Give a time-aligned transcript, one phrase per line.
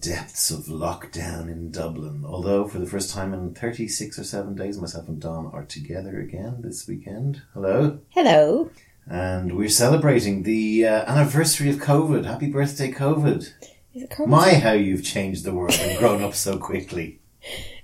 [0.00, 2.24] depths of lockdown in Dublin.
[2.26, 6.20] Although, for the first time in 36 or 7 days, myself and Don are together
[6.20, 7.42] again this weekend.
[7.54, 8.00] Hello.
[8.10, 8.70] Hello.
[9.06, 12.24] And we're celebrating the uh, anniversary of COVID.
[12.24, 13.52] Happy birthday, COVID.
[13.94, 14.28] Is it COVID?
[14.28, 17.20] My, how you've changed the world and grown up so quickly.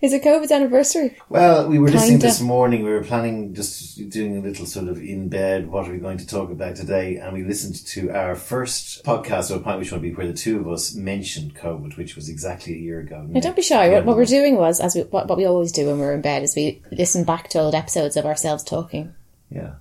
[0.01, 1.19] Is it COVID's anniversary?
[1.29, 2.27] Well, we were listening Kinda.
[2.27, 2.85] this morning.
[2.85, 5.69] We were planning just doing a little sort of in bed.
[5.69, 7.17] What are we going to talk about today?
[7.17, 10.33] And we listened to our first podcast, or a point which would be where the
[10.33, 13.27] two of us mentioned COVID, which was exactly a year ago.
[13.29, 13.91] Now, don't be shy.
[13.91, 16.23] What, what we're doing was, as we, what, what we always do when we're in
[16.23, 19.13] bed, is we listen back to old episodes of ourselves talking.
[19.51, 19.75] Yeah,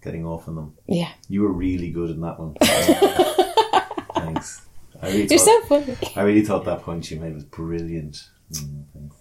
[0.00, 0.74] getting off on them.
[0.86, 1.10] Yeah.
[1.28, 2.54] You were really good in that one.
[4.14, 4.64] thanks.
[5.02, 5.96] I really, You're thought, so funny.
[6.14, 8.28] I really thought that point you made was brilliant.
[8.52, 9.16] Mm, thanks.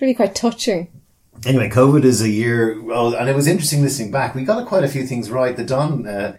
[0.00, 0.88] Really quite touching.
[1.44, 2.82] Anyway, COVID is a year.
[2.82, 4.34] Well, and it was interesting listening back.
[4.34, 5.56] We got quite a few things right.
[5.56, 6.36] The Don, uh,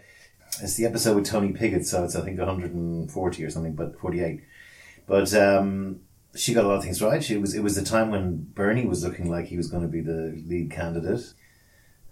[0.62, 4.42] it's the episode with Tony Piggott, so it's I think 140 or something, but 48.
[5.08, 6.02] But um,
[6.36, 7.24] she got a lot of things right.
[7.24, 7.54] She was.
[7.54, 10.42] It was the time when Bernie was looking like he was going to be the
[10.48, 11.34] lead candidate,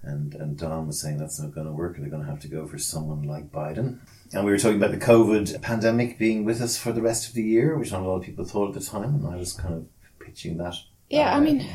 [0.04, 1.98] and and Don was saying that's not going to work.
[1.98, 4.00] They're going to have to go for someone like Biden.
[4.34, 7.34] And we were talking about the COVID pandemic being with us for the rest of
[7.34, 9.54] the year, which not a lot of people thought at the time, and I was
[9.54, 9.88] kind of
[10.20, 10.76] pitching that.
[11.10, 11.68] Yeah, I mean,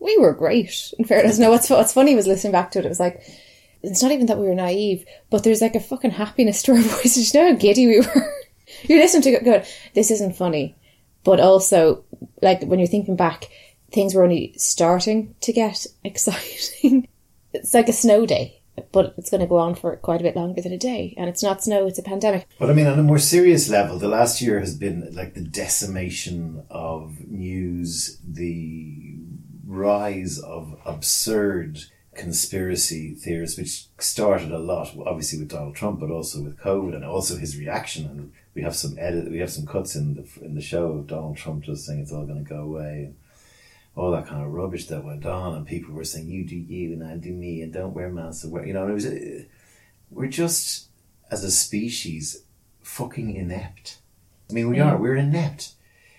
[0.00, 0.92] we were great.
[0.98, 1.50] In fairness, no.
[1.50, 2.84] What's what's funny was listening back to it.
[2.84, 3.22] It was like
[3.82, 6.78] it's not even that we were naive, but there's like a fucking happiness to our
[6.82, 7.32] voices.
[7.32, 8.32] You know how giddy we were.
[8.84, 10.76] you listen to it, going, "This isn't funny,"
[11.24, 12.04] but also
[12.40, 13.48] like when you're thinking back,
[13.92, 17.08] things were only starting to get exciting.
[17.52, 18.60] it's like a snow day,
[18.92, 21.28] but it's going to go on for quite a bit longer than a day, and
[21.28, 22.46] it's not snow; it's a pandemic.
[22.58, 25.42] But I mean, on a more serious level, the last year has been like the
[25.42, 29.16] decimation of news, the
[29.66, 31.84] rise of absurd
[32.14, 37.04] conspiracy theories, which started a lot, obviously with Donald Trump, but also with COVID, and
[37.04, 38.06] also his reaction.
[38.06, 41.06] And we have some edit, we have some cuts in the in the show of
[41.06, 43.14] Donald Trump just saying it's all going to go away.
[43.94, 46.92] All that kind of rubbish that went on, and people were saying, "You do you,
[46.94, 49.06] and I do me, and don't wear masks." And wear, you know, it was.
[49.06, 49.44] uh,
[50.10, 50.88] We're just
[51.30, 52.42] as a species
[52.80, 53.98] fucking inept.
[54.50, 54.96] I mean, we are.
[54.96, 55.72] We're inept.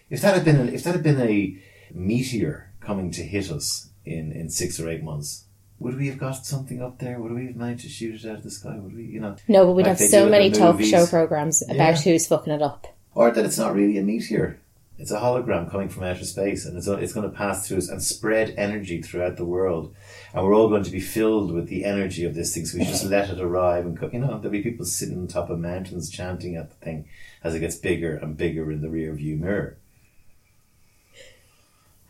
[0.10, 1.58] If that had been, a, if that had been a
[1.94, 5.46] meteor coming to hit us in in six or eight months,
[5.80, 7.20] would we have got something up there?
[7.20, 8.78] Would we have managed to shoot it out of the sky?
[8.78, 11.78] Would we, you know, No, but we'd Like have so many talk show programs about
[11.78, 12.02] Yeah.
[12.02, 12.88] who's fucking it up.
[13.16, 14.60] or that it's not really a meteor.
[15.00, 17.90] It's a hologram coming from outer space, and it's it's going to pass through us
[17.90, 19.96] and spread energy throughout the world,
[20.34, 22.66] and we're all going to be filled with the energy of this thing.
[22.68, 25.50] So we just let it arrive, and you know there'll be people sitting on top
[25.50, 27.06] of mountains chanting at the thing
[27.44, 29.78] as it gets bigger and bigger in the rear view mirror.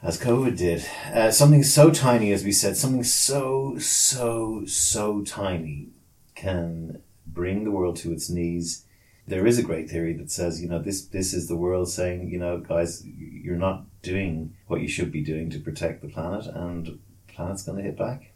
[0.02, 5.88] As COVID did, uh, something so tiny, as we said, something so so so tiny
[6.36, 8.84] can bring the world to its knees
[9.28, 12.30] there is a great theory that says, you know, this this is the world saying,
[12.30, 16.46] you know, guys, you're not doing what you should be doing to protect the planet,
[16.48, 18.32] and the planet's going to hit back.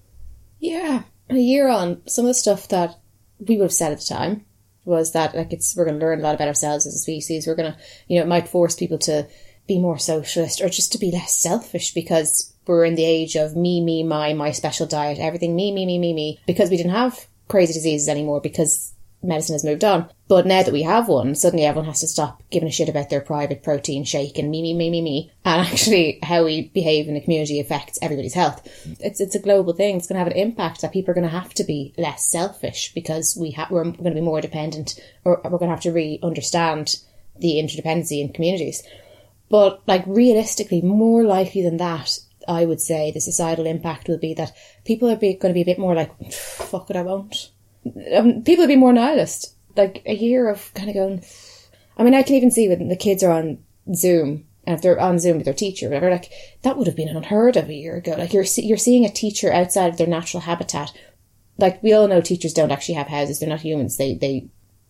[0.60, 2.98] Yeah, a year on, some of the stuff that
[3.40, 4.46] we would have said at the time
[4.86, 7.46] was that like it's we're going to learn a lot about ourselves as a species.
[7.46, 7.78] We're going to,
[8.08, 9.28] you know, it might force people to
[9.68, 13.56] be more socialist or just to be less selfish because we're in the age of
[13.56, 16.40] me, me, my, my special diet, everything me, me, me, me, me.
[16.48, 20.10] Because we didn't have crazy diseases anymore because medicine has moved on.
[20.28, 23.10] But now that we have one, suddenly everyone has to stop giving a shit about
[23.10, 25.32] their private protein shake and me, me, me, me, me.
[25.46, 28.68] And actually, how we behave in the community affects everybody's health.
[29.00, 29.98] It's it's a global thing.
[29.98, 32.30] It's going to have an impact that people are going to have to be less
[32.30, 35.82] selfish because we ha- we're going to be more dependent, or we're going to have
[35.82, 36.98] to really understand
[37.40, 38.84] the interdependency in communities.
[39.50, 42.20] But like realistically, more likely than that,
[42.50, 45.62] I would say the societal impact will be that people are be, going to be
[45.62, 47.52] a bit more like, fuck it, I won't
[48.16, 49.54] um, people would be more nihilist.
[49.76, 51.24] Like a year of kind of going.
[51.98, 53.60] I mean, I can even see when the kids are on
[53.94, 56.30] Zoom and if they're on Zoom with their teacher, or whatever, like
[56.64, 58.16] that would have been unheard of a year ago.
[58.18, 60.92] Like you're you're seeing a teacher outside of their natural habitat.
[61.58, 63.96] Like we all know, teachers don't actually have houses; they're not humans.
[63.96, 64.50] They they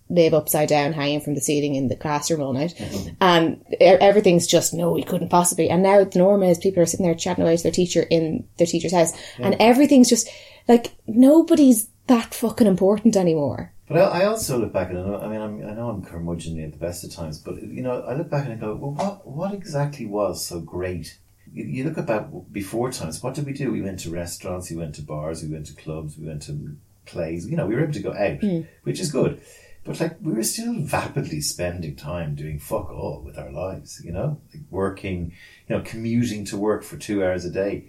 [0.09, 2.73] live upside down, hanging from the ceiling in the classroom all night,
[3.21, 5.69] and e- everything's just no, we couldn't possibly.
[5.69, 8.47] And now the norm is people are sitting there chatting away to their teacher in
[8.57, 10.27] their teacher's house, and everything's just
[10.67, 13.71] like nobody's that fucking important anymore.
[13.87, 16.71] But I, I also look back and I mean, I'm, I know I'm curmudgeonly at
[16.71, 19.27] the best of times, but you know, I look back and I go, well, what
[19.27, 21.17] what exactly was so great?
[21.53, 23.23] You, you look about before times.
[23.23, 23.71] What did we do?
[23.71, 26.75] We went to restaurants, we went to bars, we went to clubs, we went to
[27.05, 27.47] plays.
[27.47, 28.61] You know, we were able to go out, hmm.
[28.83, 29.41] which is good.
[29.85, 34.01] But like, we were still vapidly spending time doing fuck all with our lives.
[34.03, 35.31] You know, like working,
[35.69, 37.85] you know, commuting to work for two hours a day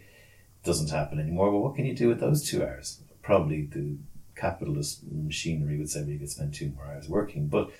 [0.62, 1.50] doesn't happen anymore.
[1.50, 3.00] But what can you do with those two hours?
[3.22, 3.96] Probably the
[4.38, 7.46] capitalist machinery would say we could spend two more hours working.
[7.48, 7.70] But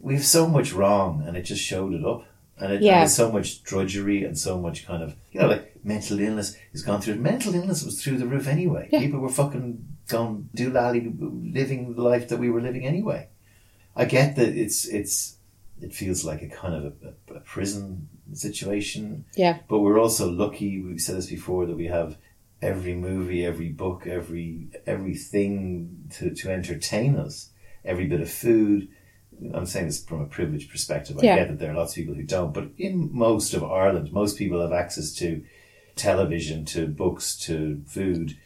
[0.00, 2.24] we have so much wrong, and it just showed it up.
[2.58, 3.02] And, it, Yeah.
[3.02, 6.82] and so much drudgery and so much kind of, you know, like mental illness has
[6.82, 7.16] gone through.
[7.16, 8.88] Mental illness was through the roof anyway.
[8.92, 9.00] Yeah.
[9.00, 11.02] People were fucking gone doolally
[11.52, 13.28] living the life that we were living anyway.
[13.96, 15.36] I get that it's it's
[15.80, 19.58] it feels like a kind of a, a, a prison situation, Yeah.
[19.68, 20.80] but we're also lucky.
[20.80, 22.16] We've said this before that we have
[22.64, 27.50] every movie, every book, every everything to, to entertain us,
[27.84, 28.88] every bit of food.
[29.52, 31.18] I'm saying this from a privileged perspective.
[31.18, 31.36] I Yeah.
[31.36, 34.38] get that there are lots of people who don't, but in most of Ireland, most
[34.38, 35.42] people have access to
[35.96, 38.36] television, to books, to food.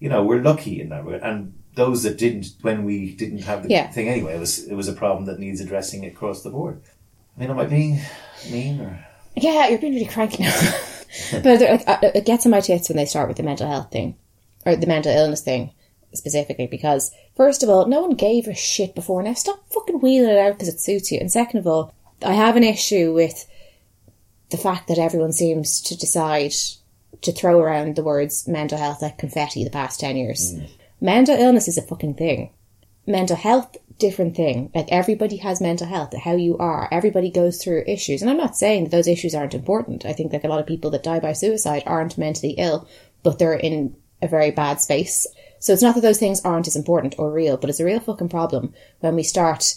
[0.00, 1.20] You know, we're lucky in that way.
[1.22, 3.90] And those that didn't, when we didn't have the Yeah.
[3.90, 6.80] thing anyway, it was it was a problem that needs addressing across the board.
[7.36, 8.00] I mean, am I being
[8.50, 9.04] mean or?
[9.36, 10.58] Yeah, you're being really cranky now.
[11.32, 11.62] but
[12.14, 14.16] it gets on my tits when they start with the mental health thing,
[14.64, 15.72] or the mental illness thing
[16.14, 19.22] specifically, because first of all, no one gave a shit before.
[19.22, 21.18] Now stop fucking wheeling it out because it suits you.
[21.20, 23.46] And second of all, I have an issue with
[24.50, 26.52] the fact that everyone seems to decide
[27.20, 30.54] to throw around the words mental health like confetti the past 10 years.
[30.54, 30.68] Mm.
[31.00, 32.50] Mental illness is a fucking thing
[33.08, 34.70] mental health different thing.
[34.74, 36.88] Like everybody has mental health how you are.
[36.90, 38.22] Everybody goes through issues.
[38.22, 40.06] And i'm not saying that those issues aren't important.
[40.06, 42.88] I think like a lot of people that die by suicide aren't mentally ill
[43.22, 45.26] but they're in a very bad space.
[45.58, 48.00] So it's not that those things aren't as important or real but it's a real
[48.00, 49.74] fucking problem when we start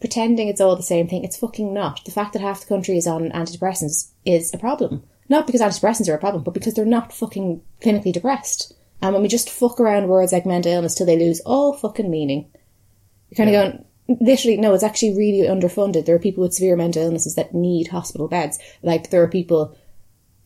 [0.00, 1.24] pretending it's all the same thing.
[1.24, 2.04] It's fucking not.
[2.04, 5.02] The fact that half the country is on antidepressants is a problem.
[5.28, 8.74] Not because antidepressants are a problem but because they're not fucking clinically depressed.
[9.00, 12.08] And when we just fuck around words like mental illness till they lose all fucking
[12.08, 12.48] meaning,
[13.32, 16.04] you're kind of going, literally, no, it's actually really underfunded.
[16.04, 18.58] There are people with severe mental illnesses that need hospital beds.
[18.82, 19.76] Like, there are people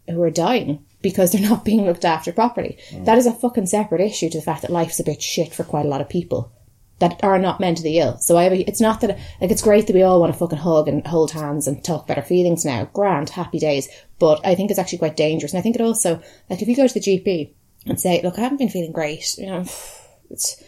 [0.09, 2.79] who are dying because they're not being looked after properly.
[2.91, 3.05] Mm.
[3.05, 5.65] That is a fucking separate issue to the fact that life's a bit shit for
[5.65, 6.53] quite a lot of people
[6.99, 8.17] that are not mentally ill.
[8.19, 10.39] So I have a, it's not that, like, it's great that we all want to
[10.39, 12.89] fucking hug and hold hands and talk about our feelings now.
[12.93, 13.89] Grand, happy days.
[14.19, 15.53] But I think it's actually quite dangerous.
[15.53, 17.51] And I think it also, like, if you go to the GP
[17.85, 19.65] and say, look, I haven't been feeling great, you know,
[20.31, 20.63] it's,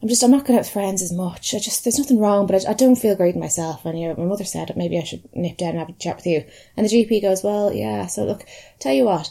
[0.00, 1.54] I'm just, I'm not going out with friends as much.
[1.54, 3.84] I just, there's nothing wrong, but I, I don't feel great in myself.
[3.84, 6.16] And, you know, my mother said maybe I should nip down and have a chat
[6.16, 6.44] with you.
[6.76, 8.44] And the GP goes, well, yeah, so look,
[8.78, 9.28] tell you what,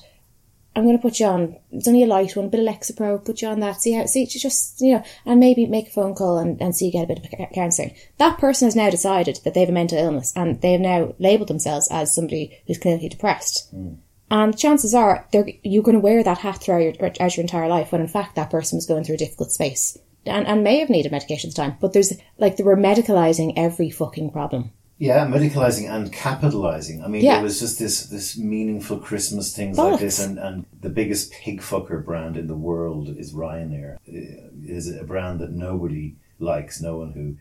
[0.75, 3.25] I'm going to put you on, it's only a light one, a bit of Lexapro,
[3.25, 6.13] put you on that, see how, see, just, you know, and maybe make a phone
[6.13, 7.95] call and, and see you get a bit of counselling.
[8.17, 11.15] That person has now decided that they have a mental illness and they have now
[11.17, 13.69] labelled themselves as somebody who's clinically depressed.
[13.71, 13.93] Hmm.
[14.29, 17.91] And chances are they're, you're going to wear that hat throughout your, your entire life
[17.91, 19.97] when in fact that person was going through a difficult space.
[20.27, 21.77] And, and may have needed medication at the time.
[21.79, 24.71] But there's, like, they were medicalizing every fucking problem.
[24.99, 27.03] Yeah, medicalizing and capitalizing.
[27.03, 27.35] I mean, Yeah.
[27.35, 31.61] there was just this this meaningful Christmas things like this, and, and the biggest pig
[31.61, 33.97] fucker brand in the world is Ryanair.
[34.07, 36.81] It is a brand that nobody likes.
[36.81, 37.35] No one who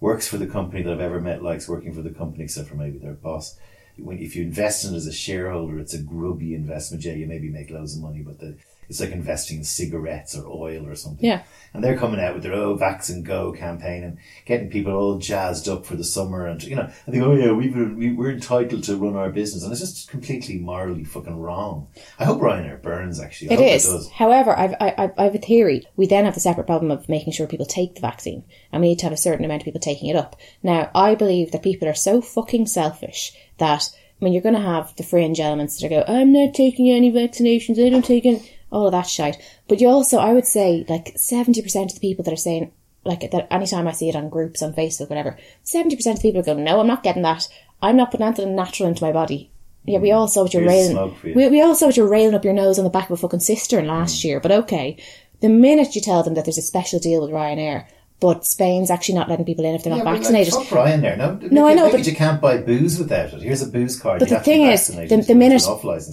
[0.00, 2.74] works for the company that I've ever met likes working for the company, except for
[2.74, 3.56] maybe their boss.
[3.98, 7.04] When if you invest in it as a shareholder, it's a grubby investment.
[7.04, 8.56] Yeah, you maybe make loads of money, but the,
[8.88, 11.24] it's like investing in cigarettes or oil or something.
[11.24, 11.42] Yeah.
[11.74, 15.18] And they're coming out with their oh vax and go campaign and getting people all
[15.18, 18.30] jazzed up for the summer and you know I think oh yeah we've we, we're
[18.30, 21.88] entitled to run our business and it's just completely morally fucking wrong.
[22.18, 23.50] I hope Ryanair burns actually.
[23.50, 23.86] I It is.
[23.86, 24.10] It does.
[24.10, 25.86] However, I've, I, I have a theory.
[25.96, 28.88] We then have the separate problem of making sure people take the vaccine, and we
[28.88, 30.36] need to have a certain amount of people taking it up.
[30.62, 33.90] Now, I believe that people are so fucking selfish that
[34.20, 36.90] I mean, you're going to have the fringe elements that are go, I'm not taking
[36.90, 37.84] any vaccinations.
[37.84, 39.36] I don't take any, Oh, all of that shite.
[39.68, 42.72] But you also, I would say, like seventy percent of the people that are saying.
[43.04, 46.40] Like that, anytime I see it on groups on Facebook, whatever, seventy percent of people
[46.40, 47.46] are going, "No, I'm not getting that.
[47.80, 49.52] I'm not putting anything natural into my body."
[49.84, 50.16] Yeah, we mm.
[50.16, 51.16] all saw what you're Here's railing.
[51.22, 51.34] you.
[51.34, 53.16] We, we all saw what you're railing up your nose on the back of a
[53.16, 54.24] fucking cistern last mm.
[54.24, 54.96] year, but okay.
[55.40, 57.86] The minute you tell them that there's a special deal with Ryanair,
[58.18, 60.54] but Spain's actually not letting people in if they're not Yeah, but, vaccinated.
[60.54, 61.18] Like, fuck Ryanair.
[61.18, 63.42] No, No, I know, but- you can't buy booze without it.
[63.42, 64.20] Here's a booze card.
[64.20, 65.62] But you the thing is, the- the minute-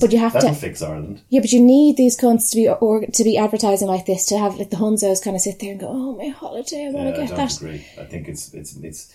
[0.02, 1.22] but you have That'll to- fix Ireland.
[1.30, 4.38] yeah, but you need these cunts to be or to be advertising like this to
[4.38, 7.08] have like the Hunzos kind of sit there and go, "Oh, my holiday, I want
[7.08, 7.86] Uh, to I get don't that." agree.
[8.00, 9.14] I think it's it's it's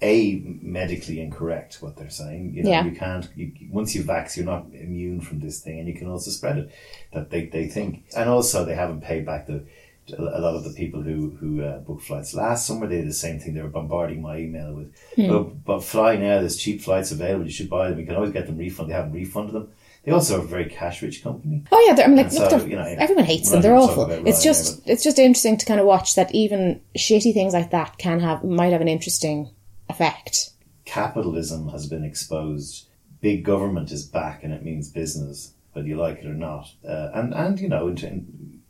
[0.00, 2.52] a medically incorrect what they're saying.
[2.54, 2.84] You know, Yeah.
[2.84, 3.28] you can't.
[3.34, 6.56] You, once you vax, you're not immune from this thing, and you can also spread
[6.58, 6.70] it.
[7.12, 9.64] That they, they think, and also they haven't paid back the
[10.12, 12.86] a lot of the people who who uh, booked flights last summer.
[12.86, 13.54] They did the same thing.
[13.54, 15.30] They were bombarding my email with, Hmm.
[15.30, 16.38] "Oh, but fly now.
[16.40, 17.44] There's cheap flights available.
[17.44, 17.98] You should buy them.
[18.00, 18.90] You can always get them refunded.
[18.90, 19.68] They haven't refunded them.
[20.04, 21.64] They also are a very cash rich company.
[21.70, 23.60] Oh yeah, they're, I mean, like, look, so, you know, everyone hates them.
[23.60, 24.10] They're awful.
[24.10, 27.98] It's just, it's just interesting to kind of watch that even shitty things like that
[27.98, 29.50] can have might have an interesting
[29.90, 30.50] effect.
[30.86, 32.86] capitalism has been exposed.
[33.20, 36.72] Big government is back, and it means business, whether you like it or not.
[36.88, 37.94] Uh, and and you know,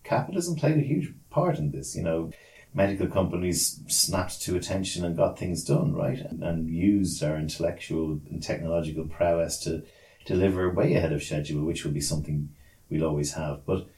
[0.03, 1.97] capitalism played a huge part in this.
[1.97, 2.31] You know,
[2.75, 6.19] medical companies snapped to attention and got things done, right?
[6.19, 9.83] And, and used our intellectual and technological prowess to
[10.27, 12.51] deliver way ahead of schedule, which will be something
[12.91, 13.65] we'll always have.
[13.65, 13.89] But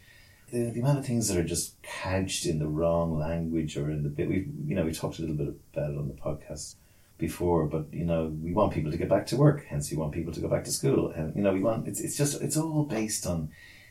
[0.51, 4.03] the, the amount of things that are just couched in the wrong language or in
[4.03, 6.75] the bit we you know we talked a little bit about it on the podcast
[7.19, 10.13] before but you know we want people to get back to work hence we want
[10.13, 12.57] people to go back to school and you know we want it's, it's just it's
[12.57, 13.49] all based on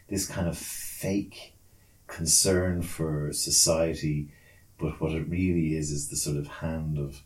[0.09, 1.53] this kind of fake
[2.09, 4.27] concern for society
[4.79, 7.21] but what it really is is the sort of hand of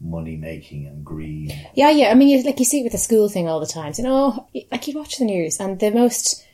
[0.00, 2.10] money making and greed Yeah, yeah.
[2.10, 3.92] I mean, you, like you see it with the school thing all the time.
[3.96, 6.44] You know, like you watch the news and the most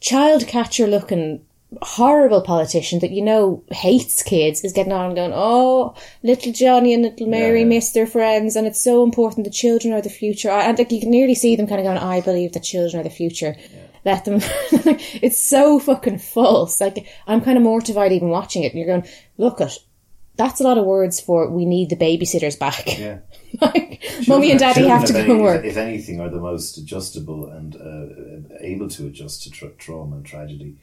[0.00, 1.44] child catcher looking
[1.82, 6.92] horrible politician that you know hates kids is getting on and going, oh, little Johnny
[6.94, 7.66] and little Mary Yeah.
[7.66, 9.44] miss their friends and it's so important.
[9.44, 10.50] The children are the future.
[10.50, 13.04] And like you can nearly see them kind of going, I believe the children are
[13.04, 13.56] the future.
[14.04, 14.36] Let them.
[14.40, 16.80] it's so fucking false.
[16.80, 18.72] Like I'm kind of mortified even watching it.
[18.72, 19.08] And you're going,
[19.38, 19.72] look at.
[20.36, 22.98] That's a lot of words for we need the babysitters back.
[22.98, 23.20] yeah
[23.60, 25.64] like, mummy and daddy have to go and work.
[25.64, 30.26] If anything, are the most adjustable and uh, able to adjust to tra- trauma and
[30.26, 30.76] tragedy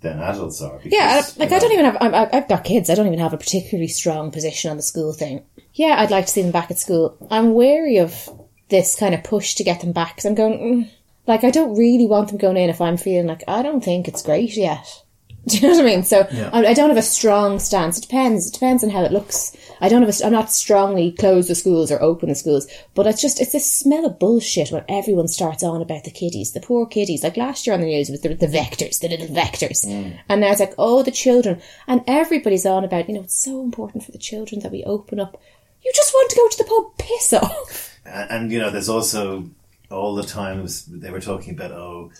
[0.00, 0.78] than adults are.
[0.78, 1.96] Because, Yeah, like you I don't even have.
[2.00, 2.90] I'm, I've got kids.
[2.90, 5.44] I don't even have a particularly strong position on the school thing.
[5.72, 7.16] Yeah, I'd like to see them back at school.
[7.30, 8.28] I'm wary of
[8.68, 10.58] this kind of push to get them back because I'm going.
[10.58, 10.90] Mm,
[11.26, 14.08] like I don't really want them going in if I'm feeling like I don't think
[14.08, 15.02] it's great yet.
[15.46, 16.04] Do you know what I mean?
[16.04, 16.48] So Yeah.
[16.54, 17.98] I, I don't have a strong stance.
[17.98, 18.48] It depends.
[18.48, 19.54] It depends on how it looks.
[19.78, 20.20] I don't have.
[20.20, 23.52] A, I'm not strongly close the schools or open the schools, but it's just it's
[23.52, 27.22] this smell of bullshit when everyone starts on about the kiddies, the poor kiddies.
[27.22, 30.18] Like last year on the news with the, the vectors, the little vectors, mm.
[30.30, 33.60] and now it's like oh the children, and everybody's on about you know it's so
[33.60, 35.38] important for the children that we open up.
[35.84, 37.98] You just want to go to the pub, piss off.
[38.06, 39.50] And, and you know, there's also
[39.90, 42.10] all the times they were talking about oh,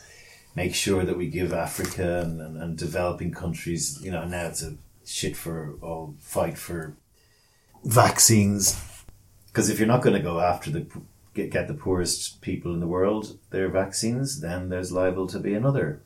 [0.54, 4.00] make sure that we give Africa and, and, and developing countries.
[4.02, 6.96] You know, now it's a shit for all fight for
[7.84, 8.80] vaccines
[9.48, 10.86] because if you're not going to go after the
[11.34, 15.54] get, get the poorest people in the world their vaccines, then there's liable to be
[15.54, 16.02] another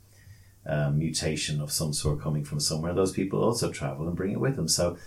[0.66, 2.92] um, mutation of some sort coming from somewhere.
[2.92, 4.68] Those people also travel and bring it with them.
[4.68, 4.98] So,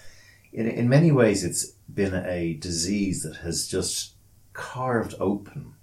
[0.51, 4.13] in, in many ways, it's been a disease that has just
[4.53, 5.75] carved open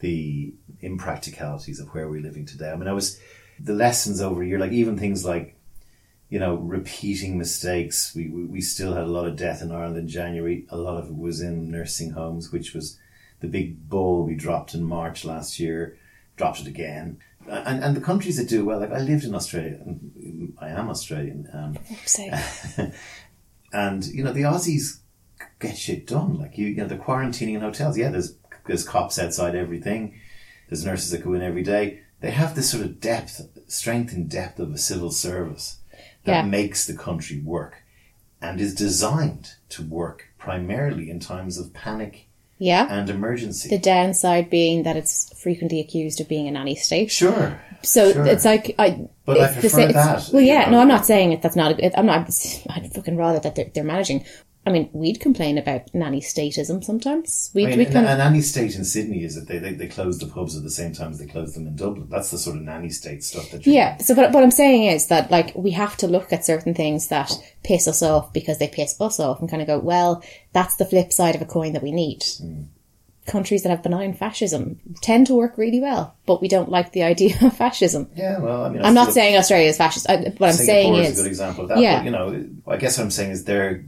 [0.00, 0.52] the
[0.82, 2.70] impracticalities of where we're living today.
[2.70, 3.18] I mean, I was
[3.58, 5.56] the lessons over a year, like even things like
[6.30, 8.14] you know, repeating mistakes.
[8.14, 10.64] We, we, we still had a lot of death in Ireland in January.
[10.70, 12.98] A lot of it was in nursing homes, which was
[13.40, 15.98] the big ball we dropped in March last year,
[16.36, 17.18] dropped it again.
[17.48, 19.80] And, and the countries that do well, like I lived in Australia,
[20.58, 22.30] I am Australian, um, So,
[23.72, 25.00] and you know the Aussies
[25.58, 26.38] get shit done.
[26.38, 27.98] Like you, you know, the quarantining in hotels.
[27.98, 28.36] Yeah, there's
[28.66, 30.14] there's cops outside everything.
[30.68, 32.00] There's nurses that go in every day.
[32.20, 35.78] They have this sort of depth, strength and depth of a civil service
[36.24, 36.42] that Yeah.
[36.42, 37.82] makes the country work,
[38.42, 42.26] and is designed to work primarily in times of panic
[42.58, 42.86] yeah.
[42.90, 43.68] and emergency.
[43.70, 47.10] The downside being that it's frequently accused of being a nanny state.
[47.10, 48.26] sure, So Sure.
[48.26, 49.08] it's like I.
[49.24, 51.40] But I the prefer it's- that, Well, yeah, no, I'm not saying it.
[51.42, 51.80] That's not.
[51.80, 52.28] A, I'm not.
[52.70, 54.24] I'd fucking rather that they're, they're managing.
[54.66, 57.50] I mean, we'd complain about nanny statism sometimes.
[57.54, 58.10] We'd, I mean, we'd and, kind of.
[58.10, 60.70] and nanny state in Sydney is that they, they, they close the pubs at the
[60.70, 62.08] same time as they close them in Dublin.
[62.10, 63.96] That's the sort of nanny state stuff that you Yeah.
[63.98, 67.08] So, but what I'm saying is that like we have to look at certain things
[67.08, 67.32] that
[67.64, 70.84] piss us off because they piss us off, and kind of go, well, that's the
[70.84, 72.22] flip side of a coin that we need.
[72.38, 72.64] Hmm.
[73.26, 77.02] Countries that have benign fascism tend to work really well, but we don't like the
[77.14, 78.10] idea of fascism.
[78.14, 80.08] Yeah, well, I mean, I I'm not saying Australia is fascist.
[80.10, 81.78] I, what I'm saying Singapore is, is a good example of that.
[81.78, 81.96] Yeah.
[81.98, 83.84] But, you know, I guess what I'm saying is they're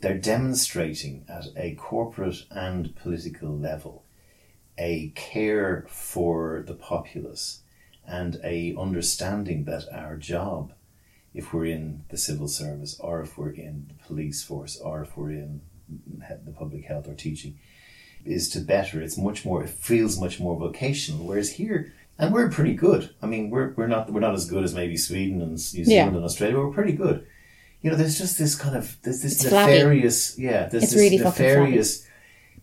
[0.00, 4.04] they're demonstrating at a corporate and political level
[4.78, 7.60] a care for the populace
[8.06, 10.72] and a understanding that our job,
[11.34, 15.16] if we're in the civil service or if we're in the police force or if
[15.16, 15.60] we're in
[16.46, 17.58] the public health or teaching,
[18.24, 19.00] is to better.
[19.02, 19.62] It's much more.
[19.64, 21.26] It feels much more vocational.
[21.26, 23.14] Whereas here, and we're pretty good.
[23.22, 25.90] I mean, we're we're not we're not as good as maybe Sweden and New Zealand
[25.90, 26.06] Yeah.
[26.16, 26.56] and Australia.
[26.56, 27.26] But we're pretty good.
[27.82, 29.72] You know, there's just this kind of there's this It's flabby.
[29.72, 30.38] nefarious.
[30.38, 32.06] Yeah, there's It's this really fucking nefarious.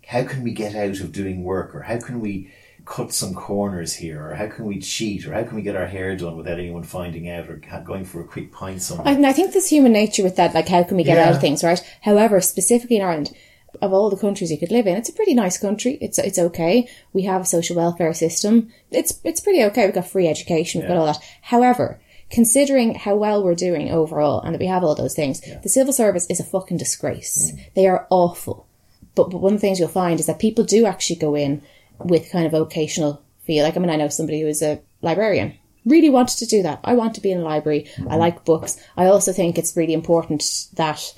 [0.05, 2.51] How can we get out of doing work, or how can we
[2.85, 5.87] cut some corners here, or how can we cheat, or how can we get our
[5.87, 9.07] hair done without anyone finding out, or going for a quick pint somewhere?
[9.07, 10.53] I, and I think there's human nature with that.
[10.53, 11.25] Like, how can we get Yeah.
[11.29, 11.81] out of things, right?
[12.01, 13.33] However, specifically in Ireland,
[13.81, 15.97] of all the countries you could live in, it's a pretty nice country.
[15.99, 16.87] It's it's okay.
[17.11, 18.69] We have a social welfare system.
[18.91, 19.85] It's it's pretty okay.
[19.85, 20.79] We've got free education.
[20.81, 21.19] We've got all that.
[21.41, 25.69] However, considering how well we're doing overall and that we have all those things, the
[25.69, 27.51] civil service is a fucking disgrace.
[27.51, 27.73] Mm.
[27.75, 28.67] They are awful.
[29.15, 31.61] But, but one of the things you'll find is that people do actually go in
[31.99, 33.63] with kind of vocational feel.
[33.63, 35.57] Like, I mean, I know somebody who is a librarian.
[35.85, 36.81] really wanted to do that.
[36.83, 37.89] I want to be in a library.
[37.97, 38.19] I mm.
[38.19, 38.77] like books.
[38.95, 41.13] I also think it's really important that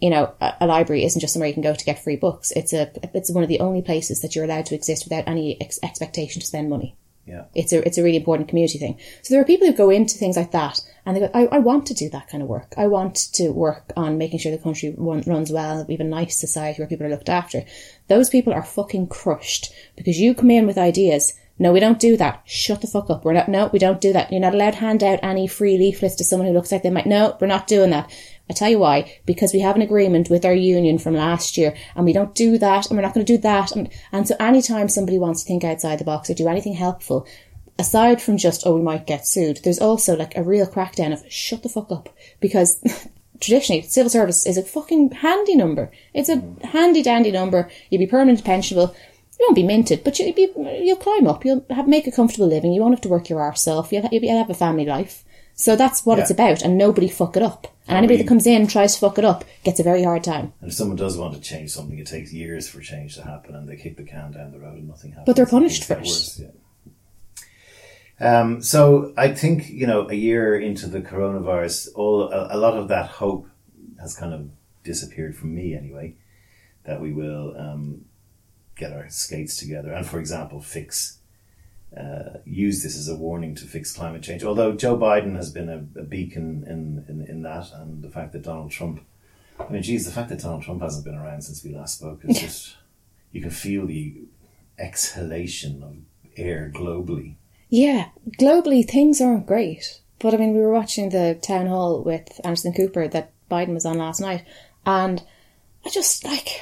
[0.00, 2.50] you know, a, a, library isn't just somewhere you can go to get free books.
[2.52, 5.60] It's a, it's one of the only places that you're allowed to exist without any
[5.60, 6.96] ex- expectation to spend money.
[7.26, 7.44] Yeah.
[7.54, 8.98] It's a, it's a really important community thing.
[9.22, 11.58] So there are people who go into things like that and they go, I, I
[11.58, 12.74] want to do that kind of work.
[12.76, 15.84] I want to work on making sure the country run, runs well.
[15.86, 17.64] We have a nice society where people are looked after.
[18.08, 22.16] Those people are fucking crushed because you come in with ideas no, we don't do
[22.16, 22.40] that.
[22.46, 23.22] Shut the fuck up.
[23.22, 24.32] We're not, no, we don't do that.
[24.32, 26.88] You're not allowed to hand out any free leaflets to someone who looks like they
[26.88, 28.10] might, no, we're not doing that.
[28.50, 31.72] I tell you why, because we have an agreement with our union from last year
[31.94, 33.70] and we don't do that and we're not going to do that.
[33.70, 37.26] And, and so anytime somebody wants to think outside the box or do anything helpful,
[37.78, 41.24] aside from just, oh, we might get sued, there's also like a real crackdown of
[41.32, 42.08] shut the fuck up
[42.40, 42.82] because
[43.40, 45.90] traditionally civil service is a fucking handy number.
[46.12, 47.70] It's a handy dandy number.
[47.88, 48.94] You'd be permanent pensionable
[49.40, 50.50] you won't be minted, but you'll be,
[50.84, 51.46] you'll climb up.
[51.46, 52.74] You'll have make a comfortable living.
[52.74, 53.90] You won't have to work your arse off.
[53.90, 55.24] You'll, you'll have a family life.
[55.54, 56.22] So that's what Yeah.
[56.22, 57.66] it's about, and nobody fuck it up.
[57.90, 60.52] And anybody that comes in tries to fuck it up gets a very hard time.
[60.60, 63.56] And if someone does want to change something, it takes years for change to happen,
[63.56, 65.26] and they kick the can down the road and nothing happens.
[65.26, 66.52] But they're punished things get for
[68.22, 68.24] it.
[68.24, 72.74] Um, so I think you know, a year into the coronavirus, all a, a lot
[72.74, 73.48] of that hope
[73.98, 74.50] has kind of
[74.84, 76.14] disappeared from me anyway.
[76.84, 78.04] That we will um,
[78.76, 81.18] get our skates together, and for example, fix.
[81.96, 84.44] Uh, use this as a warning to fix climate change.
[84.44, 88.32] Although Joe Biden has been a, a beacon in, in, in that, and the fact
[88.32, 89.02] that Donald Trump
[89.68, 92.24] I mean, geez, the fact that Donald Trump hasn't been around since we last spoke
[92.24, 92.76] is just,
[93.32, 94.22] you can feel the
[94.78, 95.96] exhalation of
[96.36, 97.34] air globally.
[97.68, 100.00] Yeah, globally things aren't great.
[100.18, 103.86] But I mean, we were watching the town hall with Anderson Cooper that Biden was
[103.86, 104.44] on last night,
[104.84, 105.22] and
[105.84, 106.60] I just like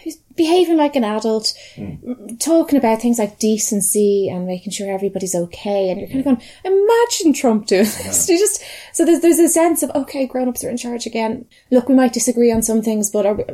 [0.00, 2.36] he's behaving like an adult, hmm.
[2.36, 5.90] talking about things like decency and making sure everybody's okay.
[5.90, 8.28] And you're kind of going, imagine Trump doing this.
[8.38, 11.44] You just so there's there's a sense of okay, grown ups are in charge again.
[11.70, 13.44] Look, we might disagree on some things, but are we,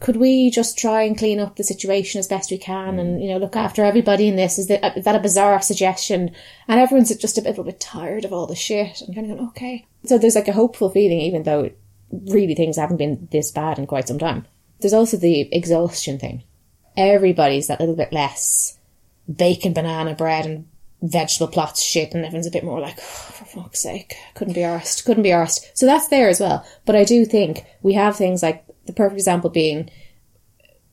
[0.00, 3.22] could we just try and clean up the situation as best we can and hmm.
[3.22, 4.58] you know look after everybody in this?
[4.58, 6.30] Is that is that a bizarre suggestion?
[6.68, 9.48] And everyone's just a little bit tired of all the shit and kind of going
[9.48, 9.86] okay.
[10.04, 11.70] So there's like a hopeful feeling, even though
[12.12, 14.46] really things haven't been this bad in quite some time.
[14.82, 16.44] There's also the exhaustion thing.
[16.96, 18.78] Everybody's that little bit less
[19.34, 20.68] bacon, banana bread, and
[21.02, 24.60] vegetable plots shit, and everyone's a bit more like, "Oh, for fuck's sake, couldn't be
[24.60, 25.66] arsed, couldn't be arsed.
[25.74, 26.64] So that's there as well.
[26.84, 29.90] But I do think we have things like the perfect example being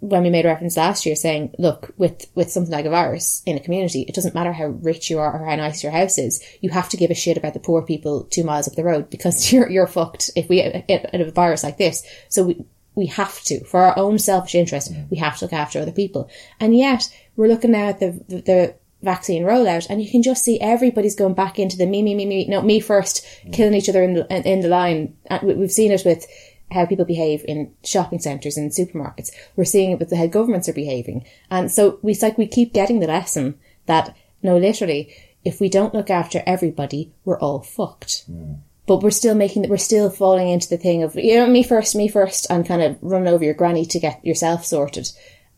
[0.02, 3.58] when we made reference last year saying, look, with, with something like a virus in
[3.58, 6.42] a community, it doesn't matter how rich you are or how nice your house is.
[6.62, 9.10] You have to give a shit about the poor people two miles up the road
[9.10, 12.04] because you're, you're fucked if we get a virus like this.
[12.30, 15.10] So we, we have to, for our own selfish interest, mm-hmm.
[15.10, 16.30] we have to look after other people.
[16.60, 20.44] And yet we're looking now at the, the, the vaccine rollout and you can just
[20.44, 23.52] see everybody's going back into the me, me, me, me, no, me first, mm-hmm.
[23.52, 25.16] killing each other in the, in the line.
[25.28, 26.26] And we- we've seen it with
[26.72, 29.32] how people behave in shopping centres and supermarkets.
[29.56, 31.26] We're seeing it with the how governments are behaving.
[31.50, 35.70] And so we, it's like we keep getting the lesson that, no, literally, if we
[35.70, 38.30] don't look after everybody, we're all fucked.
[38.30, 38.56] Mm-hmm.
[38.90, 41.96] But we're still making, we're still falling into the thing of, you know, me first,
[41.96, 45.12] me first, and kind of run over your granny to get yourself sorted.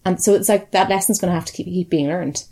[0.04, 2.44] And so it's like that lesson's going to have to keep, keep being learned.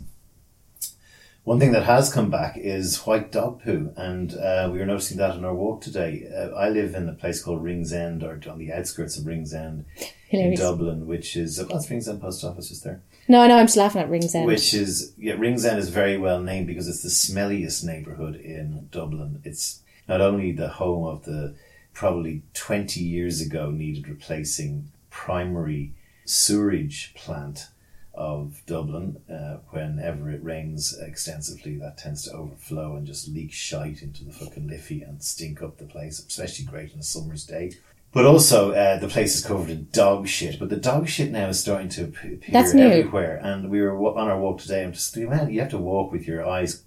[1.44, 5.18] One thing that has come back is white dog poo, and uh, we were noticing
[5.18, 6.26] that on our walk today.
[6.34, 9.84] Uh, I live in a place called Ringsend, or on the outskirts of Ringsend,
[10.30, 13.02] in Dublin, which is, oh, that's Ringsend Post Office just there.
[13.28, 14.46] No, no, I'm just laughing at Ringsend.
[14.46, 19.42] Which is, yeah, Ringsend is very well named because it's the smelliest neighbourhood in Dublin.
[19.44, 19.79] It's
[20.10, 21.54] not only the home of the
[21.94, 25.92] probably 20 years ago needed replacing primary
[26.24, 27.68] sewerage plant
[28.12, 29.20] of Dublin.
[29.32, 34.32] Uh, whenever it rains extensively, that tends to overflow and just leak shite into the
[34.32, 37.72] fucking Liffey and stink up the place, especially great on a summer's day.
[38.12, 40.58] But also, uh, the place is covered in dog shit.
[40.58, 42.82] But the dog shit now is starting to ap- appear That's new.
[42.82, 43.36] everywhere.
[43.40, 46.26] And we were on our walk today, and just man, you have to walk with
[46.26, 46.82] your eyes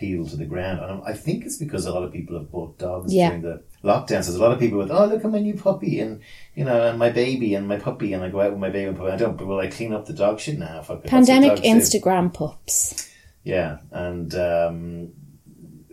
[0.00, 0.80] peeled to the ground.
[0.80, 3.28] And I think it's because a lot of people have bought dogs Yeah.
[3.28, 4.22] during the lockdown.
[4.24, 6.20] So there's a lot of people with, oh, look at my new puppy, and
[6.54, 8.88] you know, and my baby, and my puppy, and I go out with my baby
[8.88, 9.12] and puppy.
[9.12, 10.82] I don't, but will I clean up the dog shit now?
[10.82, 11.68] Fuck it, Pandemic dogs do.
[11.68, 13.08] Instagram pups.
[13.44, 15.12] Yeah, and um,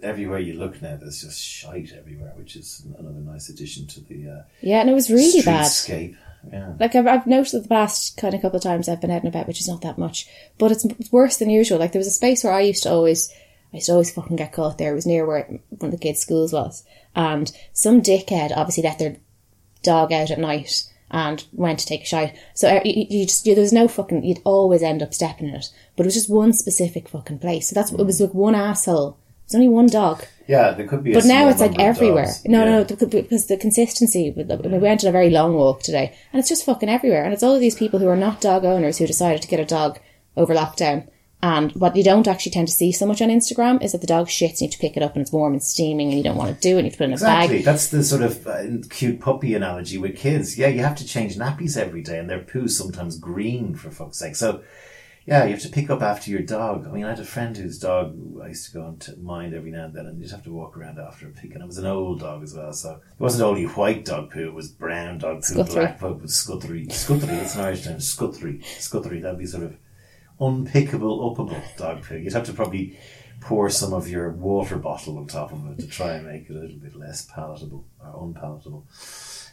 [0.04, 4.30] everywhere you look now, there's just shite everywhere, which is another nice addition to the
[4.30, 5.70] uh, Yeah, and it was really bad.
[6.52, 6.74] Yeah.
[6.80, 9.28] Like I've, I've noticed the past kind of couple of times I've been out and
[9.28, 11.80] about, which is not that much, but it's, it's worse than usual.
[11.80, 13.34] Like there was a space where I used to always,
[13.74, 14.92] I used to always fucking get caught there.
[14.92, 16.84] It was near where one of the kids' schools was,
[17.16, 19.18] and some dickhead obviously let their
[19.84, 22.38] dog out at night, and went to take a shite.
[22.54, 25.48] So uh, you, you just, you, there was no fucking, you'd always end up stepping
[25.50, 25.70] in it.
[25.96, 27.70] But it was just one specific fucking place.
[27.70, 29.18] So that's, it was like one asshole.
[29.46, 30.26] It's only one dog.
[30.46, 31.12] Yeah, there could be.
[31.12, 32.28] A But now it's like everywhere.
[32.46, 32.72] No, Yeah.
[32.72, 34.32] no, because the consistency.
[34.36, 37.24] We went on a very long walk today, and it's just fucking everywhere.
[37.24, 39.62] And it's all of these people who are not dog owners who decided to get
[39.62, 40.00] a dog
[40.36, 41.08] over lockdown.
[41.42, 44.08] And what you don't actually tend to see so much on Instagram is that the
[44.08, 46.18] dog shits and you have to pick it up and it's warm and steaming and
[46.18, 47.56] you don't want to do it and you have to put it in a Exactly.
[47.58, 47.66] bag.
[47.66, 50.58] That's the sort of uh, cute puppy analogy with kids.
[50.58, 54.18] Yeah, you have to change nappies every day, and their poo's sometimes green for fuck's
[54.18, 54.36] sake.
[54.36, 54.64] So,
[55.28, 56.88] yeah, you have to pick up after your dog.
[56.88, 59.54] I mean, I had a friend whose dog I used to go and to mind
[59.54, 61.54] every now and then, and you'd have to walk around after a pick.
[61.54, 64.48] And it was an old dog as well, so it wasn't only white dog poo;
[64.48, 65.74] it was brown dog poo, Scuthery.
[65.74, 66.88] black poo, with scuttery.
[66.88, 67.30] Scuttery.
[67.42, 68.00] It's an Irish term.
[68.00, 68.64] Scuttery.
[68.80, 69.22] Scuttery.
[69.22, 69.76] That'd be sort of
[70.40, 72.18] unpickable, upable dog poo.
[72.18, 72.98] You'd have to probably
[73.40, 76.56] pour some of your water bottle on top of it to try and make it
[76.56, 78.86] a little bit less palatable or unpalatable.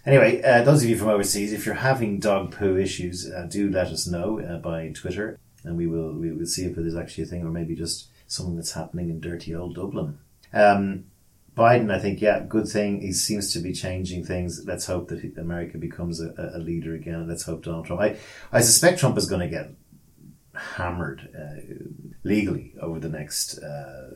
[0.06, 3.70] Anyway, uh, those of you from overseas, if you're having dog poo issues, uh, do
[3.70, 6.96] let us know uh, by Twitter, and we will we will see if it is
[6.96, 10.18] actually a thing or maybe just something that's happening in dirty old Dublin.
[10.52, 11.04] Um,
[11.56, 13.00] Biden, I think, yeah, good thing.
[13.00, 14.64] He seems to be changing things.
[14.66, 17.28] Let's hope that America becomes a, a- leader again.
[17.28, 18.02] Let's hope Donald Trump.
[18.02, 18.16] I,
[18.52, 19.70] I suspect Trump is going to get
[20.54, 21.84] hammered uh,
[22.22, 24.10] legally over the next uh,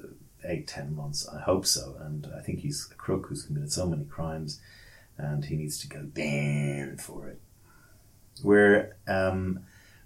[0.44, 1.28] eight, ten months.
[1.28, 1.96] I hope so.
[2.00, 4.60] And I think he's a crook who's committed so many crimes
[5.16, 7.40] and he needs to go down for it.
[8.42, 9.60] We're um,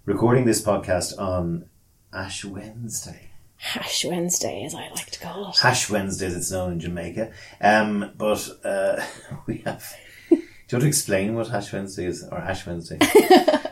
[0.05, 1.65] recording this podcast on
[2.11, 3.29] Ash Wednesday.
[3.57, 5.63] Hash Wednesday, as I like to call it.
[5.63, 7.31] Ash Wednesday, as it's known in Jamaica.
[7.61, 9.01] Um, but uh,
[9.45, 9.95] we have.
[10.29, 12.97] Do you want to explain what Ash Wednesday is, or Ash Wednesday?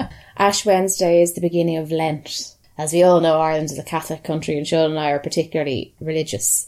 [0.41, 2.56] Ash Wednesday is the beginning of Lent.
[2.75, 5.93] As we all know, Ireland is a Catholic country and Sean and I are particularly
[6.01, 6.67] religious.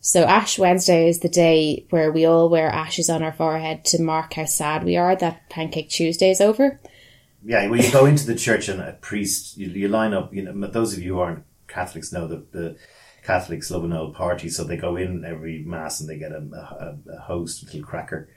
[0.00, 4.00] So Ash Wednesday is the day where we all wear ashes on our forehead to
[4.02, 6.80] mark how sad we are that Pancake Tuesday is over.
[7.44, 10.42] Yeah, well, you go into the church and a priest, you, you line up, you
[10.42, 12.76] know, those of you who aren't Catholics know that the
[13.22, 16.38] Catholics love an old party, so they go in every mass and they get a,
[16.38, 18.30] a, a host, a little cracker,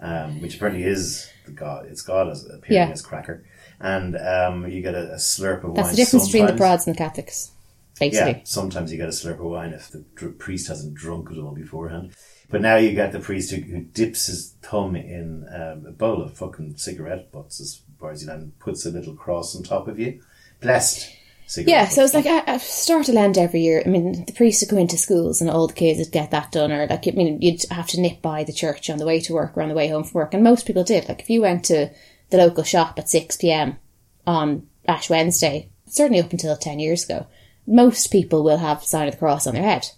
[0.00, 2.92] um, which apparently is the God, it's God as appearing Yeah.
[2.92, 3.42] as cracker.
[3.80, 5.92] And um, you get a, a slurp of That's wine.
[5.92, 6.60] the difference between the sometimes.
[6.60, 7.50] Prods and the Catholics,
[7.98, 8.32] basically.
[8.32, 11.38] Yeah, sometimes you get a slurp of wine if the dr- priest hasn't drunk it
[11.38, 12.12] all beforehand.
[12.50, 16.22] But now you get the priest who, who dips his thumb in um, a bowl
[16.22, 19.62] of fucking cigarette butts as far as you know, and puts a little cross on
[19.62, 20.20] top of you.
[20.60, 21.14] Blessed
[21.46, 21.68] cigarette.
[21.68, 23.82] Yeah, so it's like I, I start a Lent every year.
[23.84, 26.50] I mean, the priests would go into schools and all the kids would get that
[26.50, 29.20] done, or like I mean, you'd have to nip by the church on the way
[29.20, 31.08] to work or on the way home from work, and most people did.
[31.08, 31.90] Like if you went to
[32.30, 33.78] the local shop at six pm
[34.26, 37.26] on Ash Wednesday, certainly up until ten years ago,
[37.66, 39.88] most people will have sign of the cross on their head.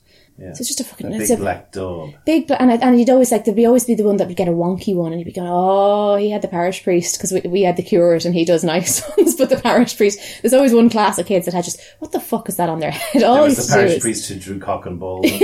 [0.41, 0.55] Yeah.
[0.55, 2.15] So it's just a fucking a big a black dog.
[2.25, 4.49] big, and and you'd always like there'd be always be the one that would get
[4.49, 7.43] a wonky one, and you'd be going, oh, he had the parish priest because we,
[7.43, 10.19] we had the curate and he does nice ones, but the parish priest.
[10.41, 12.81] There's always one class of kids that had just what the fuck is that on
[12.81, 13.23] their head?
[13.23, 15.27] All There oh, was the parish priest who drew cock and balls.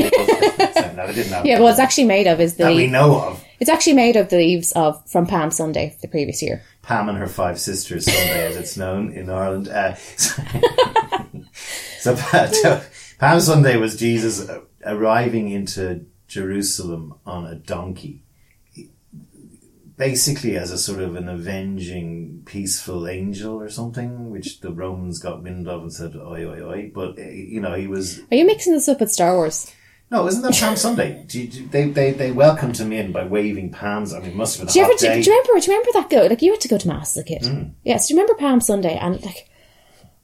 [0.77, 1.15] And people.
[1.15, 3.45] didn't have Yeah, well, it's actually made of is the that we know of.
[3.61, 6.63] It's actually made of the leaves of from Palm Sunday the previous year.
[6.83, 9.69] Pam and her five sisters Sunday, as it's known in Ireland.
[9.69, 10.43] Uh, so,
[11.99, 12.83] so Pa-
[13.19, 18.23] Palm Sunday was Jesus uh, arriving into Jerusalem on a donkey,
[19.97, 25.43] basically as a sort of an avenging, peaceful angel or something, which the Romans got
[25.43, 28.47] wind of and said, "Oi, oi, oi!" But uh, you know, he was Are you
[28.47, 29.73] mixing this up with Star Wars?
[30.11, 31.25] No, isn't that Palm Sunday?
[31.27, 34.15] Do you, do- they they they welcomed him in by waving palms.
[34.15, 35.61] I mean, it must have been a Do you ever do, do you remember?
[35.61, 36.27] Do you remember that go?
[36.27, 37.43] Like you had to go to mass as a kid.
[37.43, 37.73] Mm.
[37.83, 38.07] Yes.
[38.07, 39.49] do you remember Palm Sunday and like?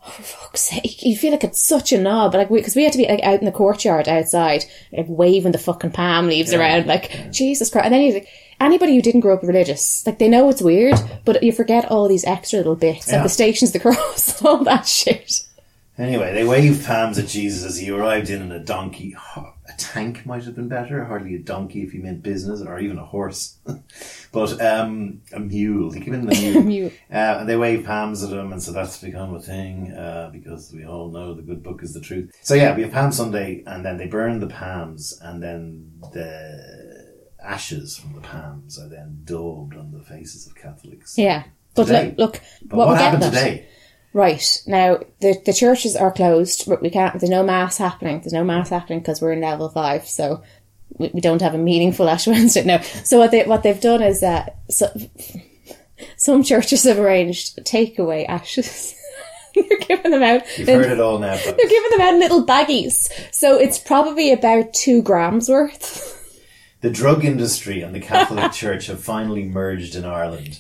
[0.05, 1.05] Oh, for fuck's sake!
[1.05, 3.23] You feel like it's such a knob, but like because we, had to be like
[3.23, 7.85] out in the courtyard outside, like waving the fucking palm leaves around, like Jesus Christ.
[7.85, 8.29] And then you like
[8.61, 12.09] anybody who didn't grow up religious, like they know it's weird, but you forget all
[12.09, 13.14] these extra little bits, Yeah.
[13.16, 15.42] like the stations, of the cross, all that shit.
[15.99, 19.14] Anyway, they waved palms at Jesus as he arrived in on a donkey.
[19.37, 22.99] A tank might have been better, hardly a donkey if you meant business, or even
[22.99, 23.59] a horse.
[24.33, 25.92] but um, a mule.
[25.92, 26.62] He came in on a mule.
[26.62, 26.90] mule.
[27.11, 30.73] Uh, and they wave palms at him, and so that's become a thing uh, because
[30.73, 32.33] we all know the good book is the truth.
[32.42, 37.12] So yeah, we have Palm Sunday, and then they burn the palms, and then the
[37.42, 41.18] ashes from the palms are then daubed on the faces of Catholics.
[41.18, 42.14] Yeah, but Today.
[42.16, 43.66] look, look But what, what, happened today?
[44.14, 46.68] Right now, the the churches are closed.
[46.68, 47.18] but We can't.
[47.18, 48.20] There's no mass happening.
[48.20, 50.42] There's no mass happening because we're in level five, so
[50.98, 52.81] we, we don't have a meaningful Ash Wednesday now.
[52.83, 54.88] So what they what they've done is that so,
[56.16, 58.94] some churches have arranged takeaway ashes.
[59.55, 60.42] They're giving them out.
[60.59, 61.37] You've in- heard it all now.
[61.37, 61.44] folks.
[61.57, 66.11] They're giving them out in little baggies, so it's probably about two grams worth.
[66.81, 70.59] The drug industry and the Catholic Church have finally merged in Ireland,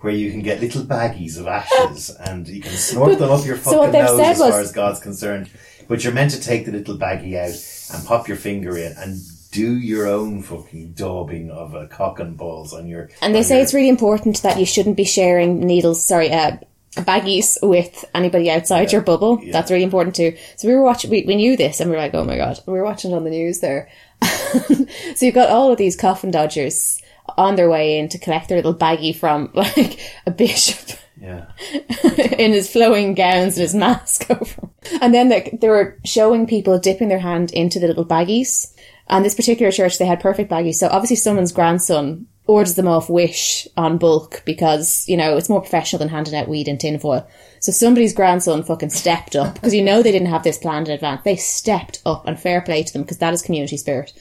[0.00, 3.56] where you can get little baggies of ashes and you can snort them up your
[3.58, 5.50] so what fucking they've nose as far was- as God's concerned.
[5.88, 9.18] But you're meant to take the little baggie out and pop your finger in and
[9.50, 13.10] do your own fucking daubing of a cock and balls on your.
[13.20, 16.58] And they say your- it's really important that you shouldn't be sharing needles, sorry, uh,
[16.94, 19.40] baggies with anybody outside your bubble.
[19.42, 19.52] yeah.
[19.52, 20.36] That's really important too.
[20.56, 22.60] So we were watching, we, we knew this and we were like, oh my god.
[22.66, 23.88] We were watching it on the news there.
[24.22, 27.00] so you've got all of these coffin dodgers
[27.36, 30.98] on their way in to collect their little baggie from like a bishop.
[31.20, 31.50] Yeah.
[32.38, 34.68] in his flowing gowns and his mask over.
[35.02, 38.74] And then they, they were showing people dipping their hand into the little baggies.
[39.08, 40.76] And this particular church, they had perfect baggies.
[40.76, 45.60] So obviously someone's grandson orders them off Wish on bulk because, you know, it's more
[45.60, 47.28] professional than handing out weed in tinfoil.
[47.60, 50.94] So somebody's grandson fucking stepped up because you know they didn't have this planned in
[50.94, 51.22] advance.
[51.22, 54.12] They stepped up and fair play to them because that is community spirit.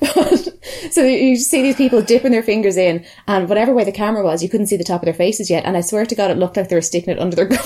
[0.90, 4.42] So you see these people dipping their fingers in, and whatever way the camera was,
[4.42, 5.64] you couldn't see the top of their faces yet.
[5.64, 7.58] And I swear to God, it looked like they were sticking it under their gum.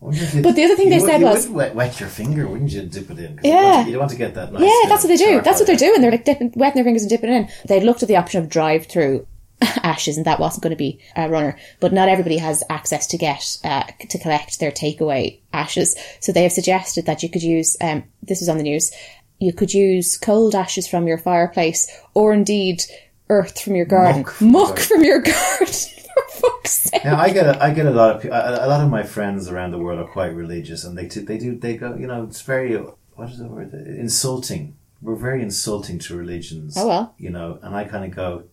[0.00, 2.46] Wonder But the other thing they would- said you was- would wet, wet your finger,
[2.46, 2.82] wouldn't you?
[2.82, 3.36] Dip it in.
[3.36, 3.72] 'Cause You Yeah.
[3.74, 4.62] want, to, you want to get that nice.
[4.62, 5.40] Yeah, that's what they do.
[5.40, 6.00] That's what they're doing.
[6.00, 7.48] They're like dipping, wetting their fingers and dipping it in.
[7.66, 9.26] They looked at the option of drive-through
[9.82, 11.58] ashes, and that wasn't going to be a runner.
[11.80, 15.96] But not everybody has access to get uh, to collect their takeaway ashes.
[16.20, 17.76] So they have suggested that you could use.
[17.80, 18.92] Um, this was on the news.
[19.38, 22.82] You could use cold ashes from your fireplace, or indeed
[23.28, 25.66] earth from your garden, Muck from muck from your garden.
[26.18, 27.04] For fuck's sake!
[27.04, 29.48] Yeah, I get a, I get a lot of a, a lot of my friends
[29.48, 32.24] around the world are quite religious, and they t- they do they go you know
[32.24, 34.76] it's very what is the word insulting.
[35.00, 36.74] We're very insulting to religions.
[36.76, 37.14] Oh, well.
[37.18, 38.44] you know, and I kind of go,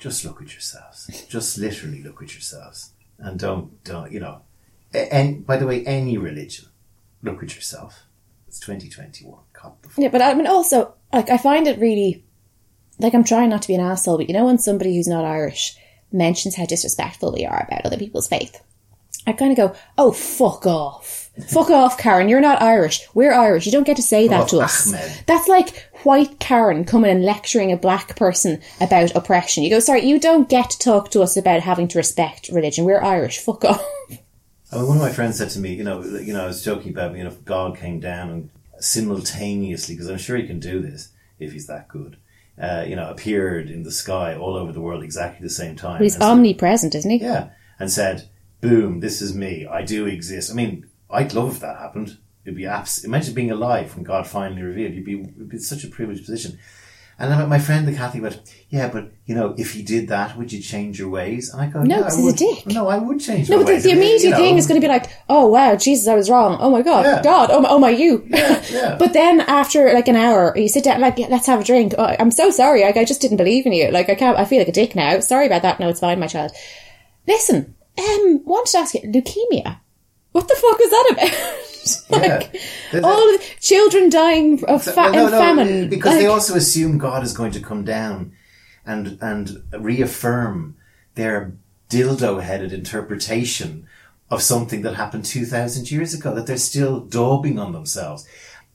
[0.00, 4.42] just look at yourselves, just literally look at yourselves, and don't don't you know,
[4.92, 6.66] and by the way, any religion,
[7.22, 8.06] look at yourself.
[8.48, 9.42] It's twenty twenty one.
[9.58, 9.98] Cop fuck.
[9.98, 12.24] Yeah, but I mean, also, like, I find it really,
[12.98, 15.24] like, I'm trying not to be an asshole, but you know, when somebody who's not
[15.24, 15.76] Irish
[16.12, 18.62] mentions how disrespectful we are about other people's faith,
[19.26, 21.30] I kind of go, oh, fuck off.
[21.48, 22.28] fuck off, Karen.
[22.28, 23.06] You're not Irish.
[23.12, 23.66] We're Irish.
[23.66, 24.88] You don't get to say that to us.
[24.88, 25.24] Ahmed.
[25.26, 29.64] That's like white Karen coming and lecturing a black person about oppression.
[29.64, 32.86] You go, sorry, you don't get to talk to us about having to respect religion.
[32.86, 33.38] We're Irish.
[33.38, 33.84] Fuck off.
[34.72, 36.64] I mean, one of my friends said to me, you know, you know, I was
[36.64, 40.60] joking about, you know, if God came down and simultaneously, because I'm sure he can
[40.60, 42.16] do this if he's that good,
[42.60, 45.98] uh, you know, appeared in the sky all over the world exactly the same time.
[45.98, 47.18] But he's omnipresent, isn't he?
[47.18, 48.28] Yeah, and said,
[48.60, 49.66] "Boom, this is me.
[49.66, 52.18] I do exist." I mean, I'd love if that happened.
[52.44, 54.94] It'd be abs- Imagine being alive when God finally revealed.
[54.94, 56.58] You'd be, it'd be such a privileged position.
[57.20, 60.38] And then my friend, the Catholic, went, "Yeah, but you know, if he did that,
[60.38, 62.66] would you change your ways?" And I go, No, "Yeah, 'cause I he's a dick.
[62.68, 63.82] No, I would change No, my but the, ways.
[63.82, 66.06] the I mean, you immediate know, thing is going to be like, oh wow, Jesus,
[66.06, 66.56] I was wrong.
[66.60, 67.22] Oh my god, Yeah.
[67.22, 68.24] God, oh my, oh my, you.
[68.28, 68.94] yeah.
[69.02, 71.94] But then after like an hour, you sit down, like, let's have a drink.
[71.98, 72.82] Oh, I'm so sorry.
[72.82, 73.90] Like, I just didn't believe in you.
[73.90, 75.18] Like, I can't, I feel like a dick now.
[75.18, 75.80] Sorry about that.
[75.80, 76.52] No, it's fine, my child.
[77.26, 79.80] Listen, um, wanted to ask you, leukemia.
[80.30, 81.64] What the fuck is that about?
[82.10, 82.56] like,
[82.92, 85.88] There's all the children dying of fa- Well, no, no, famine.
[85.88, 88.32] because they also assume God is going to come down
[88.86, 90.76] and and reaffirm
[91.14, 91.52] their
[91.90, 93.86] dildo-headed interpretation
[94.30, 96.34] of something that happened two thousand years ago.
[96.34, 98.26] That they're still daubing on themselves.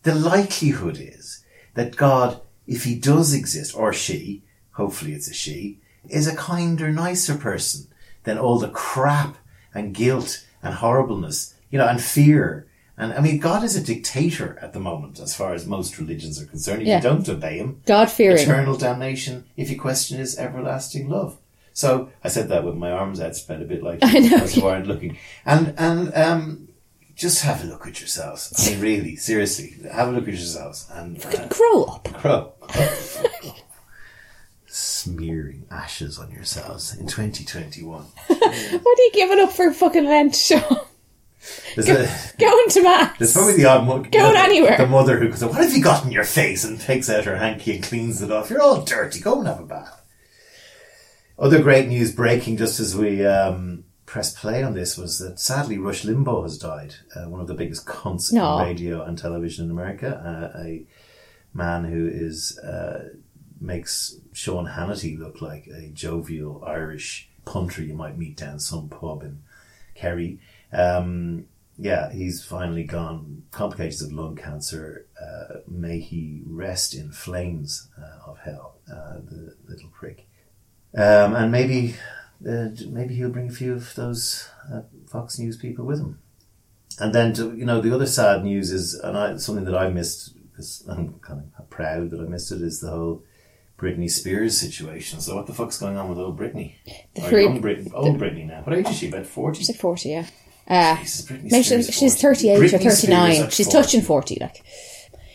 [0.04, 1.43] The likelihood is
[1.76, 6.91] that God, if He does exist, or she, hopefully it's a she, is a kinder,
[6.91, 7.88] nicer person
[8.23, 9.38] than all the crap
[9.73, 12.67] and guilt and horribleness, you know, and fear.
[12.97, 16.39] And I mean, God is a dictator at the moment, as far as most religions
[16.41, 16.84] are concerned.
[16.84, 16.97] If Yeah.
[16.97, 18.38] you don't obey Him, God fearing.
[18.38, 19.45] eternal damnation.
[19.58, 21.38] If you question His everlasting love.
[21.73, 24.38] So I said that with my arms outspread, a bit like I know.
[24.38, 25.17] as you aren't looking.
[25.43, 26.67] And and um,
[27.15, 28.53] just have a look at yourselves.
[28.58, 32.13] I mean, really, seriously, have a look at yourselves and uh, Grow up.
[32.13, 32.53] crow.
[34.67, 38.06] Smearing ashes on yourselves in 2021.
[38.27, 40.62] What are you giving up for fucking Lent, Sean?
[41.75, 42.08] There's, a,
[42.39, 43.17] Going to mass.
[43.17, 44.77] there's probably the odd mo- Going anywhere.
[44.77, 47.36] The mother who goes, "What have you got in your face?" and takes out her
[47.38, 48.49] hanky and cleans it off.
[48.49, 49.19] You're all dirty.
[49.19, 50.01] Go and have a bath.
[51.38, 55.77] Other great news breaking just as we um, press play on this was that sadly
[55.77, 56.95] Rush Limbaugh has died.
[57.15, 58.60] Uh, one of the biggest cons No.
[58.60, 60.51] in radio and television in America.
[60.56, 60.86] Uh, a
[61.53, 63.10] man who is uh,
[63.60, 69.23] makes Sean Hannity look like a jovial Irish punter you might meet down some pub
[69.23, 69.41] in
[69.95, 70.39] Kerry.
[70.73, 71.45] Um,
[71.77, 73.43] yeah, he's finally gone.
[73.51, 75.07] Complications of lung cancer.
[75.21, 80.27] Uh, may he rest in flames uh, of hell, uh, the little prick.
[80.95, 81.95] Um, and maybe,
[82.47, 86.19] uh, maybe he'll bring a few of those uh, Fox News people with him.
[86.99, 89.89] And then, to, you know, the other sad news is, and I, something that I
[89.89, 93.23] missed because I'm kind of proud that I missed it, is the whole
[93.79, 95.19] Britney Spears situation.
[95.19, 96.75] So what the fuck's going on with old Britney?
[97.15, 98.62] The free- young Brit- old Britney now.
[98.62, 99.07] What age is she?
[99.09, 99.57] About forty.
[99.57, 100.27] She's like 40, yeah.
[100.67, 102.47] Uh, Jesus, maybe Spears she's, she's 40.
[102.47, 103.49] 38 or Britney Spears 39.
[103.49, 103.71] She's 40.
[103.71, 104.63] touching 40, like.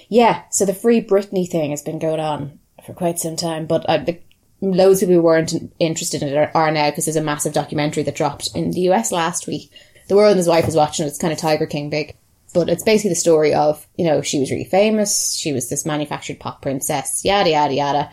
[0.09, 3.89] Yeah, so the free Britney thing has been going on for quite some time, but
[3.89, 4.19] I, the,
[4.61, 7.53] loads of people who weren't interested in it are, are now because there's a massive
[7.53, 9.71] documentary that dropped in the US last week.
[10.09, 11.09] The world and his wife is watching it.
[11.09, 12.17] It's kind of Tiger King big.
[12.55, 15.35] But it's basically the story of, you know, she was really famous.
[15.35, 18.11] She was this manufactured pop princess, yada, yada, yada.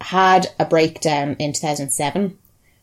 [0.00, 2.38] Had a breakdown in 2007.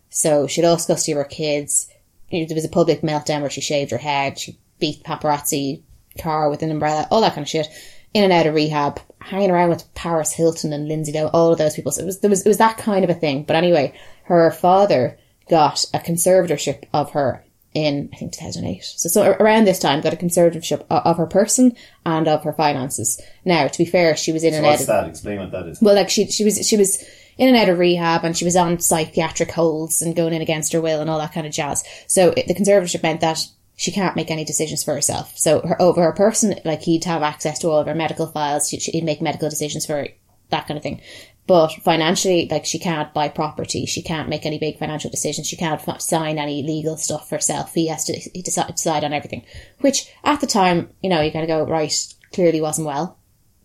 [0.10, 1.89] So she lost custody of her kids.
[2.32, 4.40] You know, There was a public meltdown where she shaved her head.
[4.40, 5.82] She beat paparazzi
[6.20, 7.68] car with an umbrella, all that kind of shit.
[8.14, 11.60] In and out of rehab, hanging around with Paris Hilton and Lindsay Lohan, all of
[11.60, 11.92] those people.
[11.92, 13.44] So it was, there was, it was that kind of a thing.
[13.44, 18.84] But anyway, her father got a conservatorship of her in, I think, 2008.
[18.84, 23.22] So, so around this time, got a conservatorship of her person and of her finances.
[23.46, 25.08] Now, to be fair, she was in and out What's that?
[25.08, 25.82] Explain what that is.
[25.82, 27.04] well, like she she was she was
[27.40, 30.74] in and out of rehab, and she was on psychiatric holds and going in against
[30.74, 31.84] her will and all that kind of jazz.
[32.06, 33.48] So it, the conservatorship meant that
[33.78, 35.38] she can't make any decisions for herself.
[35.38, 38.68] So her, over her person, like he'd have access to all of her medical files.
[38.68, 40.10] She, she'd make medical decisions for
[40.50, 41.00] that kind of thing.
[41.48, 45.56] But financially, like she can't buy property, she can't make any big financial decisions, she
[45.56, 47.74] can't f- sign any legal stuff herself.
[47.74, 49.46] He has to he decide, decide on everything,
[49.80, 51.94] which at the time, you know, you kind of go right.
[52.32, 53.18] Clearly wasn't well.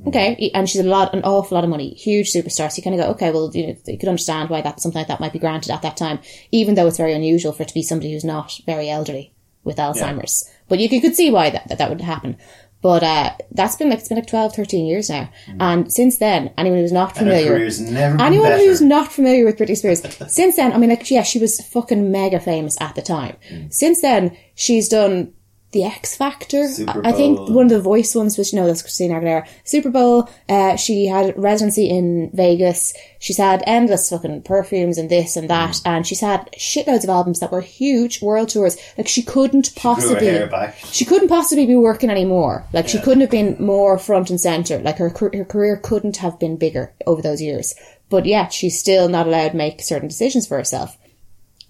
[0.07, 2.71] Okay, and she's a lot, an awful lot of money, huge superstar.
[2.71, 4.99] So you kind of go, okay, well, you know, you could understand why that something
[5.01, 6.19] like that might be granted at that time,
[6.53, 9.77] even though it's very unusual for it to be somebody who's not very elderly with
[9.77, 10.51] Alzheimer's.
[10.69, 12.37] But you, could- you could see why that, that that would happen.
[12.83, 16.53] But uh, that's been like it's been like 12, 13 years now, and since then,
[16.59, 20.77] anyone who's not familiar, never anyone who's not familiar with Britney Spears, since then, I
[20.77, 23.37] mean, like, yeah, she was fucking mega famous at the time.
[23.71, 25.33] Since then, she's done
[25.75, 26.63] the X Factor.
[26.89, 29.47] I, think one of the voice ones was no, that's Christina Aguilera.
[29.65, 30.31] Super Bowl.
[30.49, 32.95] Uh, she had residency in Vegas.
[33.19, 35.81] She's had endless fucking perfumes and this and that, Mm.
[35.85, 38.79] and she's had shitloads of albums that were huge world tours.
[38.97, 40.49] Like she couldn't her possibly
[40.93, 42.65] she couldn't possibly be working anymore.
[42.73, 44.79] Like she couldn't have been more front and center.
[44.79, 47.75] Like her her career couldn't have been bigger over those years.
[48.09, 50.97] But yet she's still not allowed to make certain decisions for herself.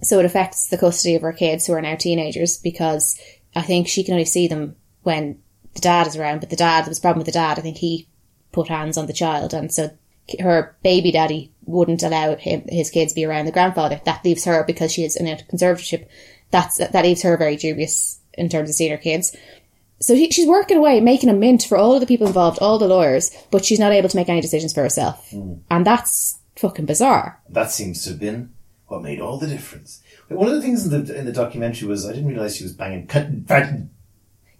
[0.02, 3.18] So it affects the custody of her kids who are now teenagers because
[3.54, 5.40] I think she can only see them when
[5.74, 6.40] the dad is around.
[6.40, 7.58] But the dad, there was a problem with the dad.
[7.58, 8.08] I think he
[8.52, 9.90] put hands on the child, and so
[10.40, 14.00] her baby daddy wouldn't allow him his kids be around the grandfather.
[14.04, 16.06] That leaves her because she is in a conservatorship.
[16.50, 19.36] That's that leaves her very dubious in terms of seeing her kids.
[20.00, 22.78] So he, she's working away, making a mint for all of the people involved, all
[22.78, 25.60] the lawyers, but she's not able to make any decisions for herself, mm.
[25.70, 27.40] and that's fucking bizarre.
[27.48, 28.52] That seems to have been
[28.86, 30.02] what made all the difference.
[30.28, 32.72] One of the things in the in the documentary was I didn't realize she was
[32.72, 33.72] banging cutting fat.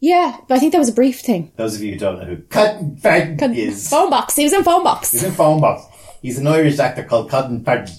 [0.01, 1.53] Yeah, but I think that was a brief thing.
[1.57, 4.37] Those of you who don't know who cutting fat is, Phone box.
[4.37, 5.13] He was in phone box.
[5.13, 5.87] he's in phone box.
[6.21, 7.91] He's an Irish actor called Cotton Fad.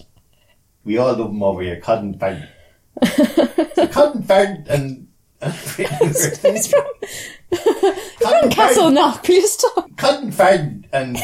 [0.84, 2.48] We all love him over here, Cotton Fad.
[3.74, 4.24] so Cotton
[4.70, 5.08] and.
[5.42, 6.84] and He's from
[8.22, 9.28] Cotton Castleknock.
[9.28, 9.98] You stop?
[9.98, 11.18] Cotton Fad and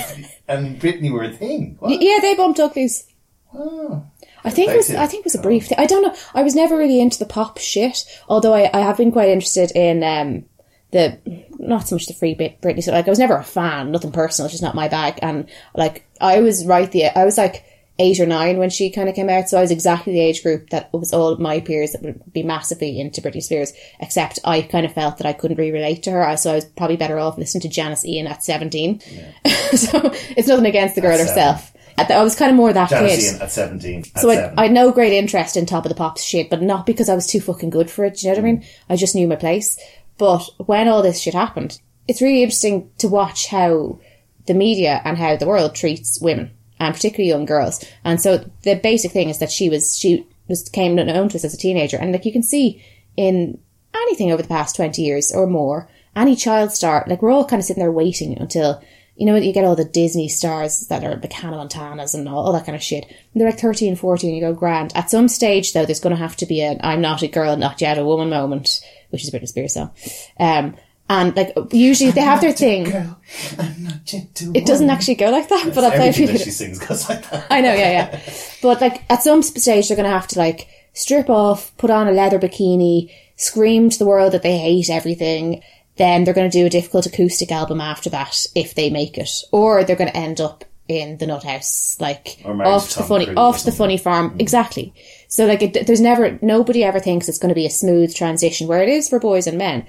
[0.47, 1.75] and Britney were a thing.
[1.79, 2.01] What?
[2.01, 3.07] Yeah, they bumped uglies.
[3.53, 4.05] Oh.
[4.43, 4.89] I think it was.
[4.91, 5.77] I think it was a brief thing.
[5.79, 6.15] I don't know.
[6.33, 8.05] I was never really into the pop shit.
[8.27, 10.45] Although I, I have been quite interested in um,
[10.91, 11.19] the
[11.59, 12.83] not so much the free bit Britney.
[12.83, 13.91] So like I was never a fan.
[13.91, 14.47] Nothing personal.
[14.47, 15.19] It's just not my bag.
[15.21, 16.91] And like I was right.
[16.91, 17.65] The I was like
[17.99, 19.47] eight or nine when she kind of came out.
[19.47, 22.41] So I was exactly the age group that was all my peers that would be
[22.41, 23.73] massively into Britney Spears.
[23.99, 26.35] Except I kind of felt that I couldn't really relate to her.
[26.37, 28.99] So I was probably better off listening to Janis Ian at seventeen.
[29.75, 31.61] so it's nothing against the girl seven.
[31.97, 32.95] I was kind of more that kid.
[32.95, 33.99] Janis Ian at 17.
[34.15, 34.53] At So I.
[34.57, 37.15] I had no great interest in Top of the Pops shit, but not because I
[37.15, 38.17] was too fucking good for it.
[38.17, 38.59] Do you know what I mm.
[38.59, 38.65] mean?
[38.89, 39.79] I just knew my place.
[40.17, 43.99] But when all this shit happened, it's really interesting to watch how
[44.45, 47.83] the media and how the world treats women and particularly young girls.
[48.03, 51.45] And so the basic thing is that she was she was came known to us
[51.45, 52.83] as a teenager, and like you can see
[53.15, 53.59] in
[53.95, 57.59] anything over the past twenty years or more, any child star, like we're all kind
[57.59, 58.81] of sitting there waiting until
[59.15, 62.45] you know, you get all the Disney stars that are like Hannah Montanas and all,
[62.45, 63.05] all that kind of shit.
[63.05, 64.95] And they're like 13, 14, and you go, grand.
[64.95, 67.55] At some stage, though, there's going to have to be an I'm not a girl,
[67.57, 69.91] not yet a woman moment, which is a Britney Spears song.
[70.39, 70.75] Um,
[71.09, 72.85] and like, usually they have their thing.
[72.85, 73.19] Girl,
[73.59, 76.11] I'm not yet too It doesn't actually go like that, but I'll play.
[76.11, 77.47] That she sings goes like that.
[77.51, 78.19] I know, yeah, yeah.
[78.61, 82.07] But like at some stage, they're going to have to like strip off, put on
[82.07, 85.61] a leather bikini, scream to the world that they hate everything.
[85.97, 89.29] Then they're going to do a difficult acoustic album after that if they make it,
[89.51, 93.25] or they're going to end up in the nut house, like off to the funny,
[93.25, 94.35] Cruise off the funny farm.
[94.39, 94.93] Exactly.
[95.27, 98.67] So like, it, there's never nobody ever thinks it's going to be a smooth transition
[98.67, 99.85] where it is for boys and men.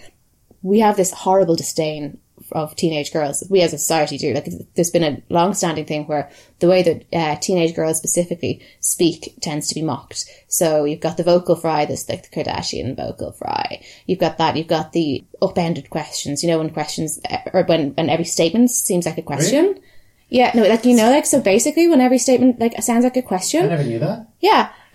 [0.63, 2.19] We have this horrible disdain
[2.53, 3.45] of teenage girls.
[3.51, 4.35] We as a society do.
[4.35, 9.35] Like there's been a long-standing thing where the way that uh, teenage girls specifically speak
[9.41, 10.25] tends to be mocked.
[10.49, 13.85] So you've got the vocal fry, this like the Kardashian vocal fry.
[14.07, 14.57] You've got that.
[14.57, 16.43] You've got the upended questions.
[16.43, 19.65] You know when questions uh, or when when every statement seems like a question.
[19.65, 19.83] Really?
[20.29, 23.23] Yeah, no, like you know, like so basically when every statement like sounds like a
[23.23, 23.67] question.
[23.67, 24.29] I never knew that.
[24.41, 24.73] Yeah.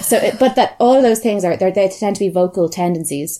[0.00, 3.38] so, it, but that all of those things are they tend to be vocal tendencies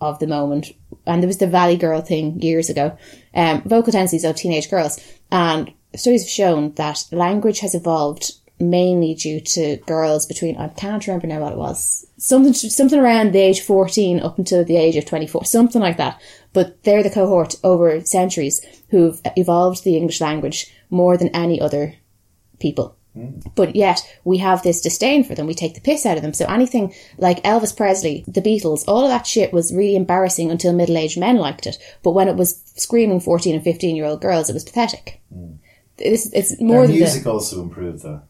[0.00, 0.72] of the moment.
[1.06, 2.96] And there was the Valley Girl thing years ago.
[3.34, 9.14] Um, vocal tendencies of teenage girls, and studies have shown that language has evolved mainly
[9.14, 13.40] due to girls between I can't remember now what it was something something around the
[13.40, 16.20] age fourteen up until the age of twenty four something like that.
[16.52, 21.96] But they're the cohort over centuries who've evolved the English language more than any other
[22.60, 22.96] people.
[23.54, 25.46] But yet we have this disdain for them.
[25.46, 26.34] We take the piss out of them.
[26.34, 30.72] So anything like Elvis Presley, the Beatles, all of that shit was really embarrassing until
[30.72, 31.78] middle-aged men liked it.
[32.02, 35.20] But when it was screaming 14 and 15 year old girls, it was pathetic.
[35.98, 38.22] It's, it's more Their music the, also improved though.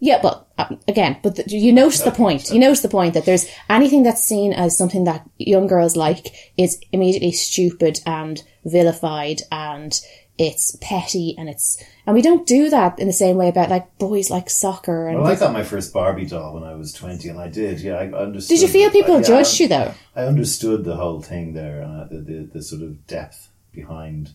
[0.00, 2.50] yeah, but uh, again, but the, you notice the point.
[2.50, 6.34] You notice the point that there's anything that's seen as something that young girls like
[6.56, 10.00] is immediately stupid and vilified and
[10.38, 13.98] it's petty and it's and we don't do that in the same way about like
[13.98, 17.28] boys like soccer and Well, I got my first Barbie doll when I was twenty,
[17.28, 17.80] and I did.
[17.80, 18.56] Yeah, I understood.
[18.56, 19.94] did you feel people I, yeah, judged you though?
[20.16, 24.32] I understood the whole thing there, uh, the, the the sort of depth behind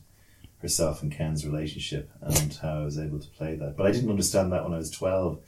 [0.62, 3.76] herself and Ken's relationship, and how I was able to play that.
[3.78, 5.40] But I didn't understand that when I was twelve,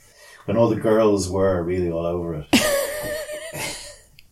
[0.46, 2.48] when all the girls were really all over it.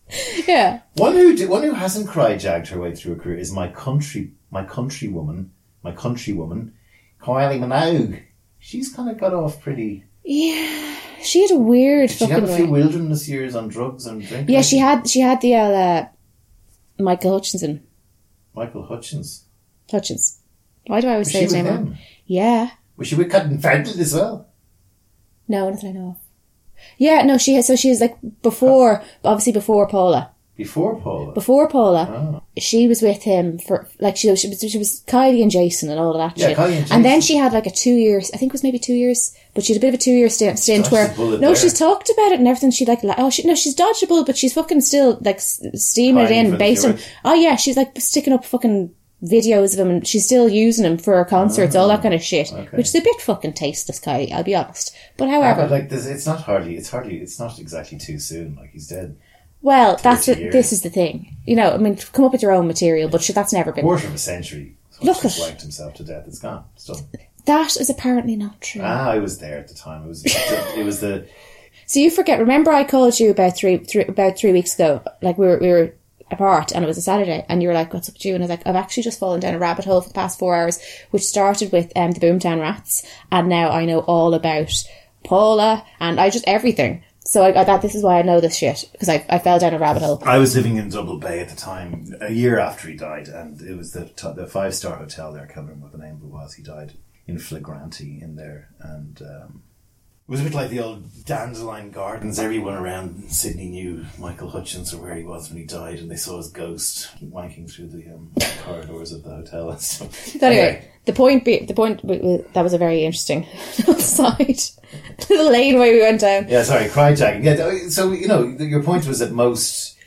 [0.48, 0.80] Yeah.
[0.96, 4.32] One who one who hasn't cry jagged her way through a career is my country
[4.50, 5.50] my countrywoman,
[5.88, 6.72] my countrywoman,
[7.22, 8.22] Kylie Minogue.
[8.60, 10.04] She's kind of got off pretty.
[10.24, 10.96] Yeah.
[11.24, 12.82] She had a weird She fucking had a few way.
[12.82, 14.54] wilderness years on drugs and drinking.
[14.54, 16.06] Yeah, she had she had the uh,
[17.00, 17.84] Michael Hutchinson.
[18.54, 19.46] Michael Hutchence.
[19.90, 20.40] Hutchence.
[20.88, 21.98] Why do I always Was say his name wrong?
[22.26, 22.72] Yeah.
[22.98, 24.50] Was she with Cotton Fenton as well?
[25.48, 26.18] No, nothing I know of.
[26.98, 27.68] Yeah, no, she has.
[27.68, 30.32] So she was like before, obviously before Paula.
[30.58, 31.34] Before Paula.
[31.34, 32.44] Before Paula, Oh.
[32.58, 36.00] she was with him for like she, she was she was Kylie and Jason and
[36.00, 36.58] all of that Yeah, shit.
[36.58, 36.96] Kylie and Jason.
[36.96, 39.36] and then she had like a two years, I think it was maybe two years,
[39.54, 41.56] but she had a bit of a two year stint, stint where no, there.
[41.56, 42.72] she's talked about it and everything.
[42.72, 46.58] She like, oh she no, she's bullet, but she's fucking still like steaming it in
[46.58, 46.98] based on.
[47.24, 48.92] Oh yeah, she's like sticking up fucking
[49.24, 52.22] videos of him and she's still using him for her concerts, all that kind of
[52.22, 52.78] shit, Ah, okay.
[52.78, 54.32] which is a bit fucking tasteless, Kylie.
[54.32, 54.96] I'll be honest.
[55.18, 56.78] But Yeah, however, but like this, it's not hardly.
[56.78, 57.18] It's hardly.
[57.18, 58.56] It's not exactly too soon.
[58.56, 59.18] Like he's dead.
[59.68, 60.44] Well, that's 30 it.
[60.44, 60.54] years.
[60.54, 61.36] This is the thing.
[61.46, 63.84] You know, I mean, come up with your own material, but shit, that's never been.
[63.84, 64.78] Quarter of a century.
[65.02, 66.24] Look at- himself to death.
[66.26, 66.64] It's gone.
[67.46, 68.82] That is apparently not true.
[68.84, 70.04] Ah, I was there at the time.
[70.06, 70.24] It was.
[70.26, 71.28] It was the.
[71.86, 72.40] So you forget.
[72.40, 75.02] Remember, I called you about three, three about three weeks ago.
[75.22, 75.94] Like we were we were
[76.32, 78.44] apart, and it was a Saturday, and you were like, "What's up with you?" And
[78.44, 80.56] I was like, "I've actually just fallen down a rabbit hole for the past four
[80.56, 80.80] hours,
[81.12, 84.74] which started with um, the Boomtown Rats, and now I know all about
[85.24, 88.56] Paula, and I just everything." So I, I thought this is why I know this
[88.56, 90.24] shit because I, I fell down a rabbit hole.
[90.26, 93.62] I was living in Double Bay at the time, a year after he died, and
[93.62, 95.44] it was the t- the five star hotel there.
[95.44, 96.54] I can't remember what the name of it was.
[96.54, 96.94] He died
[97.28, 99.64] in flagranti in there, and um,
[100.26, 102.40] it was a bit like the old dandelion gardens.
[102.40, 106.16] Everyone around Sydney knew Michael Hutchence or where he was when he died, and they
[106.16, 108.32] saw his ghost wanking through the um,
[108.64, 110.16] corridors of the hotel and stuff.
[110.16, 113.46] So anyway, the point be, the point w- w- that was a very interesting
[114.00, 114.60] side
[115.30, 116.48] little laneway we went down.
[116.48, 117.44] Yeah, sorry, cryjacking.
[117.44, 119.98] Yeah, so you know, your point was that most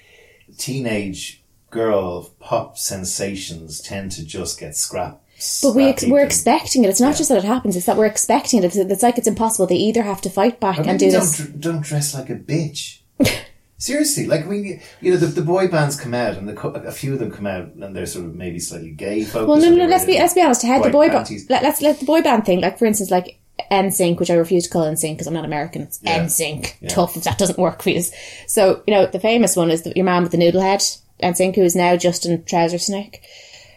[0.59, 5.24] teenage girl pop sensations tend to just get scrapped.
[5.62, 6.89] But we ex- we're expecting it.
[6.91, 7.16] It's not Yeah.
[7.16, 8.66] just that it happens; it's that we're expecting it.
[8.66, 9.66] It's, it's like it's impossible.
[9.66, 11.37] They either have to fight back and do don't this.
[11.39, 12.99] dr- don't dress like a bitch.
[13.78, 16.93] Seriously, like we, you know, the, the boy bands come out, and the, co- a
[16.93, 19.26] few of them come out, and they're sort of maybe slightly gay.
[19.33, 20.66] Well, no, or no, let's be let's be honest.
[20.66, 21.31] How the boy band?
[21.49, 22.61] Let, let's let the boy band thing.
[22.61, 23.39] Like for instance, like
[23.71, 25.83] NSYNC, which I refuse to call NSYNC because I'm not American.
[25.83, 26.25] It's Yeah.
[26.25, 26.89] NSYNC.
[26.89, 28.03] Tough if that doesn't work for you.
[28.47, 30.81] So you know the famous one is the, your man with the noodle head,
[31.23, 33.23] NSYNC, who is now Justin Trouser Snake,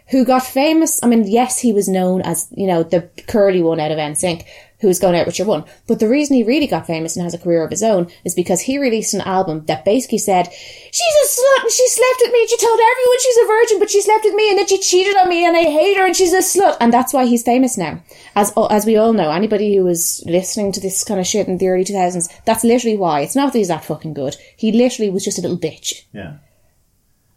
[0.09, 1.01] who got famous.
[1.03, 4.43] I mean, yes, he was known as you know the curly one out of NSYNC.
[4.83, 5.63] Who was going out with your one?
[5.87, 8.35] But the reason he really got famous and has a career of his own is
[8.35, 12.33] because he released an album that basically said, "She's a slut and she slept with
[12.33, 12.41] me.
[12.41, 14.77] and She told everyone she's a virgin, but she slept with me and then she
[14.79, 17.43] cheated on me and I hate her and she's a slut." And that's why he's
[17.43, 18.03] famous now.
[18.35, 21.59] As as we all know, anybody who was listening to this kind of shit in
[21.59, 23.21] the early two thousands, that's literally why.
[23.21, 24.35] It's not that he's that fucking good.
[24.57, 26.03] He literally was just a little bitch.
[26.11, 26.39] Yeah.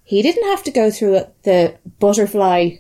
[0.03, 2.79] He didn't have to go through the butterfly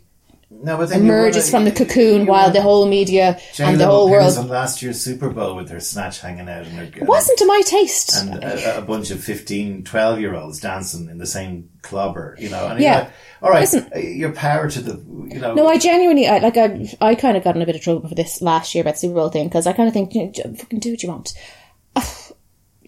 [0.62, 4.36] No, but emerges from the cocoon while the whole media J-Lo and the whole world
[4.38, 7.62] on last year's Super Bowl with her snatch hanging out and her wasn't to my
[7.66, 8.16] taste.
[8.16, 12.48] and a, a bunch of 15, 12 year olds dancing in the same clobber, you
[12.48, 12.66] know.
[12.68, 12.98] And Yeah.
[13.00, 13.10] like,
[13.42, 13.90] all right, Listen.
[13.94, 14.94] uh, your power to the
[15.32, 15.54] you know.
[15.54, 18.08] No, I genuinely, I, like, I, I kind of got in a bit of trouble
[18.08, 20.26] for this last year about the Super Bowl thing because I kind of think, you
[20.26, 21.34] know, fucking do what you want.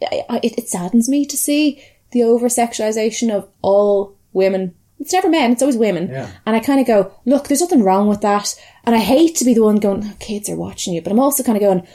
[0.00, 4.74] It, it saddens me to see the over sexualization of all women.
[5.01, 6.09] It's never men, it's always women.
[6.09, 6.30] Yeah.
[6.44, 8.55] And I kind of go, look, there's nothing wrong with that.
[8.84, 11.03] And I hate to be the one going, oh, kids are watching you.
[11.03, 11.86] But I'm also kind of going,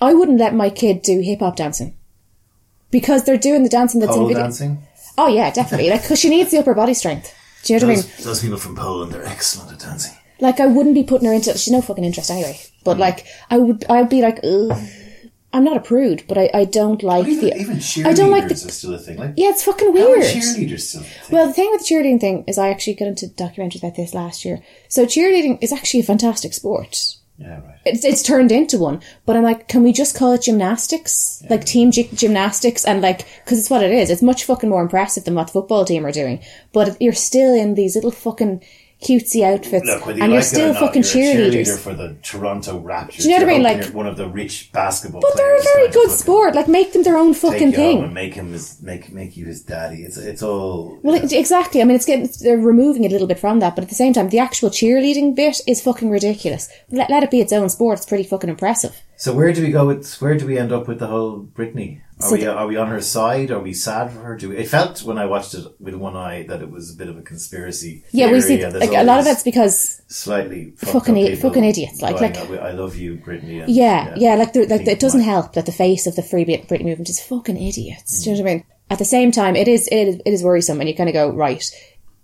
[0.00, 1.96] I wouldn't let my kid do hip hop dancing
[2.90, 4.42] because they're doing the dancing that's in pole video.
[4.42, 4.82] dancing.
[5.16, 5.90] Oh yeah, definitely.
[5.90, 7.34] Like, because she needs the upper body strength.
[7.64, 8.04] Do you know what I mean?
[8.04, 10.16] Those, those people from Poland, they're excellent at dancing.
[10.40, 11.52] Like I wouldn't be putting her into.
[11.56, 12.58] She's no fucking interest anyway.
[12.84, 13.00] But mm.
[13.00, 14.76] like I would, I'd be like, Ugh.
[15.54, 17.56] I'm not a prude, but I, I don't like Even, the.
[17.58, 18.54] even cheerleaders I don't like the.
[18.54, 19.16] are still a thing.
[19.18, 20.20] Like, Yeah, it's fucking weird.
[20.20, 21.02] cheerleaders still?
[21.30, 24.12] Well, the thing with the cheerleading thing is, I actually got into documentaries about this
[24.14, 24.60] last year.
[24.88, 27.16] So cheerleading is actually a fantastic sport.
[27.38, 27.78] yeah, right.
[27.86, 31.64] It's, it's turned into one, but I'm like, can we just call it gymnastics, like
[31.64, 34.10] team gy- gymnastics, and like, because it's what it is.
[34.10, 36.40] It's much fucking more impressive than what the football team are doing.
[36.72, 38.62] But you're still in these little fucking
[39.04, 41.52] cutesy outfits, Look, and like you're still not, fucking you're cheerleaders.
[41.52, 43.18] cheerleader for the Toronto Raptors.
[43.22, 43.62] Do you know what I mean?
[43.62, 45.34] Like- one of the rich basketball players?
[45.34, 46.54] But they're a very good sport.
[46.54, 48.02] Like, make them their own fucking thing.
[48.04, 50.02] and make him his, make make you his daddy.
[50.02, 50.98] It's it's all.
[51.02, 51.80] Well, it- exactly.
[51.80, 53.94] I mean, it's getting they're removing it a little bit from that, but at the
[53.94, 56.68] same time, the actual cheerleading bit is fucking ridiculous.
[56.90, 57.98] Let, let it be its own sport.
[57.98, 58.94] It's pretty fucking impressive.
[59.16, 60.12] So where do we go with?
[60.20, 62.00] Where do we end up with the whole Britney?
[62.20, 63.50] Are So we are we on her side?
[63.50, 64.36] Are we sad for her?
[64.36, 66.96] Do we, it felt when I watched it with one eye that it was a
[66.96, 68.04] bit of a conspiracy.
[68.12, 72.36] Yeah, we see like a lot of it's because slightly fucking fucking idiots, like- like-
[72.38, 73.62] oh, I, I love you, Britney.
[73.62, 76.44] And, yeah, yeah, like they're- like it doesn't help that the face of the free
[76.44, 78.22] Brit- Britney movement is fucking idiots.
[78.22, 78.44] Do you know mm.
[78.44, 78.64] what I mean?
[78.90, 81.14] At the same time, it is it is, it is worrisome, and you kind of
[81.14, 81.64] go right.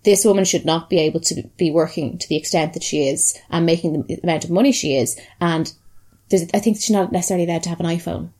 [0.05, 3.37] This woman should not be able to be working to the extent that she is
[3.51, 5.19] and making the amount of money she is.
[5.41, 5.73] And
[6.29, 8.31] there's, I think she's not necessarily allowed to have an iPhone.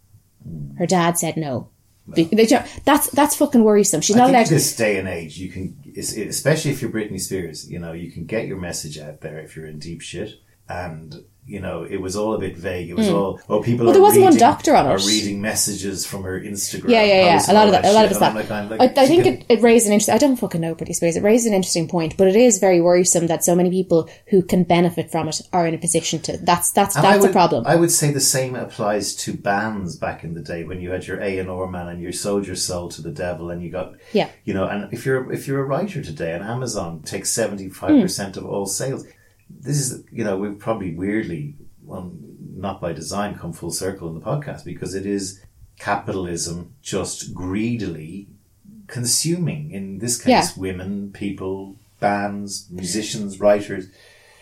[0.79, 1.69] Her dad said no.
[2.15, 4.01] Be- they don't- That's that's fucking worrisome.
[4.01, 4.47] She's I not allowed.
[4.47, 8.11] To, this day and age, you can, especially if you're Britney Spears, you know, you
[8.11, 10.35] can get your message out there if you're in deep shit.
[10.69, 12.89] And you know, it was all a bit vague.
[12.89, 13.81] It was all oh, people.
[13.81, 13.87] Hmm.
[13.87, 15.07] Well, are there wasn't one reading- doctor on Are it.
[15.07, 16.91] reading messages from her Instagram.
[16.91, 17.53] Yeah, yeah, yeah.
[17.53, 17.85] A lot of that.
[17.85, 18.35] A lot of that.
[18.35, 20.15] Like, like, I, I think can- it, it raised an interesting.
[20.15, 21.17] I don't fucking know Britney Spears.
[21.17, 24.43] It raised an interesting point, but it is very worrisome that so many people who
[24.43, 26.39] can benefit from it are in a position to.
[26.39, 27.65] That's that's And that's would, a problem.
[27.67, 31.07] I would say the same applies to bands back in the day when you had
[31.07, 33.71] your A and R man and you sold your soul to the devil and you
[33.71, 34.29] got Yeah.
[34.45, 38.01] you know and if you're if you're a writer today and Amazon takes seventy five
[38.01, 39.05] percent of all sales,
[39.59, 42.13] this is you know we've probably weirdly well
[42.57, 45.43] not by design come full circle in the podcast because it is
[45.79, 48.29] capitalism just greedily
[48.87, 50.47] consuming in this case Yeah.
[50.57, 53.87] women people bands musicians writers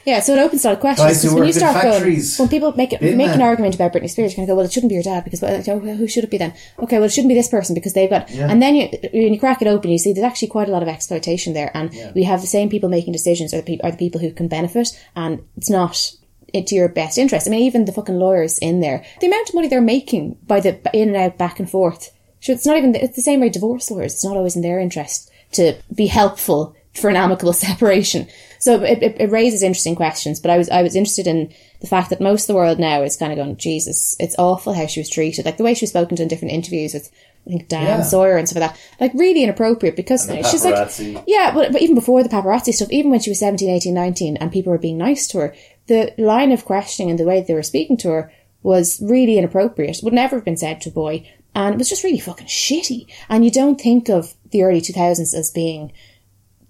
[0.08, 1.22] yeah, so it opens a lot of questions.
[1.22, 4.32] Guys when you start going, when people make it, make an argument about Britney Spears,
[4.32, 6.30] you're going to go, well, it shouldn't be your dad because well, who should it
[6.30, 6.54] be then?
[6.78, 8.30] Okay, well, it shouldn't be this person because they've got.
[8.30, 8.50] Yeah.
[8.50, 10.82] And then you when you crack it open, you see there's actually quite a lot
[10.82, 13.90] of exploitation there, and we have the same people making decisions are the, pe- are
[13.90, 16.12] the people who can benefit, and it's not
[16.54, 17.46] into your best interest.
[17.46, 20.60] I mean, even the fucking lawyers in there, the amount of money they're making by
[20.60, 22.14] the in and out, back and forth.
[22.40, 22.94] Sure, it's not even.
[22.94, 24.14] It's the same way divorce lawyers.
[24.14, 28.28] It's not always in their interest to be helpful for an amicable separation.
[28.58, 30.40] So it, it, it raises interesting questions.
[30.40, 33.02] But I was I was interested in the fact that most of the world now
[33.02, 35.44] is kind of going, Jesus, it's awful how she was treated.
[35.44, 37.10] Like the way she was spoken to in different interviews with.
[37.46, 38.02] I think Dan Yeah.
[38.02, 38.80] Sawyer and stuff like that.
[39.00, 42.90] Like really inappropriate because the she's like, yeah, but, but even before the paparazzi stuff,
[42.90, 45.54] even when she was 17, 18, 19 and people were being nice to her,
[45.86, 48.32] the line of questioning and the way they were speaking to her
[48.62, 50.00] was really inappropriate.
[50.02, 51.26] Would never have been said to a boy.
[51.54, 53.06] And it was just really fucking shitty.
[53.30, 55.92] And you don't think of the early 2000s as being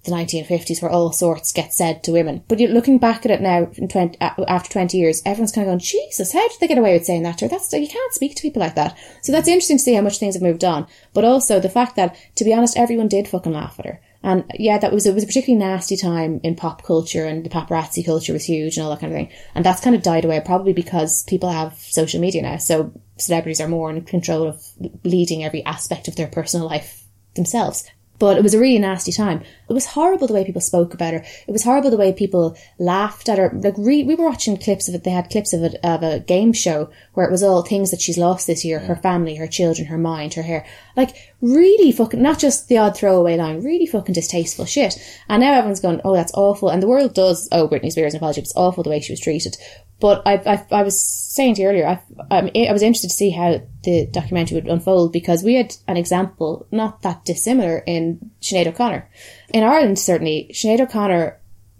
[0.04, 2.42] the 1950s where all sorts get said to women.
[2.48, 5.66] But you're looking back at it now in 20, uh, after 20 years, everyone's kind
[5.66, 7.48] of going, Jesus, how did they get away with saying that to her?
[7.48, 8.96] That's, you can't speak to people like that.
[9.22, 10.86] So that's interesting to see how much things have moved on.
[11.14, 14.00] But also the fact that, to be honest, everyone did fucking laugh at her.
[14.22, 17.50] And yeah, that was, it was a particularly nasty time in pop culture and the
[17.50, 19.30] paparazzi culture was huge and all that kind of thing.
[19.54, 22.56] And that's kind of died away probably because people have social media now.
[22.56, 24.64] So celebrities are more in control of
[25.04, 27.88] leading every aspect of their personal life themselves.
[28.18, 29.42] But it was a really nasty time.
[29.68, 31.24] It was horrible the way people spoke about her.
[31.46, 33.50] It was horrible the way people laughed at her.
[33.54, 35.04] Like re- we were watching clips of it.
[35.04, 38.00] They had clips of it of a game show where it was all things that
[38.00, 40.66] she's lost this year: her family, her children, her mind, her hair.
[40.96, 43.62] Like really fucking not just the odd throwaway line.
[43.62, 44.96] Really fucking distasteful shit.
[45.28, 48.18] And now everyone's going, "Oh, that's awful." And the world does owe Britney Spears an
[48.18, 48.40] apology.
[48.40, 49.56] It's awful the way she was treated.
[50.00, 53.30] But I, I, I was saying to you earlier, I, I was interested to see
[53.30, 58.68] how the documentary would unfold because we had an example not that dissimilar in Sinead
[58.68, 59.08] O'Connor.
[59.52, 61.37] In Ireland, certainly, Sinead O'Connor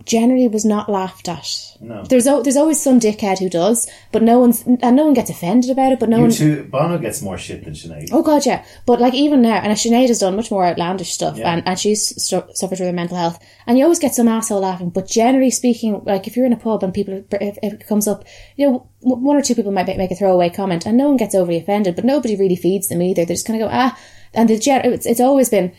[0.08, 1.48] generally was not laughed at.
[1.80, 2.02] No.
[2.02, 5.30] There's o- there's always some dickhead who does, but no one's and no one gets
[5.30, 6.00] offended about it.
[6.00, 6.30] But no You one.
[6.32, 8.08] two, Bono gets more shit than Sinead.
[8.10, 8.64] Oh god, yeah.
[8.86, 11.52] But like even now, and Sinead has done much more outlandish stuff, Yeah.
[11.52, 13.38] and, and she's stu- suffered with her mental health.
[13.66, 14.90] And you always get some asshole laughing.
[14.90, 18.08] But generally speaking, like if you're in a pub and people, if, if it comes
[18.08, 18.24] up,
[18.56, 21.16] you know, w- one or two people might make, a throwaway comment, and no one
[21.16, 21.94] gets overly offended.
[21.94, 23.24] But nobody really feeds them either.
[23.24, 23.96] They're just kind of go ah,
[24.34, 25.72] and the gen- it's, it's always been.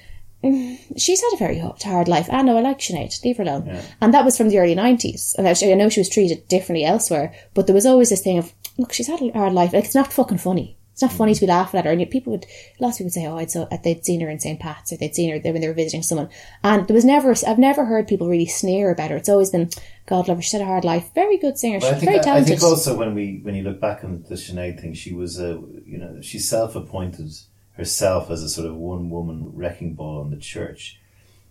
[0.43, 2.29] "Mm, She's had a very hard hard life.
[2.31, 3.23] I know I like Sinead.
[3.23, 3.81] Leave her alone.
[4.01, 5.35] And that was from the early 90s.
[5.37, 8.53] And I know she was treated differently elsewhere, but there was always this thing of,
[8.77, 9.73] look, she's had a hard life.
[9.73, 10.77] Like, it's not fucking funny.
[10.93, 11.91] It's not funny to be laughing at her.
[11.91, 12.45] And people would,
[12.81, 14.59] lots of people would say, oh, I'd so, they'd seen her in St.
[14.59, 16.27] Pat's or they'd seen her when they were visiting someone.
[16.61, 19.15] And there was never, I've never heard people really sneer about her.
[19.15, 19.69] It's always been,
[20.07, 21.09] God love her, she's had a hard life.
[21.15, 21.79] Very good singer.
[21.79, 22.59] She's very I talented.
[22.59, 25.61] think also when we when you look back on the Sinead thing, she was a
[25.85, 27.31] you know she self appointed
[27.79, 30.99] herself as a sort of one woman wrecking ball in the church,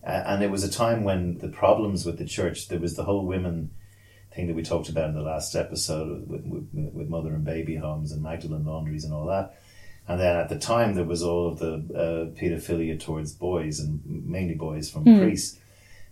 [0.06, 3.04] uh, and it was a time when the problems with the church there was the
[3.04, 3.70] whole women
[4.34, 7.76] thing that we talked about in the last episode with with, with mother and baby
[7.76, 9.56] homes and Magdalene laundries and all that.
[10.06, 14.00] And then at the time, there was all of the uh, paedophilia towards boys and
[14.26, 15.18] mainly boys from Hmm.
[15.18, 15.58] priests.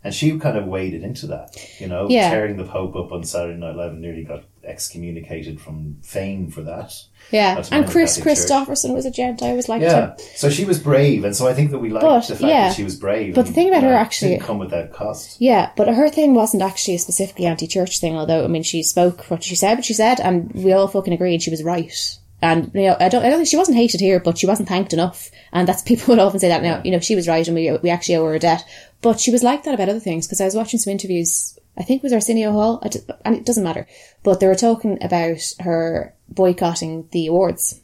[0.04, 2.28] And she kind of waded into that, you know, Yeah.
[2.30, 6.62] tearing the Pope up on Saturday Night Live and nearly got excommunicated from fame for
[6.62, 6.92] that.
[7.30, 7.62] yeah.
[7.70, 9.42] And Kris Kristofferson was a gent.
[9.42, 9.90] I always liked him.
[9.90, 10.14] Yeah.
[10.34, 11.24] So she was brave.
[11.24, 12.68] And so I think that we liked But, the fact yeah.
[12.68, 13.34] that she was brave.
[13.34, 15.40] But the thing about her know, actually- Didn't come without cost.
[15.40, 18.16] Yeah, but her thing wasn't actually a specifically anti-church thing.
[18.16, 21.12] Although I mean, she spoke what she said, what she said, and we all fucking
[21.12, 22.18] agreed she was right.
[22.42, 24.68] And you know, I don't, I don't think she wasn't hated here, but she wasn't
[24.68, 25.30] thanked enough.
[25.52, 26.82] And that's people would often say that now.
[26.84, 28.64] You know, she was right, and we we actually owe her a debt.
[29.02, 31.58] But she was like that about other things because I was watching some interviews.
[31.78, 32.82] I think it was Arsenio Hall,
[33.24, 33.86] and it doesn't matter.
[34.22, 37.80] But they were talking about her boycotting the awards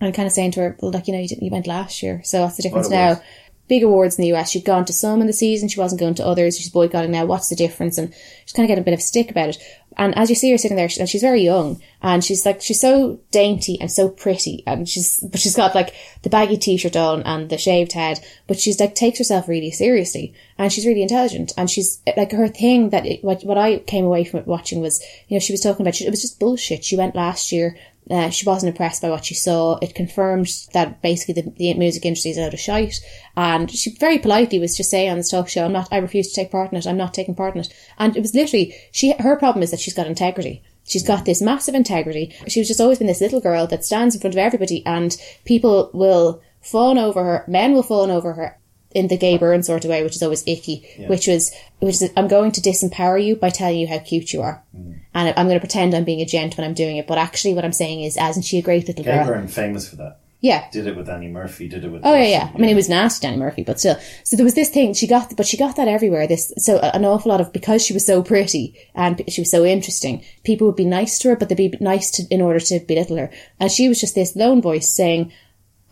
[0.00, 2.02] and kind of saying to her, "Well, like you know, you, didn't, you went last
[2.02, 3.20] year, so what's the difference now?"
[3.68, 4.50] Big awards in the US.
[4.50, 6.56] She'd gone to some in the season, she wasn't going to others.
[6.56, 7.26] She's boycotting now.
[7.26, 7.98] What's the difference?
[7.98, 8.12] And
[8.44, 9.58] she's kind of getting a bit of stick about it.
[9.98, 12.60] And as you see her sitting there, she- and she's very young, and she's like
[12.60, 16.96] she's so dainty and so pretty, and she's but she's got like the baggy t-shirt
[16.96, 21.00] on and the shaved head, but she's like takes herself really seriously, and she's really
[21.00, 24.46] intelligent, and she's like her thing that it, what what I came away from it
[24.46, 26.84] watching was you know she was talking about she, it was just bullshit.
[26.84, 27.78] She went last year
[28.10, 29.78] uh, she wasn't impressed by what she saw.
[29.82, 33.00] It confirmed that basically the, the music industry is out of shite.
[33.36, 36.28] And she very politely was just saying on this talk show, I'm not, I refuse
[36.28, 36.86] to take part in it.
[36.86, 37.68] I'm not taking part in it.
[37.98, 40.62] And it was literally, she, her problem is that she's got integrity.
[40.84, 42.32] She's got this massive integrity.
[42.46, 45.90] She's just always been this little girl that stands in front of everybody and people
[45.92, 47.44] will fawn over her.
[47.48, 48.58] Men will fawn over her
[48.92, 52.10] in the Gay Byrne sort of way, which is always icky, which was, which is,
[52.16, 54.64] I'm going to disempower you by telling you how cute you are.
[54.74, 55.00] Mm.
[55.14, 57.06] And I'm going to pretend I'm being a gent when I'm doing it.
[57.06, 59.24] But actually what I'm saying is, isn't she a great little girl?
[59.24, 60.20] Gay Byrne famous for that.
[60.40, 60.68] Yeah.
[60.70, 61.66] Did it with Annie Murphy.
[61.66, 62.02] Did it with.
[62.04, 62.50] Oh yeah, yeah.
[62.54, 63.98] I mean, it was nasty, Annie Murphy, but still.
[64.22, 66.26] So there was this thing she got, but she got that everywhere.
[66.26, 69.64] This so an awful lot of because she was so pretty and she was so
[69.64, 70.24] interesting.
[70.44, 73.16] People would be nice to her, but they'd be nice to in order to belittle
[73.16, 73.30] her.
[73.58, 75.32] And she was just this lone voice saying,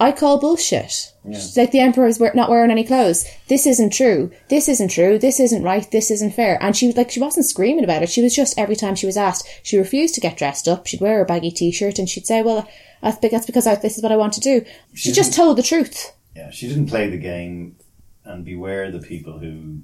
[0.01, 3.24] "I call bullshit." She's like the emperor's not wearing any clothes.
[3.49, 4.30] This isn't true.
[4.49, 5.18] This isn't true.
[5.18, 5.90] This isn't right.
[5.90, 6.59] This isn't fair.
[6.62, 8.11] And she was like, she wasn't screaming about it.
[8.11, 10.86] She was just every time she was asked, she refused to get dressed up.
[10.86, 12.68] She'd wear a baggy t-shirt and she'd say, "Well,
[13.03, 15.57] that's be- that's because I, this is what I want to do." She just told
[15.57, 16.12] the truth.
[16.36, 17.76] Yeah, she didn't play the game,
[18.24, 19.82] and beware the people who,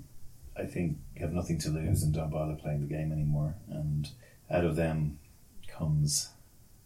[0.57, 3.55] I think, have nothing to lose and don't bother playing the game anymore.
[3.69, 4.09] And
[4.51, 5.19] out of them
[5.69, 6.31] comes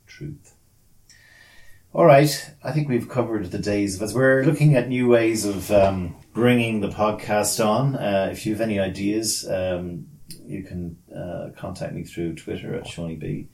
[0.06, 0.53] truth.
[1.94, 4.12] All right, I think we've covered the days of us.
[4.12, 7.94] We're looking at new ways of um, bringing the podcast on.
[7.94, 10.08] Uh, if you have any ideas, um,
[10.44, 13.46] you can uh, contact me through Twitter at Seaniebee.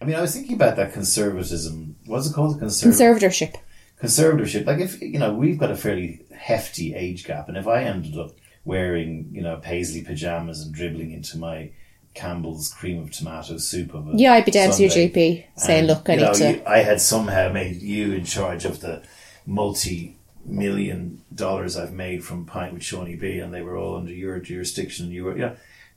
[0.00, 1.96] I mean, I was thinking about that conservatism.
[2.06, 2.60] What's it called?
[2.60, 3.56] Conserv- Conservatorship.
[4.00, 4.66] conservatorship.
[4.66, 8.16] Like if you know, we've got a fairly hefty age gap, and if I ended
[8.16, 11.72] up wearing you know paisley pajamas and dribbling into my
[12.14, 15.44] Campbell's cream of tomato soup of a Yeah, I'd be down to your Sunday, GP
[15.56, 18.24] saying, and, "Look, I you need know, to." you- I had somehow made you in
[18.24, 19.02] charge of the
[19.46, 25.06] multi-million dollars I've made from Pint with Seaniebee, and they were all under your jurisdiction.
[25.06, 25.52] And you were, yeah.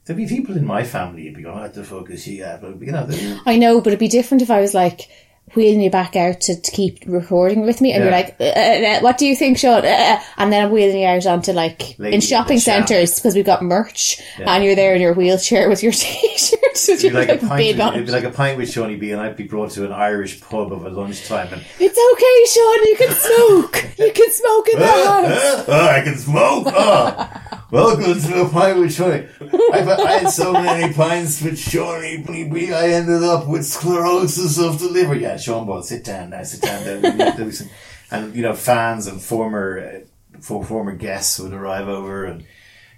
[0.06, 2.62] there'd be people in my family who'd be going, "What the fuck is he at?"
[2.62, 3.08] But you know,
[3.46, 5.08] I know, but it'd be different if I was like
[5.56, 8.50] wheeling you back out to, to keep recording with me, and you're like, uh, uh,
[8.50, 11.52] uh, "What do you think, Sean?" Uh, uh, and then I'm wheeling you out onto
[11.52, 12.88] like Lady in shopping in the shop.
[12.88, 14.54] centres because we've got merch, Yeah.
[14.54, 17.78] and you're there in your wheelchair with your t-shirt with your be like a pint.
[17.78, 20.42] With, it'd be like a pint with Seaniebee, and I'd be brought to an Irish
[20.42, 22.84] pub of a lunchtime, and It's okay, Sean.
[22.88, 24.00] You can smoke.
[24.00, 25.66] you can smoke in the house.
[25.68, 26.64] oh, I can smoke.
[26.68, 27.30] Oh,
[27.72, 29.28] welcome to a pint with Shawnee.
[29.74, 32.18] I've, I had so many pints with Shawnee
[32.52, 32.74] B.
[32.74, 35.16] I ended up with sclerosis of the liver.
[35.16, 36.44] Yeah, Sean Ball, sit down now.
[36.44, 36.84] Sit down.
[36.84, 37.70] There, some-
[38.12, 42.46] and you know, fans and former uh, for, former guests would arrive over and.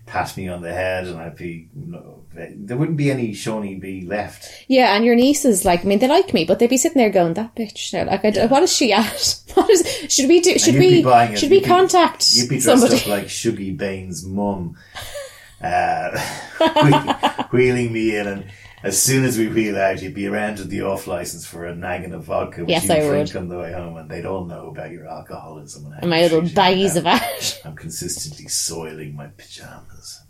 [0.07, 4.47] pat me on the head, and I'd be no, there wouldn't be any Seaniebee left.
[4.67, 7.09] Yeah, and your nieces, like, I mean, they like me, but they'd be sitting there
[7.09, 9.41] going, "That bitch." Now, like, I d what is she at?
[9.55, 9.81] What is?
[10.13, 10.59] Should we do?
[10.59, 10.99] Should we?
[11.03, 11.39] it.
[11.39, 13.01] Should we You'd be- contact You'd be dressed somebody?
[13.01, 14.77] up like Shuggie Bain's mum,
[15.61, 16.11] uh,
[17.51, 18.45] wheeling me in, and
[18.85, 21.75] as soon as we wheel out, you'd be around with the off license for a
[21.75, 23.35] nagging of vodka, which Yes, you'd I drink would.
[23.37, 26.41] on the way home, and they'd all know about your alcoholism and, and my little
[26.43, 27.59] baggies of ash.
[27.65, 30.21] I'm consistently soiling my pajamas.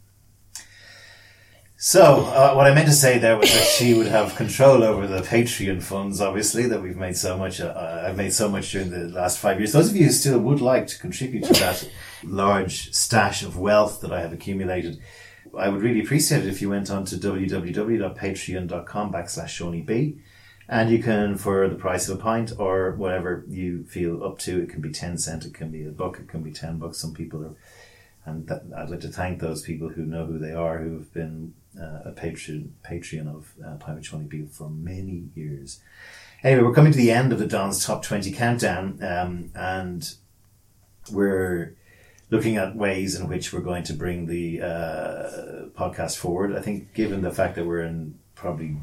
[1.78, 5.06] So, uh, what I meant to say there was that she would have control over
[5.06, 8.90] the Patreon funds, obviously, that we've made so much, uh, I've made so much during
[8.90, 9.74] the last five years.
[9.74, 11.88] Those of you who still would like to contribute to that
[12.24, 15.00] large stash of wealth that I have accumulated,
[15.58, 20.20] I would really appreciate it if you went on to www.patreon.com backslash Seaniebee.
[20.68, 24.64] And you can, for the price of a pint or whatever you feel up to,
[24.64, 26.98] it can be 10 cent, it can be a buck, it can be 10 bucks.
[26.98, 27.56] Some people are,
[28.26, 31.14] and that, I'd like to thank those people who know who they are, who have
[31.14, 35.82] been uh, a patron, Patreon of uh, Pine with B for many years.
[36.44, 40.16] Anyway, we're coming to the end of the Don's Top 20 countdown, um, and
[41.12, 41.76] we're
[42.30, 46.56] looking at ways in which we're going to bring the uh, podcast forward.
[46.56, 48.78] I think, given the fact that we're in probably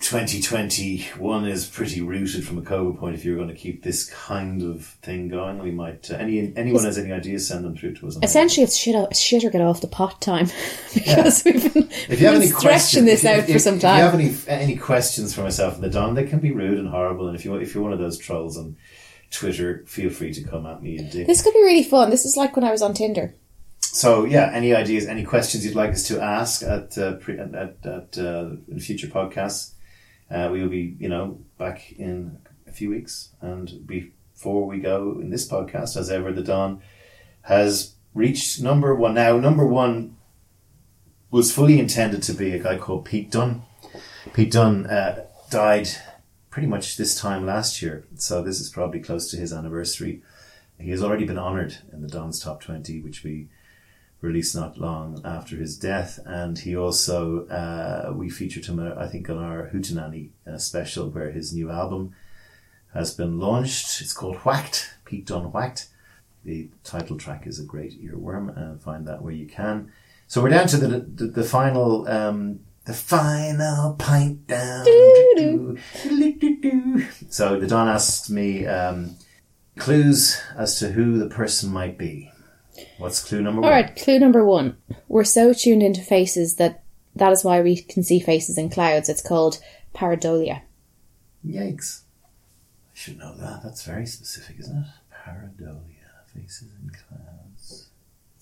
[0.00, 3.32] 2021 is pretty rooted from a COVID point of view.
[3.32, 5.58] We're going to keep this kind of thing going.
[5.58, 6.10] We might.
[6.10, 8.18] Uh, any anyone has any ideas, send them through to us.
[8.22, 10.46] Essentially, it's shit, out, shit or get off the pot time
[10.94, 13.88] because we've been, If you have any stretching this out if- for some If you
[13.88, 17.28] have any any questions for myself and the Don, they can be rude and horrible.
[17.28, 18.76] And if you if you're one of those trolls on
[19.30, 20.98] Twitter, feel free to come at me.
[20.98, 21.24] and do.
[21.24, 22.10] This could be really fun.
[22.10, 23.34] This is like when I was on Tinder.
[23.80, 27.54] So yeah, any ideas, any questions you'd like us to ask at uh, pre, at
[27.54, 29.72] at, uh, in future podcasts?
[30.30, 35.18] Uh, we will be, you know, back in a few weeks, and before we go
[35.20, 36.80] in this podcast, as ever, the Don
[37.42, 39.14] has reached number one.
[39.14, 40.16] Now, number one
[41.32, 43.62] was fully intended to be a guy called Pete Dunn.
[44.32, 45.88] Pete Dunn uh, died
[46.50, 50.22] pretty much this time last year, so this is probably close to his anniversary.
[50.78, 53.48] He has already been honoured in the Don's Top 20, which we
[54.20, 56.18] released not long after his death.
[56.24, 61.08] And he also, uh, we featured him, uh, I think, on our Hootenanny uh, special,
[61.08, 62.14] where his new album
[62.94, 64.00] has been launched.
[64.00, 65.88] It's called Whacked, Pete Dunn Whacked.
[66.44, 69.92] The title track is a great earworm, and find that where you can.
[70.26, 74.84] So we're down to the the, the final um, the final pint down.
[77.28, 79.16] So the Don asks me um,
[79.78, 82.30] clues as to who the person might be.
[82.98, 83.72] What's clue number All one?
[83.72, 84.76] right, clue number one.
[85.08, 86.82] We're so tuned into faces that
[87.14, 89.08] that is why we can see faces in clouds.
[89.08, 89.60] It's called
[89.94, 90.62] pareidolia.
[91.46, 92.02] Yikes!
[92.22, 93.62] I should know that.
[93.62, 94.86] That's very specific, isn't it?
[95.12, 97.29] Pareidolia, faces in clouds.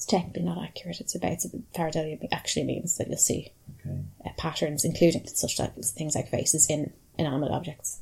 [0.08, 1.00] Technically not accurate.
[1.00, 3.98] It's about so pareidolia actually means that you'll see Okay.
[4.24, 5.60] uh, patterns, including such
[5.96, 8.00] things like faces in inanimate objects.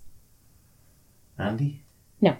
[1.38, 1.82] Andy.
[2.20, 2.36] No.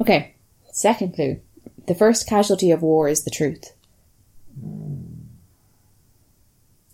[0.00, 0.34] Okay.
[0.72, 1.40] Second clue.
[1.86, 3.72] The first casualty of war is the truth.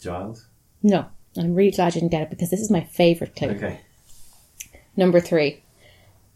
[0.00, 0.46] Giles.
[0.82, 1.06] No.
[1.36, 3.48] I'm really glad you didn't get it because this is my favourite clue.
[3.50, 3.80] Okay.
[4.96, 5.62] Number three.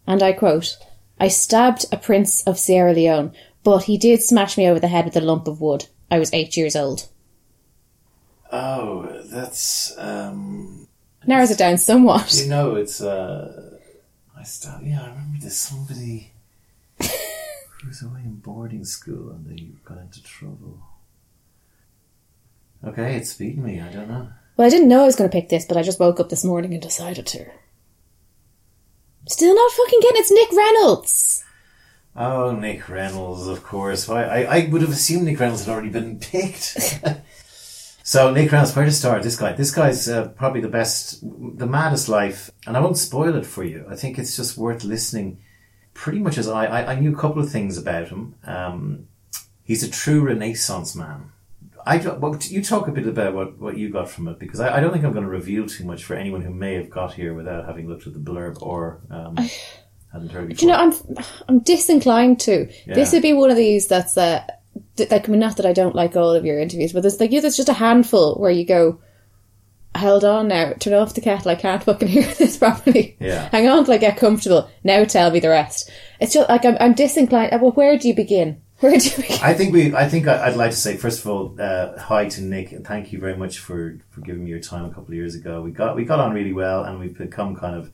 [0.07, 0.77] And I quote
[1.21, 3.33] I stabbed a prince of Sierra Leone,
[3.63, 5.87] but he did smash me over the head with a lump of wood.
[6.11, 7.09] I was eight years old.
[8.51, 10.89] Oh, that's um.
[11.27, 12.35] Narrows it down somewhat.
[12.35, 13.79] You know, it's uh.
[14.39, 14.85] I start.
[14.85, 16.33] Yeah, I remember there's somebody
[17.01, 20.81] who was away in boarding school and they got into trouble.
[22.85, 23.81] Okay, it's beaten me.
[23.81, 24.29] I don't know.
[24.57, 26.29] Well, I didn't know I was going to pick this, but I just woke up
[26.29, 27.47] this morning and decided to.
[29.29, 31.45] Still not fucking getting it's Nick Reynolds.
[32.21, 34.09] Oh, Nick Reynolds, of course.
[34.09, 34.25] Why?
[34.25, 36.77] I, I would have assumed Nick Reynolds had already been picked.
[38.03, 39.23] so, Nick Reynolds, where to start?
[39.23, 39.53] This guy.
[39.53, 42.51] This guy's uh, probably the best, the maddest life.
[42.67, 43.87] And I won't spoil it for you.
[43.89, 45.39] I think it's just worth listening.
[45.95, 48.35] Pretty much as I, I, I knew a couple of things about him.
[48.45, 49.07] Um,
[49.63, 51.31] he's a true Renaissance man.
[51.87, 54.77] I well, you talk a bit about what, what you got from it because I,
[54.77, 57.15] I don't think I'm going to reveal too much for anyone who may have got
[57.15, 59.39] here without having looked at the blurb or um,
[60.19, 60.59] hadn't heard before.
[60.61, 62.69] Do you know, I'm I'm disinclined to.
[62.87, 64.45] This would be one of these that's uh,
[64.99, 67.33] like I mean, not that I don't like all of your interviews, but there's like
[67.33, 69.01] yeah, there's just a handful where you go,
[69.97, 73.17] hold on now, turn off the kettle, I can't fucking hear this properly.
[73.21, 73.49] Yeah.
[73.51, 74.69] Hang on till I get comfortable.
[74.85, 75.91] Now tell me the rest.
[76.21, 77.53] It's just like I'm I'm disinclined.
[77.53, 78.63] uh, Well, where do you begin?
[78.81, 79.39] Where do you begin?
[79.43, 79.93] I think we.
[79.93, 83.13] I think I'd like to say first of all, uh, hi to Nick and thank
[83.13, 85.61] you very much for, for giving me your time a couple of years ago.
[85.63, 87.91] We got we got on really well, and we've become kind of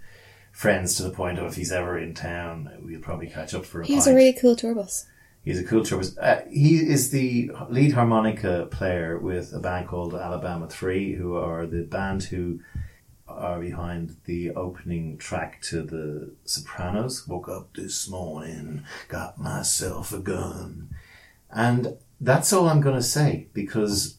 [0.54, 3.80] friends to the point of if he's ever in town, we'll probably catch up for
[3.82, 4.14] a He has pint.
[4.14, 5.06] a really cool tour bus.
[5.44, 6.16] He's a cool trombonist.
[6.18, 11.66] Uh, he is the lead harmonica player with a band called Alabama Three, who are
[11.66, 12.60] the band who
[13.28, 17.26] are behind the opening track to The Sopranos.
[17.28, 20.88] Woke up this morning, got myself a gun,
[21.50, 24.16] and that's all I'm going to say because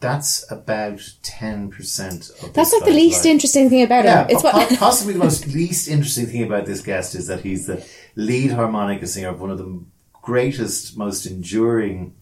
[0.00, 2.52] that's about ten percent of.
[2.54, 3.32] That's like the least life.
[3.32, 4.30] interesting thing about Yeah, him.
[4.30, 7.86] It's what possibly the most least interesting thing about this guest is that he's the
[8.16, 9.84] lead harmonica singer of one of the
[10.22, 12.14] greatest, most enduring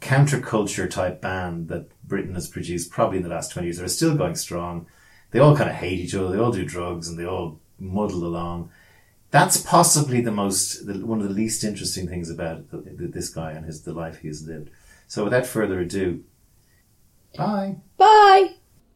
[0.00, 3.78] counterculture type band that Britain has produced probably in the last 20 years.
[3.78, 4.86] They're still going strong.
[5.30, 6.30] They all kind of hate each other.
[6.32, 8.70] They all do drugs and they all muddle along.
[9.30, 13.28] That's possibly the most, the, one of the least interesting things about the, the, this
[13.30, 14.70] guy and his the life he has lived.
[15.06, 16.24] So without further ado,
[17.36, 17.76] bye.
[17.96, 18.54] Bye.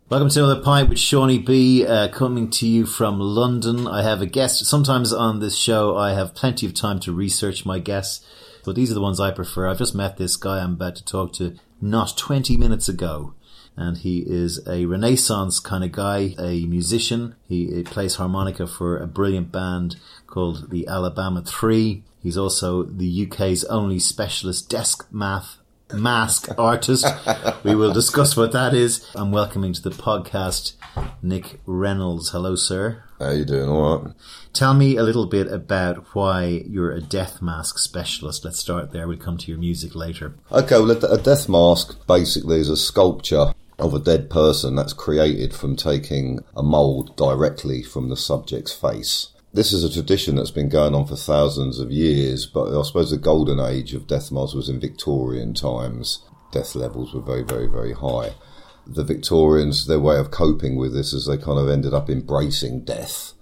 [0.09, 3.89] Welcome to another pint with Seaniebee, uh, coming to you from London.
[3.89, 4.64] I have a guest.
[4.64, 8.24] Sometimes on this show, I have plenty of time to research my guests,
[8.64, 9.66] but these are the ones I prefer.
[9.66, 13.34] I've just met this guy I'm about to talk to not 20 minutes ago.
[13.78, 17.34] And he is a Renaissance kind of guy, a musician.
[17.47, 22.05] He, he plays harmonica for a brilliant band called the Alabama Three.
[22.22, 25.59] He's also the UK's only specialist desk math
[25.93, 27.07] mask artist.
[27.64, 29.09] we will discuss what that is.
[29.14, 30.74] I'm welcoming to the podcast
[31.22, 32.30] Nick Reynolds.
[32.30, 33.05] Hello, sir.
[33.18, 33.68] How you doing?
[33.68, 34.14] All right.
[34.53, 38.45] Tell me a little bit about why you're a death mask specialist.
[38.45, 39.09] Let's start there.
[39.09, 40.34] We'll come to your music later.
[40.53, 44.93] Okay, well, a a death mask basically is a sculpture of a dead person that's
[44.93, 49.28] created from taking a mould directly from the subject's face.
[49.57, 53.11] This is a tradition that's been going on for thousands of years, but I suppose
[53.11, 56.22] the golden age of death masks was in Victorian times.
[56.52, 58.34] Death levels were very, very, very high.
[58.86, 62.84] The Victorians, their way of coping with this is they kind of ended up embracing
[62.84, 63.32] death.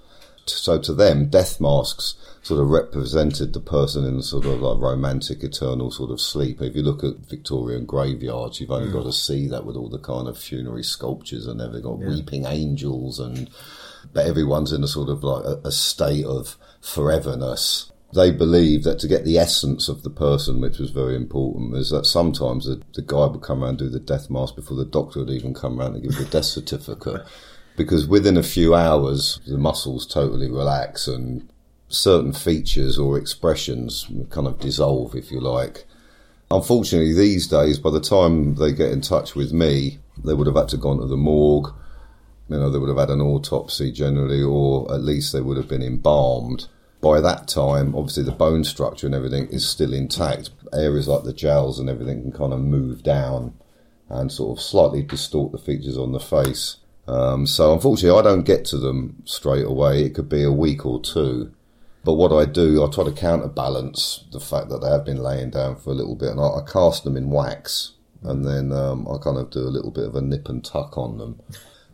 [0.46, 5.42] So to them, death masks sort of represented the person in sort of like romantic,
[5.42, 6.62] eternal sort of sleep.
[6.62, 8.92] If you look at Victorian graveyards, you've only mm.
[8.92, 12.46] got to see that with all the kind of funerary sculptures and they've got weeping
[12.46, 13.50] angels and
[14.12, 17.90] but everyone's in a sort of like a, a state of foreverness.
[18.12, 21.90] They believe that to get the essence of the person, which was very important, is
[21.90, 24.84] that sometimes the, the guy would come around and do the death mask before the
[24.84, 27.22] doctor would even come around and give the death certificate.
[27.76, 31.48] Because within a few hours, the muscles totally relax and
[31.88, 35.84] certain features or expressions kind of dissolve, if you like.
[36.50, 40.56] Unfortunately, these days, by the time they get in touch with me, they would have
[40.56, 41.72] had to gone to the morgue.
[42.54, 45.66] You know, they would have had an autopsy generally, or at least they would have
[45.66, 46.68] been embalmed.
[47.00, 50.50] By that time, obviously, the bone structure and everything is still intact.
[50.72, 53.54] Areas like the jowls and everything can kind of move down
[54.08, 56.76] and sort of slightly distort the features on the face.
[57.08, 60.04] Um, so, unfortunately, I don't get to them straight away.
[60.04, 61.52] It could be a week or two.
[62.04, 65.50] But what I do, I try to counterbalance the fact that they have been laying
[65.50, 69.08] down for a little bit, and I, I cast them in wax, and then um,
[69.08, 71.40] I kind of do a little bit of a nip and tuck on them,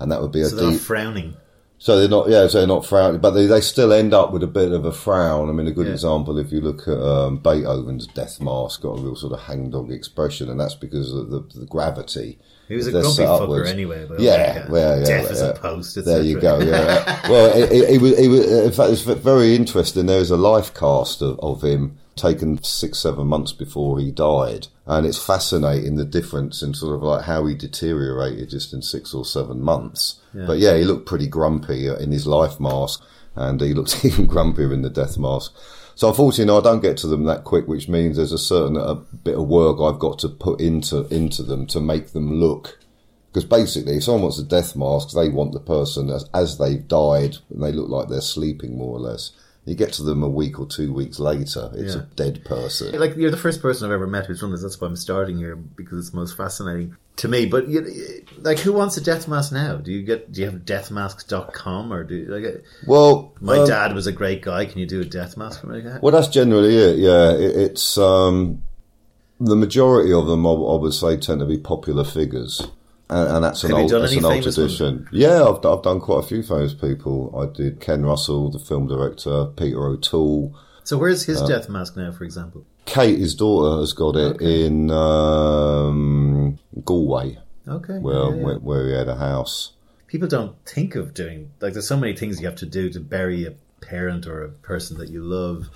[0.01, 0.81] and that would be a So they're deep.
[0.81, 1.37] frowning.
[1.83, 4.43] So they're not, yeah, so they're not frowning, but they, they still end up with
[4.43, 5.49] a bit of a frown.
[5.49, 5.93] I mean, a good Yeah.
[5.95, 9.91] example, if you look at um, Beethoven's death mask, got a real sort of hangdog
[9.91, 12.39] expression, and that's because of the, the gravity.
[12.69, 13.71] He was a grumpy fucker upwards.
[13.71, 14.05] anyway.
[14.07, 15.49] But Yeah, like, well, yeah, death as yeah.
[15.49, 16.05] a post.
[16.05, 16.61] There you go.
[16.61, 17.29] Yeah.
[17.31, 18.13] well, it, it, it was.
[18.19, 18.47] It was.
[18.47, 20.05] In fact, it's very interesting.
[20.07, 24.69] There is a life cast of, of him taken six, seven months before he died,
[24.87, 29.15] and it's fascinating the difference in sort of like how he deteriorated just in six
[29.15, 30.21] or seven months.
[30.47, 33.03] But yeah, he looked pretty grumpy in his life mask,
[33.35, 35.55] and he looked even grumpier in the death mask.
[35.95, 38.95] So unfortunately, I don't get to them that quick, which means there's a certain a
[38.95, 42.79] bit of work I've got to put into into them to make them look
[43.33, 46.87] because basically, if someone wants a death mask, they want the person as, as they've
[46.87, 49.31] died, and they look like they're sleeping more or less.
[49.71, 52.01] You get to them a week or two weeks later, it's Yeah.
[52.03, 52.99] a dead person.
[52.99, 54.63] Like you're the first person I've ever met who's done this.
[54.63, 57.47] That's why I'm starting here because it's most fascinating to me.
[57.47, 57.87] But you,
[58.39, 59.77] like, who wants a death mask now?
[59.77, 60.33] Do you get?
[60.33, 62.45] Do you have deathmasks.com or do you, like?
[62.45, 64.65] uh, Well, My um, dad was a great guy.
[64.67, 65.85] Can you do a death mask for me?
[66.03, 66.99] Well, that's generally it.
[66.99, 68.63] Yeah, it, it's um,
[69.39, 70.47] the majority of them.
[70.47, 72.61] I would say tend to be popular figures,
[73.11, 75.09] and, and that's an Have old that's an old tradition.
[75.13, 77.35] Yeah, I've I've done quite a few famous people.
[77.37, 80.55] I did Ken Russell, the film director, Peter O'Toole.
[80.85, 82.65] So where's Uh, his death mask now, for example?
[82.87, 87.39] Kate, his daughter, has got it in um, Galway,
[87.69, 87.99] Okay.
[87.99, 88.45] where, yeah, yeah.
[88.45, 89.73] where where he had a house.
[90.07, 91.73] People don't think of doing like.
[91.75, 94.99] There's so many things you have to do to bury a parent or a person
[94.99, 95.69] that you love.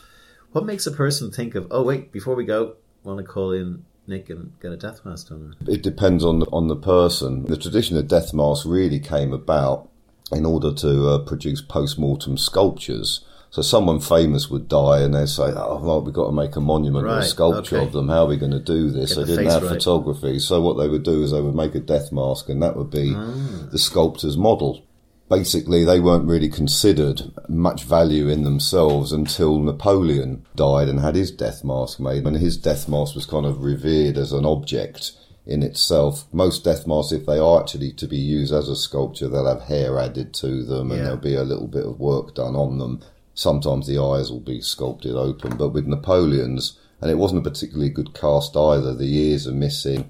[0.52, 1.66] What makes a person think of?
[1.70, 2.74] Oh wait, before we go,
[3.04, 5.54] want to call in Nick and get a death mask done?
[5.66, 7.44] It depends on the, on the person.
[7.46, 9.88] The tradition of death masks really came about
[10.32, 13.24] in order to uh, produce post mortem sculptures.
[13.50, 16.60] So someone famous would die, and they'd say, "Oh, well, we've got to make a
[16.60, 17.86] monument or a sculpture okay.
[17.86, 18.08] of them.
[18.08, 19.72] How are we going to do this?" Get they the didn't have right.
[19.74, 22.76] photography, so what they would do is they would make a death mask, and that
[22.76, 23.32] would be Ah.
[23.70, 24.82] the sculptor's model.
[25.28, 31.30] Basically, they weren't really considered much value in themselves until Napoleon died and had his
[31.30, 35.12] death mask made, and his death mask was kind of revered as an object
[35.46, 36.26] in itself.
[36.32, 39.62] Most death masks, if they are actually to be used as a sculpture, they'll have
[39.62, 41.04] hair added to them, and Yeah.
[41.04, 43.00] there'll be a little bit of work done on them.
[43.34, 47.90] Sometimes the eyes will be sculpted open, but with Napoleon's, and it wasn't a particularly
[47.90, 48.94] good cast either.
[48.94, 50.04] The ears are missing,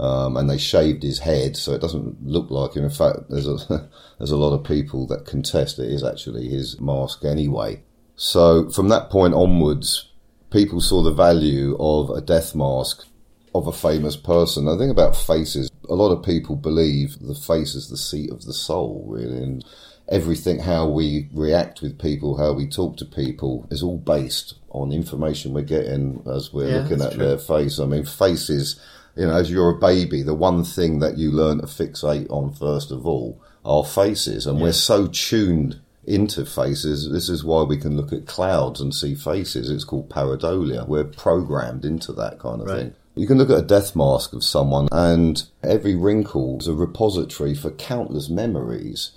[0.00, 2.84] um, and they shaved his head, so it doesn't look like him.
[2.84, 3.56] In fact, there's a
[4.18, 7.82] there's a lot of people that contest it is actually his mask anyway.
[8.16, 10.08] So from that point onwards,
[10.50, 13.06] people saw the value of a death mask
[13.54, 14.64] of a famous person.
[14.64, 18.44] The thing about faces, a lot of people believe the face is the seat of
[18.44, 19.64] the soul, really, and
[20.08, 24.92] everything how we react with people, how we talk to people, is all based on
[24.92, 27.24] information we're getting as we're Yeah, looking at true.
[27.26, 27.78] their face.
[27.78, 28.78] I mean, faces.
[29.16, 32.52] You know, as you're a baby, the one thing that you learn to fixate on
[32.52, 37.10] first of all are faces, and we're so tuned into faces.
[37.10, 39.70] This is why we can look at clouds and see faces.
[39.70, 40.86] It's called pareidolia.
[40.88, 42.76] We're programmed into that kind of Right.
[42.78, 42.94] thing.
[43.16, 47.54] You can look at a death mask of someone, and every wrinkle is a repository
[47.54, 49.10] for countless memories.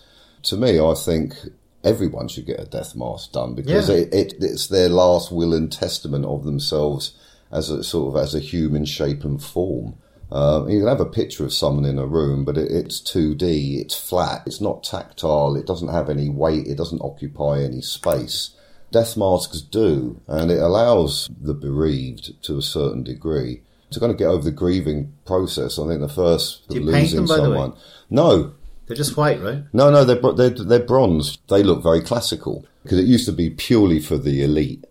[0.43, 1.35] To me, I think
[1.83, 3.95] everyone should get a death mask done because Yeah.
[3.95, 7.11] it, it, it's their last will and testament of themselves
[7.53, 9.95] as a sort of as a human shape and form.
[10.31, 13.79] Uh, you can have a picture of someone in a room, but it, it's 2D,
[13.79, 18.49] it's flat, it's not tactile, it doesn't have any weight, it doesn't occupy any space.
[18.91, 24.17] Death masks do, and it allows the bereaved to a certain degree to kind of
[24.17, 25.77] get over the grieving process.
[25.77, 27.57] I think the first Do of you paint losing them, by the way?
[27.57, 27.73] someone.
[28.09, 28.53] No,
[28.87, 29.63] They're just white, right?
[29.71, 31.37] no, no, they're, they're, they're bronze.
[31.47, 34.83] They look very classical because it used to be purely for the elite.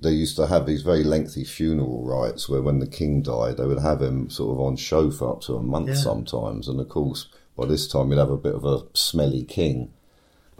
[0.00, 3.66] They used to have these very lengthy funeral rites where when the king died, they
[3.66, 5.94] would have him sort of on show for up to a month Yeah.
[5.94, 6.68] sometimes.
[6.68, 7.26] And of course,
[7.56, 9.90] by this time, you'd have a bit of a smelly king.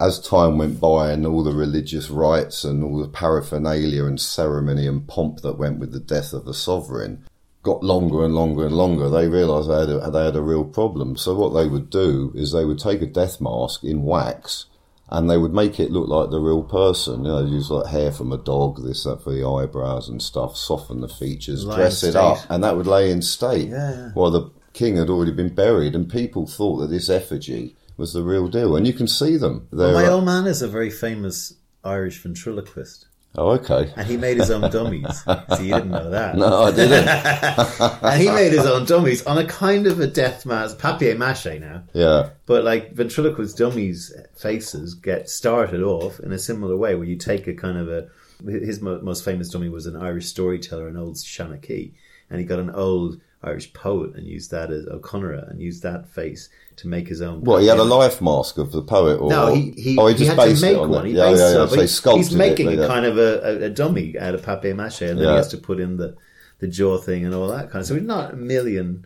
[0.01, 4.86] As time went by and all the religious rites and all the paraphernalia and ceremony
[4.86, 7.24] and pomp that went with the death of the sovereign,
[7.62, 10.64] got longer and longer and longer, they realised they had, a, they had a real
[10.64, 11.16] problem.
[11.16, 14.66] So what they would do is they would take a death mask in wax
[15.11, 17.24] and they would make it look like the real person.
[17.24, 20.56] You know, use like hair from a dog, this, that for the eyebrows and stuff,
[20.56, 23.68] soften the features, Lie dress it up, and that would lay in state.
[23.68, 24.11] Yeah, yeah.
[24.14, 28.22] Well, the king had already been buried and people thought that this effigy was the
[28.22, 28.76] real deal.
[28.76, 29.66] And you can see them.
[29.72, 31.54] Well, my uh, old man is a very famous
[31.84, 33.93] Irish ventriloquist, oh, okay.
[33.97, 35.22] and he made his own dummies.
[35.24, 36.37] so you didn't know that.
[36.39, 37.09] No, I didn't.
[38.03, 41.61] and he made his own dummies on a kind of a death mask, papier mâché
[41.61, 41.83] now.
[41.93, 42.31] yeah.
[42.47, 47.47] But like ventriloquist dummies' faces get started off in a similar way, where you take
[47.47, 48.09] a kind of a.
[48.47, 51.93] His mo- most famous dummy was an Irish storyteller, an old Shanachie,
[52.31, 56.09] and he got an old Irish poet and used that as O'Connor and used that
[56.09, 56.49] face
[56.79, 57.43] to make his own.
[57.43, 59.16] What, he had a life mask of the poet?
[59.20, 61.07] Or, No, he he, oh, he, he had to make it on one.
[61.07, 61.11] it.
[61.11, 61.61] He yeah, based yeah, it yeah.
[61.61, 62.79] on- So he sculpted he's making it.
[62.81, 65.33] a kind of a, a, dummy out of papier mâché, and then Yeah.
[65.33, 66.16] he has to put in the
[66.61, 67.87] the jaw thing and all that kind of.
[67.87, 69.05] So he's not a million,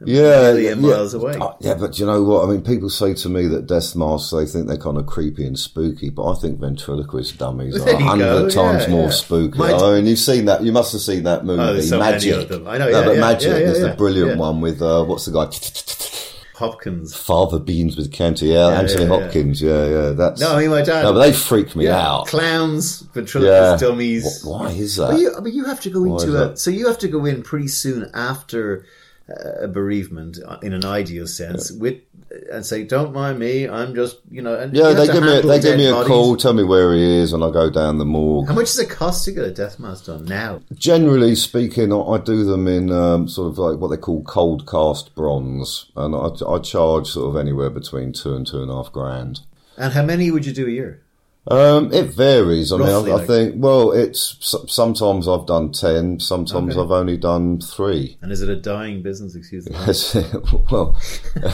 [0.00, 0.22] a yeah,
[0.52, 0.88] million yeah.
[0.90, 1.34] miles away.
[1.36, 2.48] Uh, Yeah, but you know what?
[2.48, 5.46] I mean, people say to me that death masks, they think they're kind of creepy
[5.46, 9.58] and spooky, but I think ventriloquist dummies are a hundred times more spooky.
[9.58, 12.34] My- I mean, you've seen that, you must have seen that movie, Oh, so Magic.
[12.34, 12.66] of them.
[12.68, 15.48] I know, No, yeah, but Magic is the brilliant one with, uh, what's the guy?
[16.54, 17.14] Hopkins.
[17.16, 19.20] Father Beans with County, yeah, Anthony yeah, yeah.
[19.22, 20.40] Hopkins, yeah, yeah, that's.
[20.40, 21.02] No, I mean my dad.
[21.02, 22.26] No, but they freak me yeah, out.
[22.28, 23.88] clowns, ventriloquist Yeah.
[23.88, 24.42] dummies.
[24.42, 25.10] Wh- Why is that?
[25.10, 26.58] But you, but you have to go into a that?
[26.58, 28.86] so you have to go in pretty soon after
[29.28, 31.96] uh, a bereavement uh, in an ideal sense with
[32.50, 35.42] and say, "Don't mind me, I'm just you know." And yeah, they give me a,
[35.42, 36.08] they give me a bodies.
[36.08, 38.48] call, tell me where he is, and I go down the morgue.
[38.48, 40.62] How much does it cost to get a death mask done now?
[40.74, 44.66] Generally speaking, I, I do them in um, sort of like what they call cold
[44.66, 48.74] cast bronze, and I, I charge sort of anywhere between two and two and a
[48.74, 49.40] half grand.
[49.76, 51.03] And how many would you do a year?
[51.46, 52.72] Um, it varies.
[52.72, 54.36] I Roughly, mean, I, I like- think well, it's
[54.66, 56.80] sometimes I've done ten, sometimes Okay.
[56.82, 58.16] I've only done three.
[58.22, 59.34] And is it a dying business?
[59.34, 59.76] Excuse me.
[60.70, 60.96] well,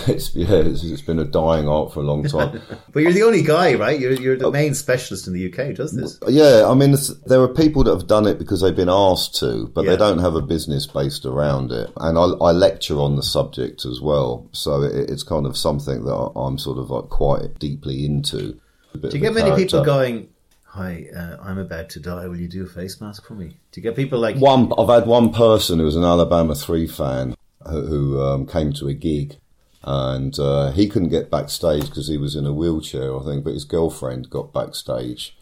[0.06, 2.60] it's yeah, it's, it's been a dying art for a long time.
[2.92, 3.98] But you're the only guy, right?
[3.98, 5.74] You're you're the main specialist in the UK.
[5.74, 6.18] Does this?
[6.28, 6.94] Yeah, I mean,
[7.26, 9.90] there are people that have done it because they've been asked to, but Yeah.
[9.92, 11.90] they don't have a business based around it.
[11.96, 16.04] And I, I lecture on the subject as well, so it, it's kind of something
[16.04, 18.60] that I- I'm sort of like quite deeply into.
[18.98, 20.28] Do you get many people going?
[20.64, 22.26] Hi, uh, I'm about to die.
[22.28, 23.56] Will you do a face mask for me?
[23.72, 24.36] Do you get people like?
[24.36, 27.34] One, I've had one person who was an Alabama three fan
[27.68, 29.36] who, who um, came to a gig,
[29.82, 33.44] and uh, he couldn't get backstage because he was in a wheelchair, I think.
[33.44, 35.36] But his girlfriend got backstage,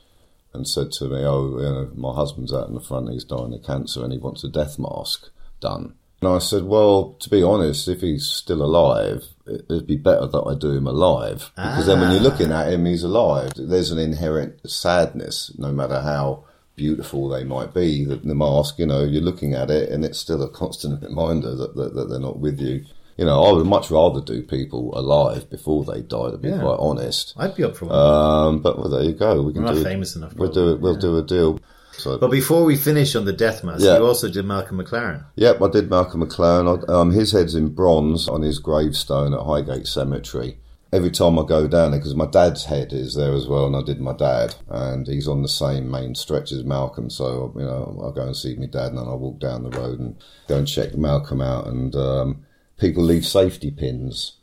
[0.53, 3.11] and said to me, "Oh, you know, my husband's out in the front.
[3.11, 5.28] He's dying of cancer, and he wants a death mask
[5.61, 9.96] done." And I said, "Well, to be honest, if he's still alive, it- it'd be
[9.96, 13.52] better that I do him alive because then when you're looking at him, he's alive.
[13.56, 16.44] There's an inherent sadness, no matter how."
[16.76, 20.16] Beautiful they might be, the, the mask, you know, you're looking at it and it's
[20.20, 22.84] still a constant reminder that, that, that they're not with you.
[23.16, 26.60] You know, I would much rather do people alive before they die, to be Yeah.
[26.60, 27.34] quite honest.
[27.36, 27.96] I'd be up for one.
[27.98, 29.42] Um, but well, there you go.
[29.42, 30.80] We can We're not do famous enough, We'll do it.
[30.80, 31.00] We'll yeah.
[31.00, 31.58] do a deal.
[31.99, 33.99] So, but before we finish on the death mask, Yeah.
[33.99, 35.24] you also did Malcolm McLaren.
[35.36, 36.88] yep, I did Malcolm McLaren.
[36.88, 40.59] I, um, his head's in bronze on his gravestone at Highgate Cemetery.
[40.90, 43.76] Every time I go down there, because my dad's head is there as well, and
[43.76, 47.11] I did my dad, and he's on the same main stretch as Malcolm.
[47.11, 49.70] So you know, I'll go and see my dad, and then I'll walk down the
[49.78, 50.16] road and
[50.49, 51.66] go and check Malcolm out.
[51.66, 52.46] And um,
[52.78, 54.36] people leave safety pins,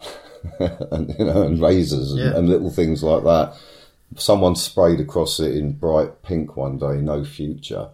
[0.58, 2.36] and you know, and razors and, Yeah.
[2.38, 3.54] and little things like that.
[4.16, 6.94] Someone sprayed across it in bright pink one day.
[7.00, 7.88] No future.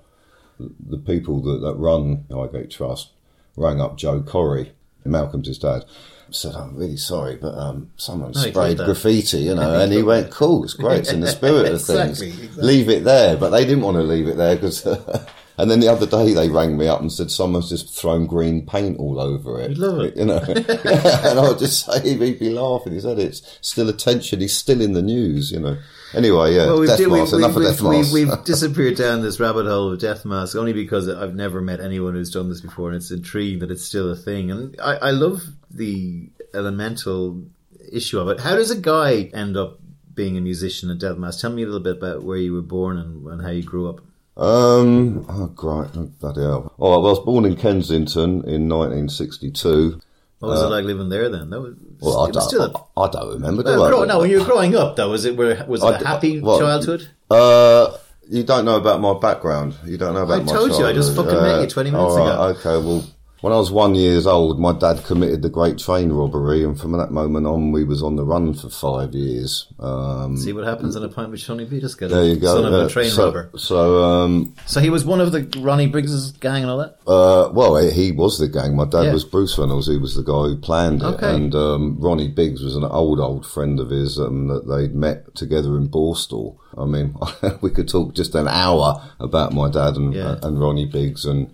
[0.58, 3.10] The people that, that run Highgate Trust
[3.56, 4.70] rang up Joe Corré,
[5.04, 5.84] Malcolm's his dad.
[6.32, 10.30] Said, "I'm really sorry, but um, someone No, sprayed graffiti, you know." and he went,
[10.30, 11.00] "Cool, it's great.
[11.00, 12.20] It's in the spirit of things.
[12.22, 12.62] Exactly, exactly.
[12.62, 14.86] Leave it there." But they didn't want to leave it there because.
[15.58, 18.64] and then the other day they rang me up and said someone's just thrown green
[18.64, 19.70] paint all over it.
[19.70, 20.16] You'd love it.
[20.16, 20.38] you know.
[20.46, 22.92] and I would just say he'd be laughing.
[22.92, 24.40] He said, "It's still attention.
[24.40, 25.78] He's still in the news," you know.
[26.14, 27.32] Anyway, yeah, Well, we've, death mask.
[27.32, 28.12] we've, Enough we've, of death mask.
[28.12, 31.80] we've, we've disappeared down this rabbit hole of death mask only because I've never met
[31.80, 34.50] anyone who's done this before, and it's intriguing that it's still a thing.
[34.50, 37.44] And I, I love the elemental
[37.92, 38.40] issue of it.
[38.40, 39.78] How does a guy end up
[40.14, 41.40] being a musician at death mask?
[41.40, 43.88] Tell me a little bit about where you were born and, and how you grew
[43.88, 44.00] up.
[44.36, 45.90] Um, oh, great.
[45.96, 46.72] Oh, bloody hell.
[46.78, 50.00] All right, well, I was born in Kensington in 1962.
[50.40, 51.50] What was it like living there then?
[51.50, 53.62] That was, Uh, Well, I it was still a, don't, I don't remember.
[53.62, 53.88] Do Well, I?
[53.90, 56.06] grow- no, when you were growing up, though, was it were, was it I a
[56.06, 57.08] happy well, childhood?
[57.30, 57.92] Uh,
[58.28, 59.74] you don't know about my background.
[59.84, 61.34] You don't know about I my told you, I just childhood.
[61.38, 62.42] fucking met you 20 minutes all ago.
[62.58, 63.04] Okay, well,
[63.40, 66.92] when I was one years old, my dad committed the Great Train Robbery, and from
[66.92, 69.66] that moment on, we was on the run for five years.
[69.78, 71.80] Um, See what happens in a pint with B.
[71.80, 72.56] Just there you go.
[72.62, 72.86] Son of yeah.
[72.86, 73.50] a train so, robber.
[73.56, 76.98] So, um, So he was one of the Ronnie Biggs's gang and all that.
[77.06, 78.76] Uh, well, he was the gang.
[78.76, 79.12] My dad Yeah.
[79.12, 79.86] was Bruce Reynolds.
[79.88, 81.06] He was the guy who planned it.
[81.06, 81.34] Okay.
[81.34, 85.34] And um, Ronnie Biggs was an old, old friend of his um, that they'd met
[85.34, 86.56] together in Borstal.
[86.76, 87.14] I mean,
[87.62, 90.36] we could talk just an hour about my dad and, Yeah.
[90.42, 91.50] and Ronnie Biggs and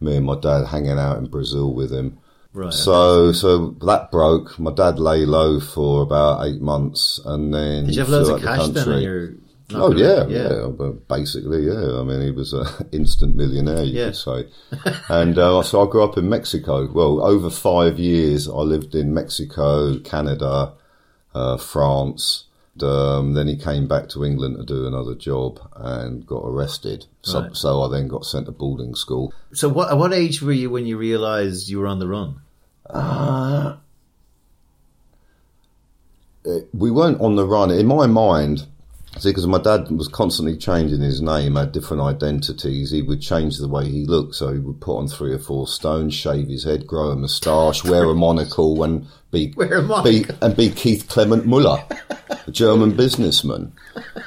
[0.00, 2.18] me and my dad hanging out in Brazil with him.
[2.52, 2.72] Right.
[2.72, 4.58] So, so that broke.
[4.58, 8.40] My dad lay low for about eight months, and then Did you have loads of
[8.40, 8.84] the cash then?
[8.84, 9.04] country.
[9.06, 9.42] And
[9.74, 11.98] Oh yeah, yeah, But basically, yeah.
[12.00, 14.06] I mean, he was an instant millionaire, you Yeah.
[14.06, 14.48] could say.
[15.08, 16.88] and uh, so I grew up in Mexico.
[16.90, 20.72] Well, over five years, I lived in Mexico, Canada,
[21.34, 22.44] uh, France.
[22.82, 27.06] Um, then he came back to England to do another job and got arrested.
[27.22, 27.56] So, Right.
[27.56, 29.32] so I then got sent to boarding school.
[29.52, 29.90] So what?
[29.90, 32.40] At what age were you when you realised you were on the run?
[32.88, 33.76] Uh,
[36.72, 37.70] we weren't on the run.
[37.70, 38.66] In my mind,
[39.18, 42.90] see, because my dad was constantly changing his name, had different identities.
[42.90, 45.66] He would change the way he looked, so he would put on three or four
[45.66, 49.48] stones, shave his head, grow a moustache, wear a monocle, and be,
[50.04, 51.82] be and be Keith Clement Muller,
[52.46, 53.72] a German businessman.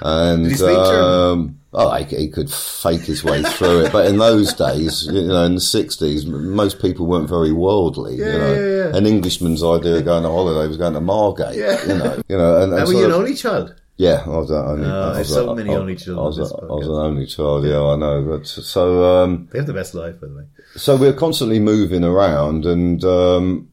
[0.01, 1.29] And Did he speak German?
[1.29, 3.91] um, oh, he, he could fake his way through it.
[3.91, 8.15] But in those days, you know, in the sixties, most people weren't very worldly.
[8.15, 8.97] you know, yeah, yeah.
[8.97, 11.55] an Englishman's idea of going on holiday was going to Margate.
[11.55, 11.81] Yeah.
[11.85, 13.75] You know, you know, and, and And were you an only child?
[13.99, 16.27] Yeah, I was, a- only, I was there's so a- many I- only children I
[16.27, 17.65] was, a- this I was an only child.
[17.65, 18.23] Yeah, I know.
[18.29, 18.83] But so,
[19.23, 20.43] um, They have the best life, by the way.
[20.75, 23.69] so we're constantly moving around, and um,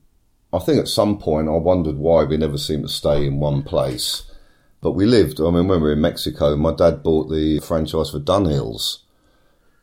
[0.53, 3.63] I think at some point I wondered why we never seemed to stay in one
[3.63, 4.25] place.
[4.83, 5.41] But we lived.
[5.41, 8.99] I mean, when we were in Mexico, my dad bought the franchise for Dunhills.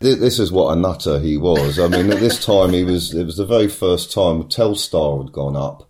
[0.01, 1.79] Th- This is what a nutter he was.
[1.79, 3.13] I mean, at this time he was.
[3.13, 5.89] It was the very first time Telstar had gone up,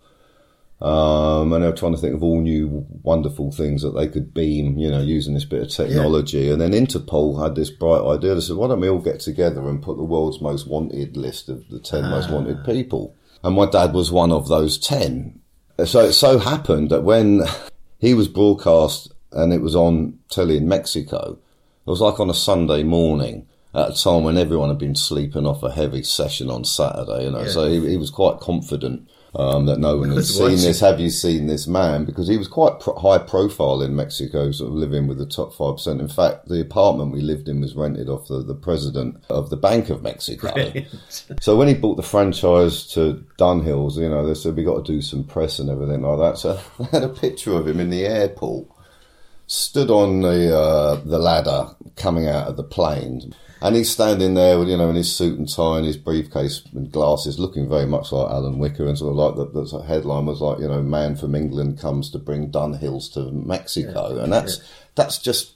[0.84, 4.34] um, and they were trying to think of all new wonderful things that they could
[4.34, 6.50] beam, you know, using this bit of technology.
[6.50, 8.34] And then Interpol had this bright idea.
[8.34, 11.48] They said, "Why don't we all get together and put the world's most wanted list
[11.48, 15.40] of the ten most wanted people?" And my dad was one of those ten.
[15.86, 17.44] So it so happened that when
[17.98, 21.38] he was broadcast and it was on telly in Mexico,
[21.86, 25.46] it was like on a Sunday morning at a time when everyone had been sleeping
[25.46, 27.46] off a heavy session on Saturday, you know.
[27.46, 30.58] So he, he was quite confident um, that no one had seen watching.
[30.58, 30.80] this.
[30.80, 32.04] Have you seen this man?
[32.04, 35.52] Because he was quite pro- high profile in Mexico, sort of living with the top
[35.52, 36.00] 5%.
[36.00, 39.56] In fact, the apartment we lived in was rented off the, the president of the
[39.56, 40.52] Bank of Mexico.
[41.40, 44.92] So when he bought the franchise to Dunhills, you know, they said we got to
[44.92, 46.38] do some press and everything like that.
[46.38, 48.66] So I had a picture of him in the airport
[49.46, 53.34] stood on the uh, the ladder coming out of the plane.
[53.64, 56.62] And he's standing there, with, you know, in his suit and tie and his briefcase
[56.74, 58.86] and glasses, looking very much like Alan Whicker.
[58.86, 62.10] And sort of like the, the headline was like, you know, man from England comes
[62.10, 64.60] to bring Dunhills to Mexico, and that's
[64.94, 65.52] that's just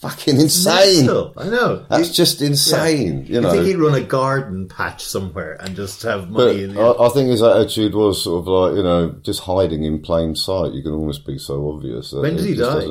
[0.00, 1.06] fucking insane.
[1.06, 1.32] Mental.
[1.36, 1.86] I know.
[1.88, 3.24] That's You- just insane.
[3.26, 6.74] You You know, think he'd run a garden patch somewhere and just have money in
[6.74, 10.00] the I, I think his attitude was sort of like, you know, just hiding in
[10.02, 10.72] plain sight.
[10.72, 12.12] You can almost be so obvious.
[12.12, 12.88] When did he die?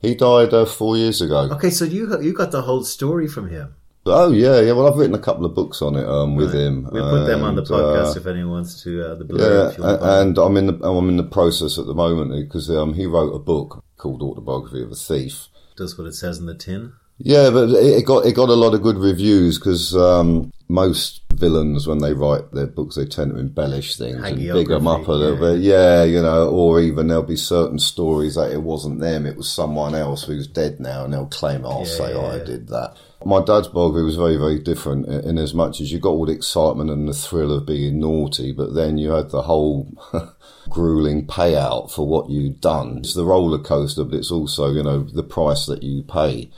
[0.00, 1.48] He died uh, four years ago.
[1.52, 3.74] Okay, so you you got the whole story from him.
[4.10, 4.72] Oh, yeah, yeah.
[4.72, 6.88] Well, I've written a couple of books on it um, with him.
[6.90, 9.02] We'll put them on the podcast uh, if anyone wants to.
[9.10, 9.38] Uh, the blur.
[9.64, 11.78] yeah, if you want to buy a- and I'm in the I'm in the process
[11.78, 15.48] at the moment because um, he wrote a book called Autobiography of a Thief.
[15.76, 16.92] does what it says in the tin.
[17.20, 21.84] Yeah, but it got it got a lot of good reviews because um, most villains,
[21.86, 25.12] when they write their books, they tend to embellish things and big them up a
[25.12, 25.62] little Hagiography, bit.
[25.62, 29.50] Yeah, you know, or even there'll be certain stories that it wasn't them, it was
[29.50, 32.94] someone else who's dead now, and they'll claim, "I'll Yeah, say yeah, I did that."
[33.28, 36.24] My dad's biography was very, very different in, in as much as you got all
[36.24, 39.92] the excitement and the thrill of being naughty, but then you had the whole
[40.70, 42.98] grueling payout for what you'd done.
[42.98, 46.50] It's the roller coaster, but it's also, you know, the price that you pay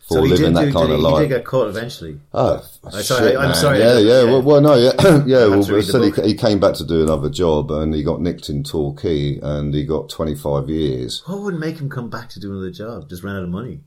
[0.00, 1.22] for So living that do- kind of he, life.
[1.22, 2.20] He did get caught eventually.
[2.34, 4.22] Oh, I'm sorry, shit, I'm sorry, Yeah, yeah.
[4.22, 4.24] yeah.
[4.24, 4.92] Well, well, no, yeah,
[5.26, 5.46] yeah.
[5.46, 8.64] Well, said he, he came back to do another job, and he got nicked in
[8.64, 11.22] Torquay, and he got twenty five years.
[11.26, 13.08] What would make him come back to do another job?
[13.08, 13.80] Just ran out of money.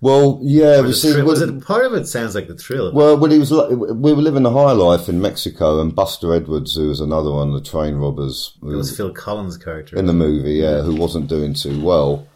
[0.00, 1.12] Well, yeah, we see.
[1.12, 2.06] thrill- was it part of it?
[2.06, 2.92] Sounds like the thrill.
[2.92, 6.74] Well, when he was, we were living the high life in Mexico, and Buster Edwards,
[6.76, 9.96] who was another one of the train robbers, It was Phil Collins' character.
[9.96, 12.26] in the movie, yeah, who wasn't doing too well.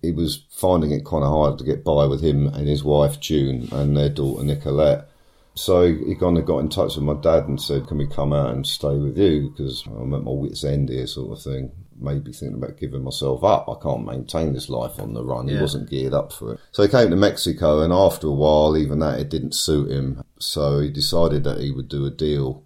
[0.00, 3.20] He was finding it kind of hard to get by with him and his wife
[3.20, 5.08] June and their daughter Nicolette.
[5.54, 8.32] So he kind of got in touch with my dad and said, "Can we come
[8.32, 9.50] out and stay with you?
[9.50, 11.70] Because I'm at my wits' end here, sort of thing.
[12.02, 13.68] Maybe thinking about giving myself up.
[13.68, 15.48] I can't maintain this life on the run.
[15.48, 16.60] He wasn't geared up for it.
[16.72, 20.22] So he came to Mexico, and after a while, even that it didn't suit him.
[20.38, 22.64] So he decided that he would do a deal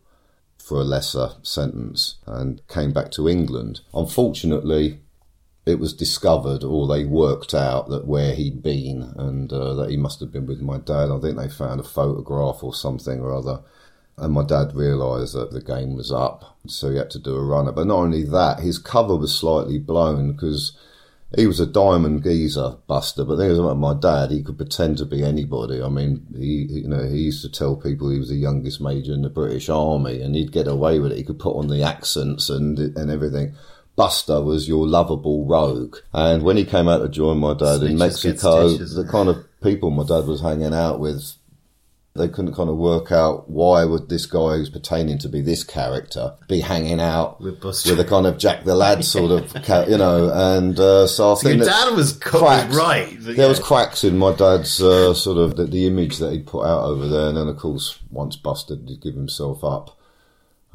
[0.59, 3.81] for a lesser sentence and came back to England.
[3.95, 5.01] Unfortunately,
[5.65, 9.97] it was discovered or they worked out that where he'd been and uh, that he
[9.97, 11.11] must have been with my dad.
[11.11, 13.61] I think they found a photograph or something or other.
[14.19, 17.45] And my dad realised that the game was up, so he had to do a
[17.45, 17.73] runner.
[17.73, 20.73] But not only that, his cover was slightly blown because
[21.35, 23.25] he was a diamond geezer buster.
[23.25, 25.83] But thing about my dad, he could pretend to be anybody.
[25.83, 29.13] I mean, he you know he used to tell people he was the youngest major
[29.13, 31.19] in the British Army, and he'd get away with it.
[31.19, 33.55] He could put on the accents and and everything.
[33.97, 37.97] Buster was your lovable rogue, and when he came out to join my dad in
[37.97, 41.33] Snitches get Mexico, the kind of people my dad was hanging out with
[42.17, 45.63] they couldn't kind of work out why would this guy who's pertaining to be this
[45.65, 47.91] character be hanging out With Buster.
[47.91, 51.25] with a kind of Jack the Lad sort of, ca- you know, and uh, so
[51.25, 52.75] I Your think that dad was cut cracks.
[52.75, 53.17] right.
[53.19, 56.65] There was cracks in my dad's uh, sort of the, the image that he put
[56.65, 59.96] out over there, and then of course once busted, he'd give himself up.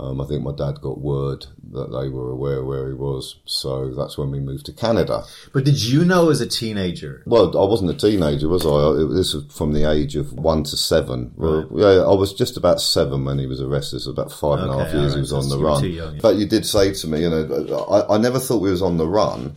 [0.02, 3.94] Um, I think my dad got word that they were aware where he was, so
[3.94, 5.24] that's when we moved to Canada.
[5.54, 7.22] But did you know as a teenager?
[7.28, 9.00] Well, I wasn't a teenager, was I?
[9.04, 11.34] It- This was from the age of one to seven.
[11.38, 14.00] Well, yeah, I was just about seven when he was arrested.
[14.00, 15.84] So about five and a half Okay, years alright, he was on the run.
[15.84, 16.20] young, yeah.
[16.22, 18.98] But you did say to me, you know, I, I never thought we was on
[18.98, 19.54] the run,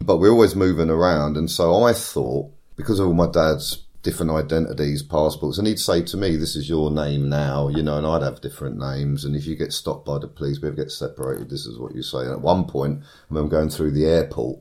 [0.00, 4.32] but we're always moving around, and so I thought because of all my dad's different
[4.32, 8.06] identities, passports, and he'd say to me, "This is your name now," you know, and
[8.06, 9.24] I'd have different names.
[9.24, 11.48] And if you get stopped by the police, we ever get separated.
[11.50, 12.18] This is what you say.
[12.18, 14.58] And at one point, I am going through the airport.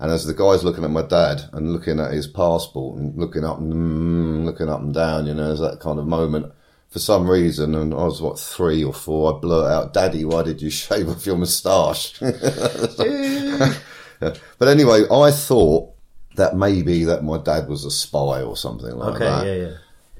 [0.00, 3.44] And as the guy's looking at my dad and looking at his passport and looking
[3.44, 6.52] up and mm, looking up and down, you know, there's that kind of moment.
[6.88, 10.42] For some reason, and I was what three or four, I blurt out, "Daddy, why
[10.42, 12.20] did you shave off your moustache?"
[14.20, 15.94] But anyway, I thought
[16.38, 19.72] that maybe that my dad was a spy or something like Okay, that yeah, yeah.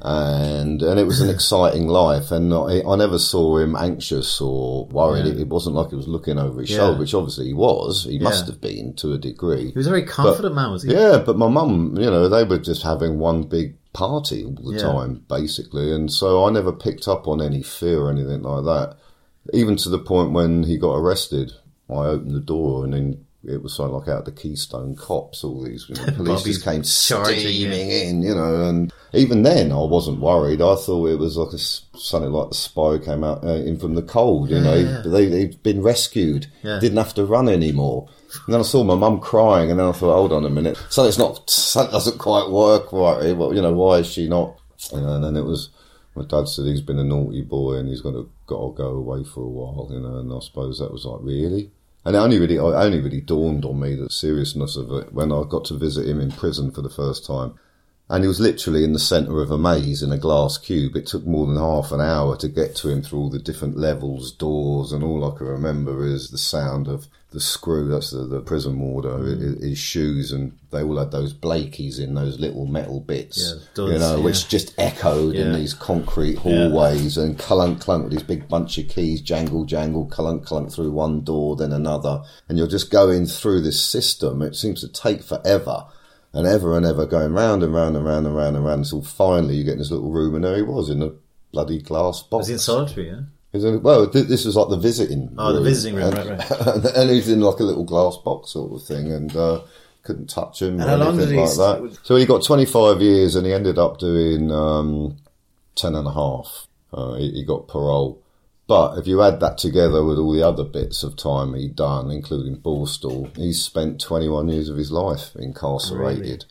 [0.02, 4.86] and and it was an exciting life, and I, I never saw him anxious or
[4.86, 5.26] worried.
[5.26, 5.32] Yeah.
[5.32, 6.76] It, it wasn't like he was looking over his Yeah.
[6.78, 8.04] shoulder, which obviously he was.
[8.04, 9.70] He must have been to a degree.
[9.72, 10.92] He was a very confident man, was he?
[10.92, 14.76] Yeah, but my mum, you know, they were just having one big party all the
[14.76, 14.82] Yeah.
[14.82, 18.96] time, basically, and so I never picked up on any fear or anything like that.
[19.52, 21.52] Even to the point when he got arrested,
[21.90, 23.24] I opened the door and then.
[23.44, 26.42] It was sort of like out of the Keystone Cops, all these you know, police
[26.42, 30.60] just came steaming in, you know, and even then I wasn't worried.
[30.60, 33.94] I thought it was like a, something like the spy came out uh, in from
[33.94, 35.02] the cold, you know, yeah.
[35.06, 36.80] they, they'd been rescued, Yeah.
[36.80, 38.08] didn't have to run anymore.
[38.46, 40.76] And then I saw my mum crying, and then I thought, hold on a minute,
[40.90, 43.36] something's not, something doesn't quite work right.
[43.36, 44.58] Well, you know, why is she not?
[44.92, 45.70] You know, and then it was
[46.18, 48.88] my dad said he's been a naughty boy and he's got to got to go
[48.88, 51.70] away for a while, you know, and I suppose that was like really.
[52.04, 55.32] And it only really, it only really dawned on me the seriousness of it when
[55.32, 57.58] I got to visit him in prison for the first time.
[58.10, 60.96] And he was literally in the centre of a maze in a glass cube.
[60.96, 63.76] It took more than half an hour to get to him through all the different
[63.76, 68.24] levels, doors, and all I can remember is the sound of the screw, that's the,
[68.24, 72.64] the prison warder, his, his shoes, and they all had those Blakeys in those little
[72.64, 74.24] metal bits, Yeah, duds, you know, yeah.
[74.24, 78.88] which just echoed in these concrete hallways and clunk clunk with these big bunch of
[78.88, 83.60] keys, jangle jangle, clunk clunk through one door, then another, and you're just going through
[83.60, 84.40] this system.
[84.40, 85.86] It seems to take forever.
[86.30, 89.00] And ever and ever going round and round and round and round and round until
[89.02, 91.12] finally you get in this little room and there he was in a
[91.52, 92.42] bloody glass box.
[92.42, 93.08] Was he in solitary?
[93.08, 93.20] Yeah.
[93.64, 95.34] In- well, this was like the visiting.
[95.38, 96.84] Oh, the visiting room, and, right, right.
[96.96, 99.60] and he's in like a little glass box sort of thing, and uh,
[100.02, 101.98] couldn't touch him And or how long anything did he like that.
[102.02, 105.18] So he got 25 years, and he ended up doing um,
[105.76, 106.66] 10 and a half.
[106.92, 108.22] Uh, he, he got parole.
[108.66, 112.10] But if you add that together with all the other bits of time he'd done,
[112.10, 116.44] including Borstal, he's spent 21 years of his life incarcerated.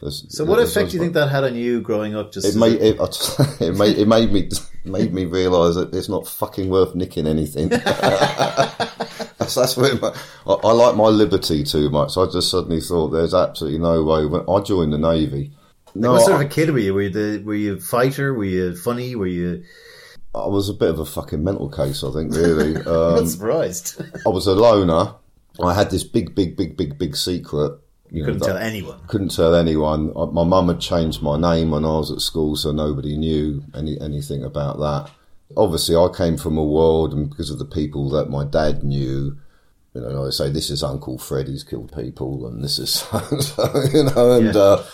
[0.00, 2.32] There's- So, what effect do you think that had on you growing up?
[2.32, 4.48] Just it made a- it, it made it made me
[4.84, 7.68] made me realise that it's not fucking worth nicking anything.
[7.68, 10.14] that's, that's it, ma-
[10.46, 12.16] I, I like my liberty too much.
[12.16, 14.26] I just suddenly thought there's absolutely no way.
[14.26, 15.52] When I joined the navy,
[15.94, 16.94] no, what sort I, of a kid were you?
[16.94, 18.34] Were you the were you a fighter?
[18.34, 19.16] Were you funny?
[19.16, 19.64] Were you?
[20.34, 22.04] I was a bit of a fucking mental case.
[22.04, 22.76] I think really.
[22.76, 24.02] Um, not surprised.
[24.26, 25.14] I was a loner.
[25.62, 27.78] I had this big, big, big, big, big secret.
[28.10, 28.98] You Couldn't that- tell anyone.
[29.08, 30.12] couldn't tell anyone.
[30.32, 34.00] My mum had changed my name when I was at school, so nobody knew any
[34.00, 35.10] anything about that.
[35.56, 39.36] Obviously, I came from a world, and because of the people that my dad knew,
[39.94, 41.48] you know, I say this is Uncle Fred.
[41.48, 43.20] He's killed people, and this is so,
[43.92, 44.60] you know, and Yeah.
[44.60, 44.84] uh,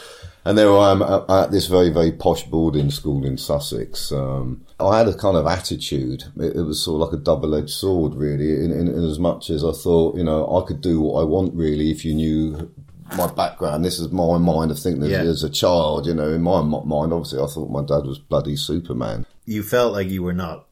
[0.44, 4.10] and there I am at, at this very very posh boarding school in Sussex.
[4.12, 6.24] Um, I had a kind of attitude.
[6.36, 9.18] It, it was sort of like a double edged sword, really, in, in, in as
[9.20, 12.14] much as I thought, you know, I could do what I want, really, if you
[12.14, 12.70] knew
[13.16, 13.84] my background.
[13.84, 15.22] This is my mind of thinking as, Yeah.
[15.22, 18.56] as a child, you know, in my mind, obviously, I thought my dad was bloody
[18.56, 19.26] Superman.
[19.44, 20.66] You felt like you were not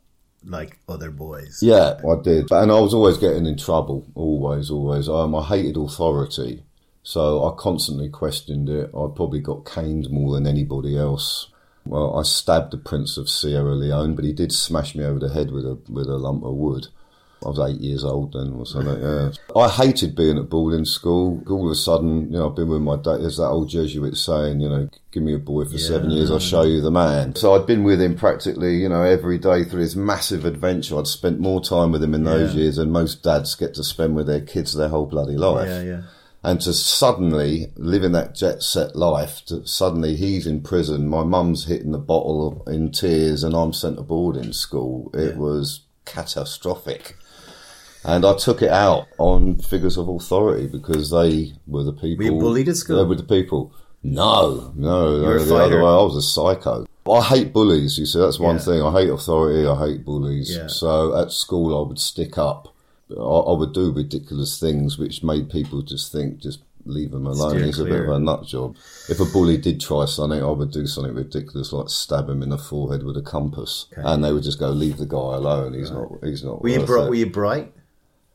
[0.45, 1.59] like other boys.
[1.63, 2.51] Yeah, I did.
[2.51, 4.07] And I was always getting in trouble.
[4.15, 5.09] Always, always.
[5.09, 6.63] Um, I hated authority.
[7.03, 8.87] So I constantly questioned it.
[8.95, 11.49] I probably got caned more than anybody else.
[11.87, 15.33] Well, I stabbed the Prince of Sierra Leone, but he did smash me over the
[15.33, 16.89] head with a with a lump of wood.
[17.45, 19.31] I was eight years old then or something, yeah.
[19.57, 21.43] I hated being at boarding school.
[21.49, 23.23] All of a sudden, you know, I've been with my dad.
[23.23, 26.39] There's that old Jesuit saying, you know, give me a boy for seven years, I'll
[26.39, 27.35] show you the man.
[27.37, 30.99] So I'd been with him practically, you know, every day through this massive adventure.
[30.99, 32.61] I'd spent more time with him in those Yeah.
[32.63, 35.83] years than most dads get to spend with their kids their whole bloody life Yeah,
[35.83, 36.01] yeah.
[36.45, 41.25] and to suddenly live in that jet set life, to suddenly he's in prison, my
[41.25, 45.11] mum's hitting the bottle in tears, and I'm sent to boarding school.
[45.15, 47.17] It was catastrophic.
[48.05, 52.17] And I took it out on figures of authority because they were the people.
[52.19, 52.97] Were you bullied at school?
[52.97, 53.75] They were the people.
[54.03, 55.91] No, no, the other way.
[55.91, 56.87] I was a psycho.
[57.11, 57.99] I hate bullies.
[57.99, 58.63] You see, that's one Yeah.
[58.63, 58.83] thing.
[58.83, 59.67] I hate authority.
[59.67, 60.57] I hate bullies.
[60.57, 60.69] Yeah.
[60.69, 62.75] So at school, I would stick up.
[63.11, 67.51] I, I would do ridiculous things which made people just think, just leave him alone.
[67.51, 68.77] Steer He's a bit of a nut job.
[69.09, 72.49] If a bully did try something, I would do something ridiculous, like stab him in
[72.51, 75.75] the forehead with a compass, and they would just go, "Leave the guy alone.
[75.75, 76.09] He's not.
[76.23, 77.73] He's not." Were you were you bright?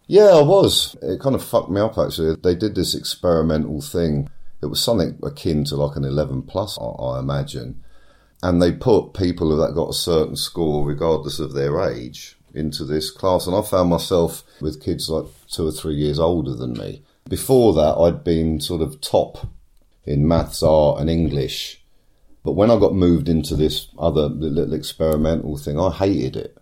[0.07, 0.95] Yeah, I was.
[1.01, 2.35] It kind of fucked me up actually.
[2.35, 4.29] They did this experimental thing.
[4.61, 7.83] It was something akin to like an 11 plus, I, I imagine.
[8.43, 13.09] And they put people that got a certain score, regardless of their age, into this
[13.09, 13.47] class.
[13.47, 17.03] And I found myself with kids like two or three years older than me.
[17.27, 19.47] Before that, I'd been sort of top
[20.03, 21.83] in maths, art, and English.
[22.43, 26.57] But when I got moved into this other little experimental thing, I hated it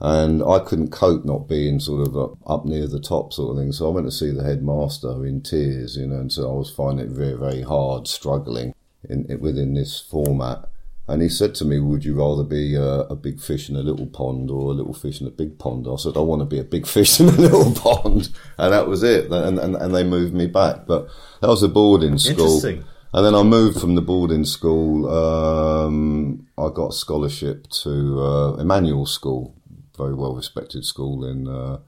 [0.00, 3.62] and I couldn't cope not being sort of up, up near the top sort of
[3.62, 3.72] thing.
[3.72, 6.70] So I went to see the headmaster in tears, you know, and so I was
[6.70, 8.74] finding it very, very hard, struggling
[9.08, 10.68] in, in within this format.
[11.06, 13.82] And he said to me, "Would you rather be a, a big fish in a
[13.82, 16.46] little pond or a little fish in a big pond?" I said, "I want to
[16.46, 19.30] be a big fish in a little pond," and that was it.
[19.30, 20.86] And, and and they moved me back.
[20.86, 21.08] But
[21.42, 22.56] that was a boarding school.
[22.56, 22.84] Interesting.
[23.12, 25.08] And then I moved from the boarding school.
[25.08, 29.54] Um, I got a scholarship to uh, Emanuel School,
[29.96, 31.48] very well respected school in.
[31.48, 31.78] Uh,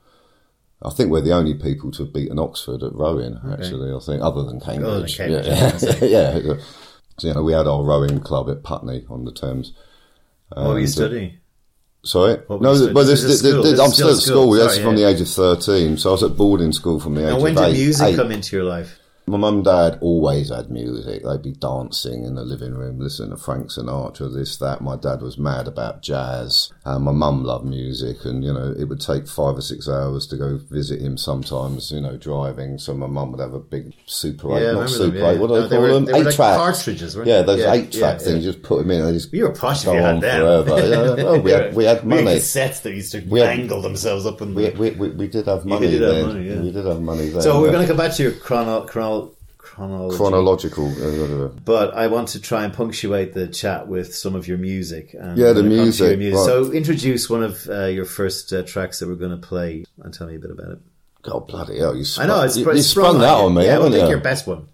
[0.83, 3.41] I think we're the only people to have beaten Oxford at rowing.
[3.51, 5.17] Actually, I think other than Cambridge.
[5.17, 5.47] Cambridge,
[6.03, 6.39] yeah, yeah.
[6.39, 6.55] yeah.
[7.19, 9.73] So, you know, we had our rowing club at Putney on the Thames.
[10.51, 11.39] What were you uh, studying?
[12.05, 14.43] Sorry, What no, well, this, This this- this- I'm still at school.
[14.45, 14.51] school.
[14.53, 15.97] That's Sorry, from the age of thirteen.
[15.97, 18.17] So I was at boarding school from the age And of when did music eight.
[18.17, 18.99] come into your life?
[19.29, 21.25] My mum and dad always had music.
[21.25, 24.81] They'd be dancing in the living room, listening to Frank Sinatra, this, that.
[24.83, 26.71] My dad was mad about jazz.
[26.85, 28.19] And my mum loved music.
[28.25, 31.91] And, you know, it would take five or six hours to go visit him sometimes,
[31.91, 32.79] you know, driving.
[32.79, 35.31] So my mum would have a big Super 8, Yeah, not Super them, yeah.
[35.33, 36.05] 8, what do No, they they call were- them?
[36.05, 36.57] they were eight like tracks.
[36.59, 39.33] cartridges, Yeah, those Yeah, eight track yeah, things, just put them in and they just
[39.35, 40.41] You were posh if go you had on them.
[40.41, 40.89] forever.
[41.19, 42.37] Yeah, oh, we, had, we had We had money.
[42.39, 44.79] cassettes that used to We had- angle themselves up in We, the...
[44.79, 46.49] we, we, we did have money did have money.
[46.61, 47.43] We did have money then.
[47.43, 49.16] So we're going to come back to your chrono, chrono,
[49.77, 50.17] chronology.
[50.17, 50.87] chronological.
[51.45, 55.15] uh, But I want to try and punctuate the chat with some of your music.
[55.15, 56.47] And Yeah, the when it comes to your music, right.
[56.47, 60.13] So introduce one of uh, your first uh, tracks that we're going to play and
[60.15, 60.79] tell me a bit about it.
[61.23, 61.97] God bloody hell!
[61.97, 64.11] You I know it's you, you that on me, Yeah, haven't well, pick you?
[64.17, 64.69] your best one.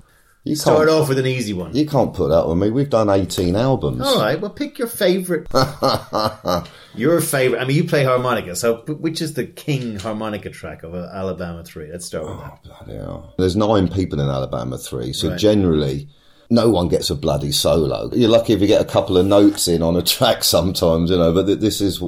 [0.45, 1.75] You Start off with an easy one.
[1.75, 2.71] you can't put that on me.
[2.71, 4.01] We've done eighteen albums.
[4.03, 5.47] All right, well, pick your favorite.
[6.95, 7.61] your favorite.
[7.61, 11.65] I mean, you play harmonica, so which is the king harmonica track of uh, Alabama
[11.65, 11.91] Three?
[11.91, 12.63] Let's start with that.
[12.65, 13.35] Bloody hell.
[13.39, 15.39] There's nine people in Alabama three, so Right.
[15.39, 16.09] generally.
[16.51, 18.11] No one gets a bloody solo.
[18.13, 21.17] You're lucky if you get a couple of notes in on a track sometimes, you
[21.17, 21.33] know.
[21.33, 22.03] But th- this is,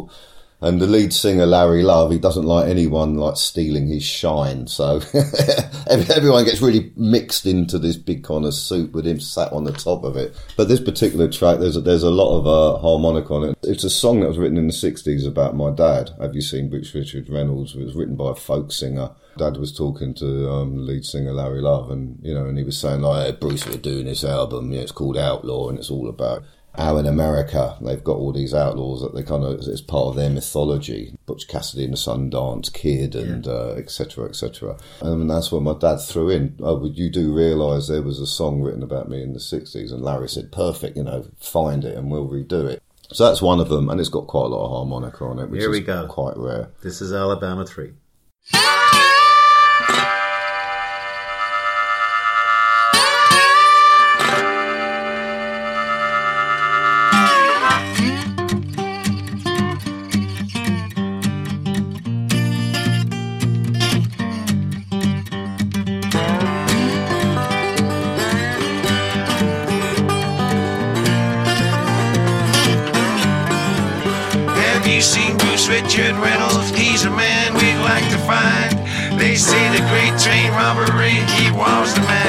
[0.65, 4.67] and the lead singer Larry Love, he doesn't like anyone like stealing his shine.
[4.67, 4.97] So
[5.91, 9.73] everyone gets really mixed into this big kind of soup with him sat on the
[9.73, 10.35] top of it.
[10.57, 13.59] But this particular track, there's a, there's a lot of uh, harmonic on it.
[13.63, 16.13] It's a song that was written in the '60s about my dad.
[16.19, 17.75] Have you seen Butch Richard Reynolds?
[17.75, 19.11] It was written by a folk singer.
[19.37, 22.79] Dad was talking to um, lead singer Larry Love, and you know, and he was
[22.79, 24.73] saying like, hey, "Bruce, we're doing this album.
[24.73, 26.43] It's called Outlaw, and it's all about
[26.77, 30.17] how in America they've got all these outlaws that they kind of it's part of
[30.17, 31.15] their mythology.
[31.27, 33.89] Butch Cassidy and the Sundance Kid, and uh, etc.
[34.11, 34.77] cetera, et cetera.
[35.01, 36.57] And that's what my dad threw in.
[36.61, 39.93] Oh, but you do realise there was a song written about me in the '60s,
[39.93, 42.83] and Larry said, "Perfect, you know, find it and we'll redo it."
[43.13, 45.51] So that's one of them, and it's got quite a lot of harmonica on it,
[45.51, 46.07] which Here we is go.
[46.09, 46.71] quite rare.
[46.83, 47.93] This is Alabama Three.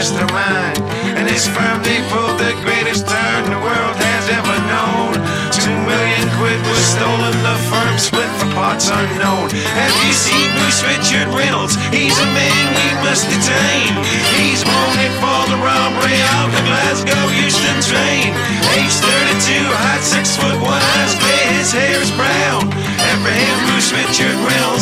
[0.06, 0.78] Was the mastermind.
[1.18, 5.18] And his firm, they pulled the greatest turn the world has ever known.
[5.50, 9.50] Two million quid was stolen, the firm split for parts unknown.
[9.74, 11.80] Have you seen Bruce Richard Reynolds?
[11.90, 13.90] He's a man we must detain.
[14.38, 18.36] He's wanted for the robbery of the Glasgow Euston train.
[18.78, 19.58] Age 32,
[19.90, 22.68] height 6 foot 1, eyes gray, his hair is brown.
[23.00, 24.75] Apprehend Bruce Richard Reynolds,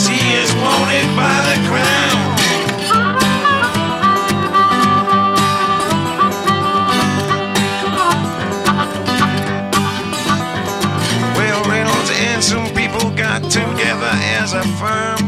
[14.80, 15.20] firm.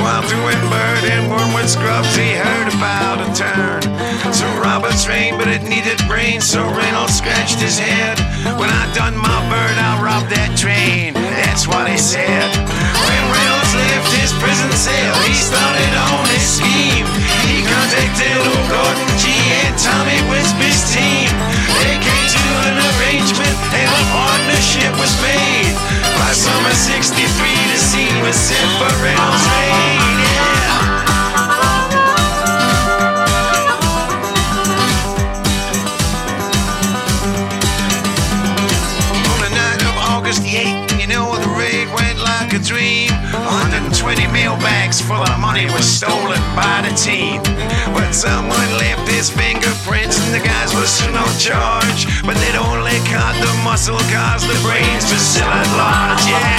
[0.00, 3.82] While doing bird and wormwood scrubs, he heard about a turn.
[4.32, 8.18] So Robert's train, but it needed rain, so Reynolds scratched his head.
[8.58, 11.14] When I done my bird, I'll rob that train.
[11.14, 12.50] That's what he said.
[13.06, 17.06] When Reynolds left his prison cell, he started on his scheme.
[17.46, 19.30] He contacted old Gordon G
[19.62, 21.30] and Tommy Wisbey's team.
[21.78, 25.74] They came to an arrangement and a partnership was made.
[26.18, 30.17] By summer 63, the scene was set for Reynolds' reign.
[44.88, 47.42] Mailbags full of money was stolen by the team.
[47.92, 52.06] But someone left his fingerprints and the guys were still no charge.
[52.24, 56.58] But they'd only caught the muscle cars, the brains were still at large, yeah.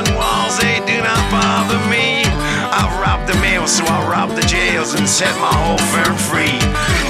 [0.00, 2.24] And walls, they do not bother me.
[2.72, 6.56] I've robbed the mail, so I'll rob the jails and set my whole firm free.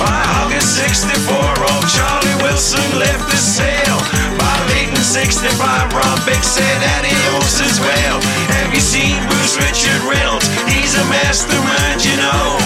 [0.03, 3.99] By August 64, old Charlie Wilson left the cell.
[4.39, 5.55] By late in 65,
[5.95, 8.19] Rob Big said adios as well.
[8.59, 10.49] Have you seen Bruce Richard Reynolds?
[10.67, 12.59] He's a mastermind, you know.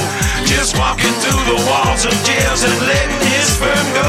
[0.49, 4.04] Just walking through the walls of jails and letting his firm go.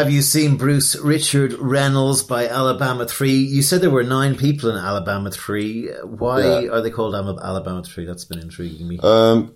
[0.00, 3.34] Have You Seen Bruce Richard Reynolds by Alabama 3.
[3.34, 5.90] You said there were nine people in Alabama 3.
[6.04, 6.70] Why Yeah.
[6.70, 8.06] are they called Alabama 3?
[8.06, 8.98] That's been intriguing me.
[9.02, 9.52] Um,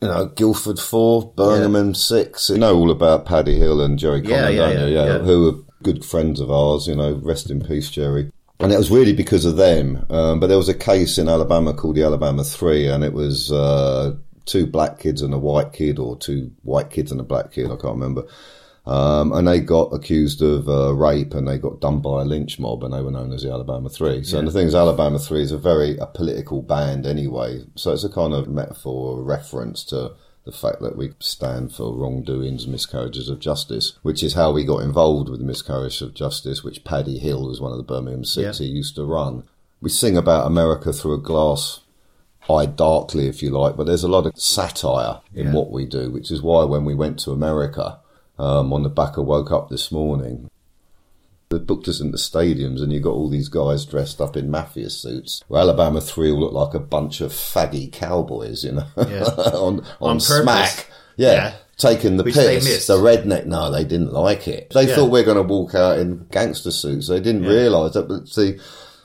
[0.00, 2.48] you know, Guildford four, Birmingham six.
[2.48, 4.94] You know all about Paddy Hill and Gerry Yeah, yeah, don't you?
[4.94, 5.18] yeah, yeah.
[5.18, 6.86] who are good friends of ours.
[6.88, 8.32] You know, rest in peace, Gerry.
[8.60, 10.06] And it was really because of them.
[10.08, 13.52] Um, but there was a case in Alabama called the Alabama Three, and it was
[13.52, 14.14] uh,
[14.46, 17.66] two black kids and a white kid, or two white kids and a black kid.
[17.66, 18.24] I can't remember.
[18.84, 22.58] Um, and they got accused of uh, rape and they got done by a lynch
[22.58, 24.24] mob and they were known as the Alabama Three.
[24.24, 27.62] So and the thing is, Alabama Three is a very a political band anyway.
[27.76, 30.12] So it's a kind of metaphor or reference to
[30.44, 34.82] the fact that we stand for wrongdoings, miscarriages of justice, which is how we got
[34.82, 38.58] involved with the miscarriage of justice, which Paddy Hill was one of the Birmingham Six
[38.58, 38.66] Yeah.
[38.66, 39.44] he used to run.
[39.80, 41.80] We sing about America through a glass
[42.50, 45.52] eye darkly, if you like, but there's a lot of satire in Yeah.
[45.54, 48.00] what we do, which is why when we went to America,
[48.38, 50.48] um, on the back of Woke Up this morning,
[51.50, 54.88] they booked us into stadiums and you got all these guys dressed up in mafia
[54.90, 55.42] suits.
[55.48, 59.24] Where Alabama 3 all look like a bunch of faggy cowboys, you know, Yeah.
[59.54, 60.88] on, on, On smack.
[61.16, 61.32] Yeah.
[61.32, 61.54] Yeah.
[61.76, 62.86] Taking the Which piss.
[62.86, 64.70] The redneck, no, they didn't like it.
[64.72, 64.94] They Yeah.
[64.94, 67.08] thought we are going to walk out in gangster suits.
[67.08, 68.08] They didn't realise that.
[68.08, 68.58] But see,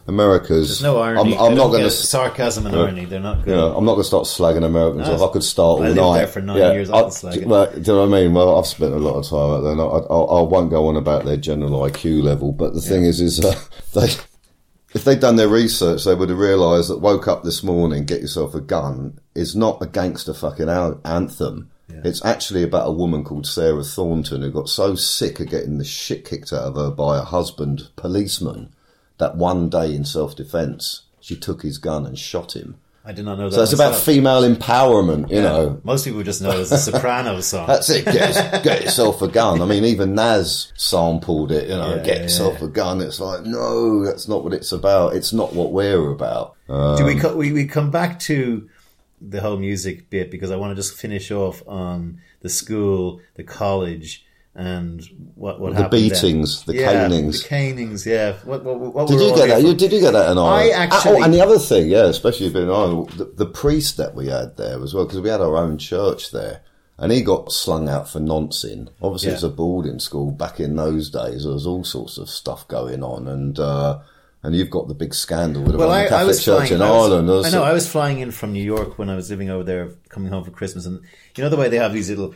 [0.07, 0.67] America's.
[0.69, 1.35] There's no irony.
[1.35, 1.91] I'm, I'm not going to.
[1.91, 3.05] sarcasm and irony.
[3.05, 3.55] They're not good.
[3.55, 5.29] Know, I'm not going to start slagging Americans No, off.
[5.29, 6.17] I could start all I night.
[6.19, 8.33] there for nine years, I could slag well, do you know what I mean?
[8.33, 9.71] Well, I've spent a lot of time out there.
[9.73, 13.03] And I, I, I won't go on about their general IQ level, but the thing
[13.03, 13.59] is, is uh,
[13.93, 14.07] they.
[14.95, 18.21] If they'd done their research, they would have realised that "Woke Up This Morning, Get
[18.21, 21.69] Yourself a Gun" is not a gangster fucking an- anthem.
[21.89, 25.85] It's actually about a woman called Sarah Thornton who got so sick of getting the
[25.85, 28.73] shit kicked out of her by a husband policeman
[29.17, 32.77] that one day in self-defence she took his gun and shot him.
[33.03, 33.55] I did not know that.
[33.55, 35.41] So it's about female empowerment, you Yeah.
[35.43, 35.81] know.
[35.83, 37.65] Most people just know it as a soprano song.
[37.67, 38.03] That's it.
[38.05, 39.61] Get, get yourself a gun.
[39.61, 41.69] I mean, even Nas sampled it.
[41.69, 42.99] You know, Yeah, get yeah, yourself a gun.
[43.01, 45.15] It's like, no, that's not what it's about.
[45.15, 46.55] It's not what we're about.
[46.67, 48.69] Do we, um, co- we we come back to
[49.21, 53.43] the whole music bit because I want to just finish off on the school, the
[53.43, 54.25] college,
[54.57, 55.01] and
[55.35, 56.09] what what The happened then.
[56.09, 57.43] beatings, the yeah, canings.
[57.43, 58.05] the canings.
[58.07, 58.33] Yeah.
[58.43, 59.61] What, what, what Did you get that?
[59.61, 60.73] You, did you get that in Ireland?
[60.73, 63.97] I actually- Oh, and the other thing, yeah, especially being in Ireland, the, the priest
[63.97, 66.61] that we had there as well, because we had our own church there.
[66.99, 68.89] And he got slung out for noncing.
[69.03, 69.35] Obviously, Yeah.
[69.35, 70.31] was a boarding school.
[70.31, 73.99] Back in those days, there was all sorts of stuff going on, and uh,
[74.41, 76.73] and you've got the big scandal with Well, the I, I Catholic was Church flying.
[76.73, 77.27] in I was- Ireland.
[77.27, 77.51] Was I know.
[77.59, 80.31] some- I was flying in from New York when I was living over there, coming
[80.31, 80.99] home for Christmas, and
[81.35, 82.33] you know the way they have these little,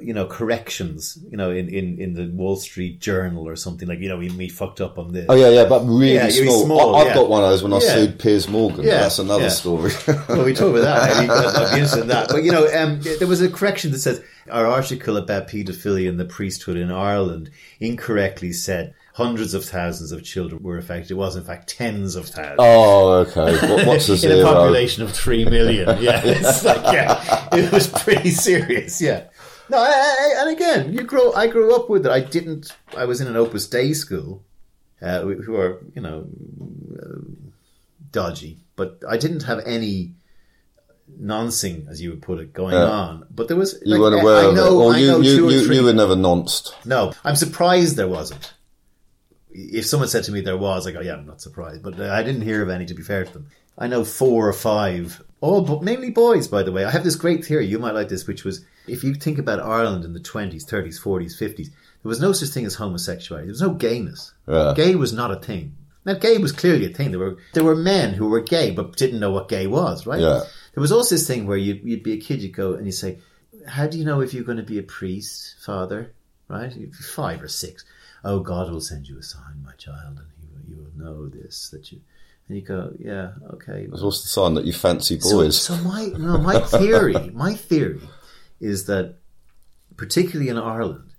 [0.00, 3.98] you know, corrections, you know, in, in, in the Wall Street Journal or something like,
[4.00, 5.26] you know, we, we fucked up on this.
[5.28, 6.64] Oh yeah, yeah, but really Yeah, small.
[6.64, 7.14] small, I, I've yeah.
[7.14, 7.94] got one of those when I Yeah.
[7.94, 8.84] sued Piers Morgan.
[8.84, 9.92] Yeah, that's another story.
[10.28, 11.12] well, we talk about that.
[11.12, 12.28] I'd be interested in that.
[12.28, 16.18] But you know, um, there was a correction that says our article about paedophilia and
[16.18, 21.10] the priesthood in Ireland incorrectly said hundreds of thousands of children were affected.
[21.10, 22.56] It was in fact tens of thousands.
[22.60, 23.52] oh, okay.
[23.74, 25.88] What, what's the in a population of three million.
[26.00, 29.00] Yeah, it's like, yeah, it was pretty serious.
[29.00, 29.24] Yeah.
[29.70, 31.32] No, I, I, and again, you grow.
[31.32, 32.12] I grew up with it.
[32.12, 32.74] I didn't.
[32.96, 34.42] I was in an Opus Dei school,
[35.02, 36.26] uh, who are you know
[37.00, 37.18] uh,
[38.10, 40.12] dodgy, but I didn't have any
[41.18, 42.84] noncing, as you would put it, going Yeah.
[42.84, 43.26] on.
[43.30, 43.80] But there was.
[43.84, 44.84] You like, weren't aware I of know, it.
[44.84, 46.74] Or I you, know you, you, you were never nonced.
[46.84, 48.54] No, I'm surprised there wasn't.
[49.50, 51.82] If someone said to me there was, I go, yeah, I'm not surprised.
[51.82, 53.46] But I didn't hear of any, to be fair to them.
[53.76, 56.84] I know four or five, all but mainly boys, by the way.
[56.84, 57.66] I have this great theory.
[57.66, 60.98] You might like this, which was if you think about Ireland in the twenties, thirties,
[60.98, 61.70] forties, fifties,
[62.02, 63.46] there was no such thing as homosexuality.
[63.46, 64.32] There was no gayness.
[64.46, 64.72] Yeah.
[64.76, 65.76] Gay was not a thing.
[66.04, 67.10] Now, gay was clearly a thing.
[67.10, 70.20] There were there were men who were gay but didn't know what gay was, right?
[70.20, 70.42] Yeah.
[70.74, 72.92] There was also this thing where you'd, you'd be a kid, you'd go and you'd
[72.92, 73.18] say,
[73.66, 76.12] "How do you know if you're going to be a priest, father?"
[76.48, 76.74] Right?
[76.74, 77.84] You'd be five or six.
[78.24, 81.68] Oh, God will send you a sign, my child, and will, you will know this
[81.70, 82.00] that you.
[82.48, 85.60] And you go, "Yeah, okay." well." What's the sign that you fancy So, boys?
[85.60, 88.00] so my no, my theory, my theory
[88.60, 89.16] is that,
[89.96, 91.12] particularly in Ireland,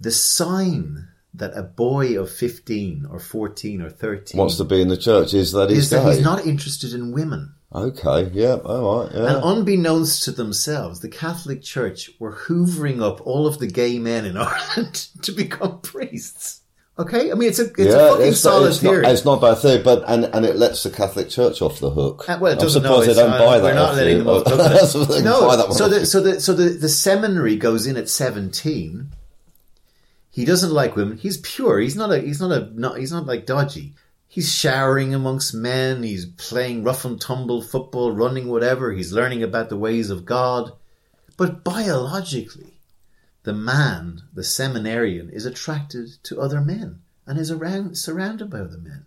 [0.00, 4.88] the sign that a boy of fifteen or fourteen or thirteen Wants to be in
[4.88, 7.54] the church is that he's is that he's not interested in women.
[7.74, 9.34] Okay, yeah, all right, yeah.
[9.34, 14.24] And unbeknownst to themselves, the Catholic Church were hoovering up all of the gay men
[14.24, 16.60] in Ireland to become priests.
[16.96, 19.02] Okay, I mean it's a it's a fucking it's, solid it's theory.
[19.02, 21.80] Not, it's not a bad theory, but and, and it lets the Catholic Church off
[21.80, 22.24] the hook.
[22.28, 23.14] Uh, well, it I'm doesn't surprised know.
[23.14, 23.64] they don't uh, buy that.
[23.64, 24.24] We're not letting you.
[24.24, 24.58] them off the hook.
[24.58, 27.56] That's what they no, buy that one so the so the so the the seminary
[27.56, 29.08] goes in at seventeen.
[30.30, 31.16] He doesn't like women.
[31.16, 31.80] He's pure.
[31.80, 32.20] He's not a.
[32.20, 32.70] He's not a.
[32.78, 33.94] Not, he's not like dodgy.
[34.28, 36.04] He's showering amongst men.
[36.04, 38.92] He's playing rough and tumble football, running whatever.
[38.92, 40.72] He's learning about the ways of God.
[41.36, 42.73] But biologically,
[43.44, 48.78] the man, the seminarian, is attracted to other men and is around surrounded by other
[48.78, 49.04] men.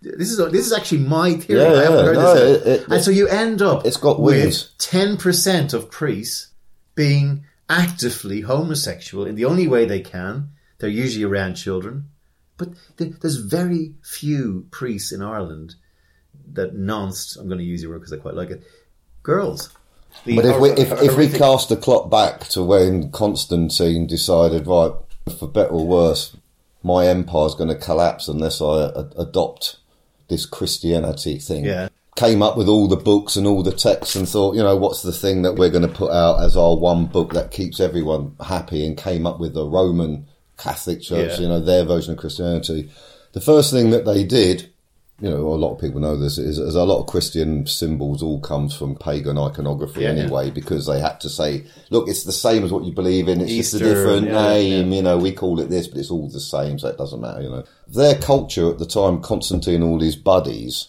[0.00, 1.60] This is this is actually my theory.
[1.62, 2.66] Yeah, I haven't yeah, heard no, this.
[2.66, 6.48] it- it- and so you end up It's got with ten percent of priests
[6.94, 10.50] being actively homosexual in the only way they can.
[10.78, 12.10] They're usually around children,
[12.56, 15.74] but there's very few priests in Ireland
[16.52, 17.36] that nonced.
[17.36, 18.62] I'm going to use your word because I quite like it.
[19.24, 19.70] Girls.
[20.24, 24.66] The But if we if, if we cast the clock back to when Constantine decided,
[24.66, 24.92] right,
[25.38, 26.36] for better or worse,
[26.82, 29.76] my empire's going to collapse unless I a- adopt
[30.28, 31.64] this Christianity thing.
[31.64, 31.88] Yeah.
[32.16, 35.02] Came up with all the books and all the texts and thought, you know, what's
[35.02, 38.34] the thing that we're going to put out as our one book that keeps everyone
[38.44, 40.26] happy and came up with the Roman
[40.56, 41.40] Catholic Church, Yeah.
[41.40, 42.90] you know, their version of Christianity.
[43.34, 44.68] The first thing that they did
[45.20, 48.22] you know, a lot of people know this is, is a lot of Christian symbols
[48.22, 50.22] all comes from pagan iconography Yeah, yeah.
[50.22, 53.40] anyway, because they had to say, look, it's the same as what you believe in.
[53.40, 54.92] It's just a different yeah, name.
[54.92, 57.42] You know, we call it this, but it's all the same, so it doesn't matter.
[57.42, 60.88] You know, their culture at the time, Constantine and all his buddies,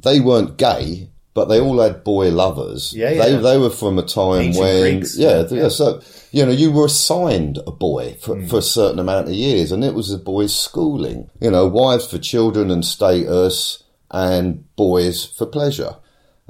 [0.00, 2.92] they weren't gay, but they all had boy lovers.
[2.94, 3.36] Yeah, They yeah.
[3.36, 5.62] they they were from a time Ancient when, Greeks, yeah, yeah.
[5.62, 6.00] yeah, so
[6.32, 8.46] you know, you were assigned a boy for, Hmm.
[8.46, 11.28] for a certain amount of years, and it was a boy's schooling.
[11.40, 15.96] You know, wives for children and status, and boys for pleasure.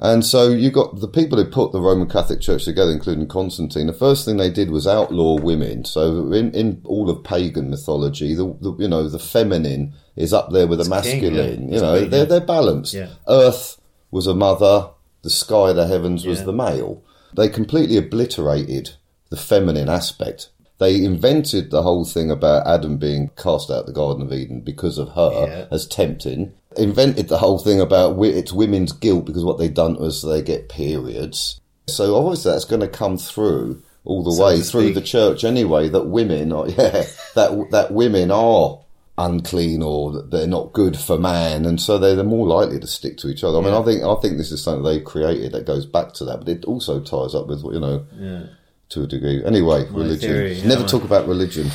[0.03, 3.85] And so you got the people who put the Roman Catholic Church together, including Constantine.
[3.85, 5.85] The first thing they did was outlaw women.
[5.85, 10.51] So in, in all of pagan mythology, the, the you know the feminine is up
[10.51, 11.35] there with the king, masculine.
[11.35, 11.67] yeah.
[11.67, 12.25] You It's know, queen, they're yeah.
[12.25, 12.93] they're balanced.
[12.95, 13.09] Yeah.
[13.27, 13.77] Earth
[14.11, 14.89] was a mother,
[15.23, 16.45] the sky, the heavens was Yeah.
[16.45, 17.01] the male.
[17.35, 18.91] They completely obliterated
[19.29, 20.49] the feminine aspect.
[20.79, 24.61] They invented the whole thing about Adam being cast out of the Garden of Eden
[24.61, 25.65] because of her Yeah.
[25.71, 26.51] as tempting.
[26.75, 30.69] Invented the whole thing about it's women's guilt because what they've done was they get
[30.69, 31.59] periods.
[31.87, 35.89] So obviously that's going to come through all the So way through the church anyway.
[35.89, 37.05] That women are yeah
[37.35, 38.79] that that women are
[39.17, 43.17] unclean or they're not good for man, and so they're, they're more likely to stick
[43.17, 43.59] to each other.
[43.59, 46.25] I mean, I think I think this is something they've created that goes back to
[46.25, 48.47] that, but it also ties up with you know
[48.89, 49.43] to a degree.
[49.45, 50.29] Anyway, religion.
[50.29, 51.69] theory, Never my- talk about religion.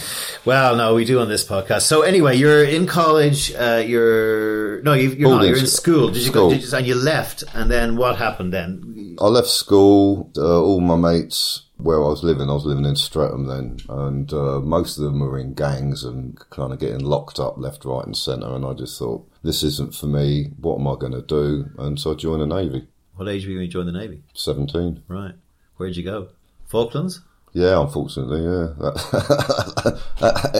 [0.45, 1.83] Well, no, we do on this podcast.
[1.83, 3.55] So anyway, you're in college.
[3.55, 5.45] Uh, you're no, you, you're not.
[5.47, 5.95] You're in school.
[5.95, 6.11] school.
[6.11, 6.51] Did you go?
[6.51, 9.17] Did you, and you left, and then what happened then?
[9.21, 10.31] I left school.
[10.37, 14.33] Uh, all my mates where I was living, I was living in Streatham then, and
[14.33, 18.05] uh, most of them were in gangs and kind of getting locked up left, right,
[18.05, 18.55] and centre.
[18.55, 20.53] And I just thought, this isn't for me.
[20.59, 21.71] What am I going to do?
[21.79, 22.87] And so I joined the navy.
[23.17, 24.23] What age were you when you joined the navy?
[24.35, 25.03] Seventeen.
[25.09, 25.35] Right.
[25.77, 26.29] Where'd you go?
[26.67, 27.21] Falklands.
[27.53, 28.75] Yeah, unfortunately, yeah.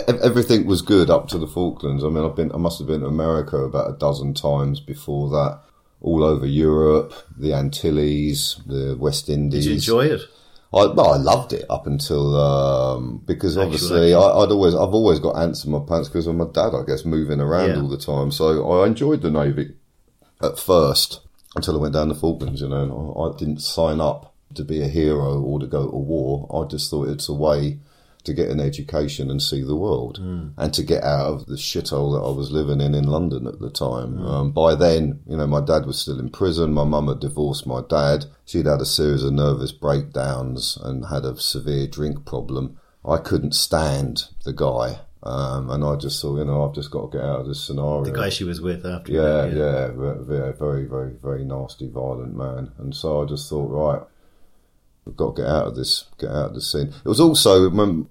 [0.25, 2.03] Everything was good up to the Falklands.
[2.03, 5.29] I mean, I've been, I must have been to America about a dozen times before
[5.31, 5.61] that.
[6.01, 9.65] All over Europe, the Antilles, the West Indies.
[9.65, 10.23] Did you enjoy it?
[10.75, 14.15] I, well, I loved it up until um, because obviously.
[14.15, 16.75] I, I'd always I've always got ants in my pants because of my dad.
[16.75, 17.81] I guess moving around Yeah.
[17.81, 19.75] all the time, so I enjoyed the navy
[20.43, 21.21] at first
[21.55, 22.61] until I went down the Falklands.
[22.61, 25.97] You know, I, I didn't sign up to be a hero or to go to
[25.97, 26.49] war.
[26.53, 27.79] I just thought it's a way
[28.27, 32.13] to get an education and see the world and to get out of the shithole
[32.13, 34.19] that I was living in in London at the time.
[34.25, 36.73] Um, by then, you know, my dad was still in prison.
[36.73, 38.27] My mum had divorced my dad.
[38.45, 42.79] She'd had a series of nervous breakdowns and had a severe drink problem.
[43.05, 45.01] I couldn't stand the guy.
[45.23, 47.61] Um, and I just thought, you know, I've just got to get out of this
[47.65, 48.05] scenario.
[48.05, 49.11] The guy she was with after.
[49.13, 52.71] Yeah, that, yeah, ve- very, very, very nasty, violent man.
[52.79, 54.03] And so I just thought, right,
[55.05, 56.93] we've got to get out of this, get out of this scene.
[57.05, 58.09] It was also when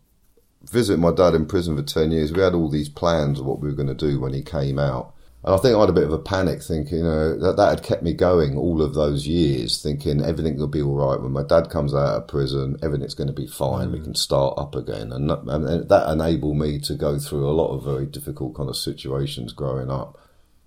[0.69, 2.31] visiting my dad in prison for ten years.
[2.31, 4.79] We had all these plans of what we were going to do when he came
[4.79, 5.13] out.
[5.45, 7.69] And I think I had a bit of a panic, thinking, you know, that that
[7.69, 11.33] had kept me going all of those years, thinking everything will be all right when
[11.33, 12.77] my dad comes out of prison.
[12.81, 13.91] Everything's going to be fine.
[13.91, 14.05] We mm.
[14.05, 17.83] can start up again, and and that enabled me to go through a lot of
[17.83, 20.17] very difficult kind of situations growing up.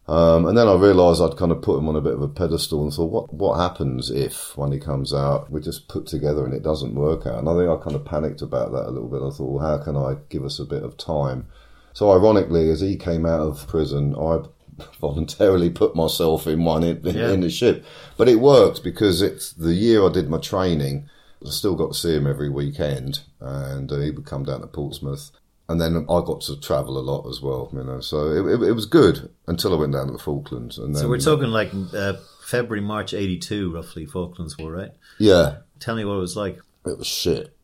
[0.08, 2.28] Um, and then I realised I'd kind of put him on a bit of a
[2.28, 6.46] pedestal and thought, what what happens if when he comes out we're just put together
[6.46, 7.38] and it doesn't work out?
[7.38, 9.18] And I think I kind of panicked about that a little bit.
[9.22, 11.46] I thought, well, how can I give us a bit of time?
[11.92, 14.40] So ironically, as he came out of prison, I
[15.00, 17.30] voluntarily put myself in one in, Yeah.
[17.30, 17.84] in the ship.
[18.16, 21.08] But it worked because it's the year I did my training.
[21.46, 24.66] I still got to see him every weekend, and uh, he would come down to
[24.66, 25.30] Portsmouth.
[25.70, 28.00] And then I got to travel a lot as well, you know.
[28.00, 30.78] So it, it, it was good until I went down to the Falklands.
[30.78, 32.14] And then, So we're talking like uh,
[32.46, 34.06] February, March '82, roughly.
[34.06, 34.92] Falklands War, right?
[35.18, 36.58] yeah, Tell me what it was like.
[36.86, 37.54] it was shit.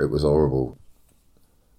[0.00, 0.78] It was horrible.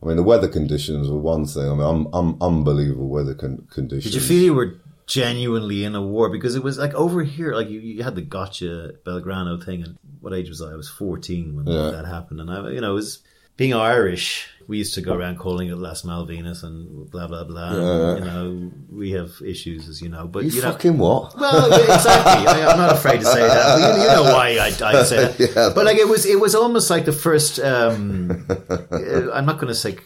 [0.02, 1.66] I mean, the weather conditions were one thing.
[1.70, 4.06] I mean, um, um, unbelievable weather con- conditions.
[4.14, 6.30] Did you feel you were genuinely in a war?
[6.30, 9.98] Because it was like over here, like you, you had the gotcha Belgrano thing, and
[10.22, 10.72] what age was I?
[10.72, 11.92] I was 14 when Yeah.
[11.92, 13.20] that happened, and I, you know, it was
[13.58, 14.48] being Irish.
[14.68, 17.74] We used to go around calling it Las Malvinas and blah blah blah.
[17.74, 18.16] Yeah.
[18.16, 20.72] You know, we have issues, as you know, but You, you know.
[20.72, 21.38] fucking what?
[21.38, 22.48] Well, yeah, exactly.
[22.48, 23.80] I, I'm not afraid to say that.
[23.98, 25.40] You, you know why I, I say that.
[25.56, 25.72] Yeah.
[25.76, 27.60] But like it was, it was almost like the first.
[27.60, 29.98] Um, uh, I'm not going to say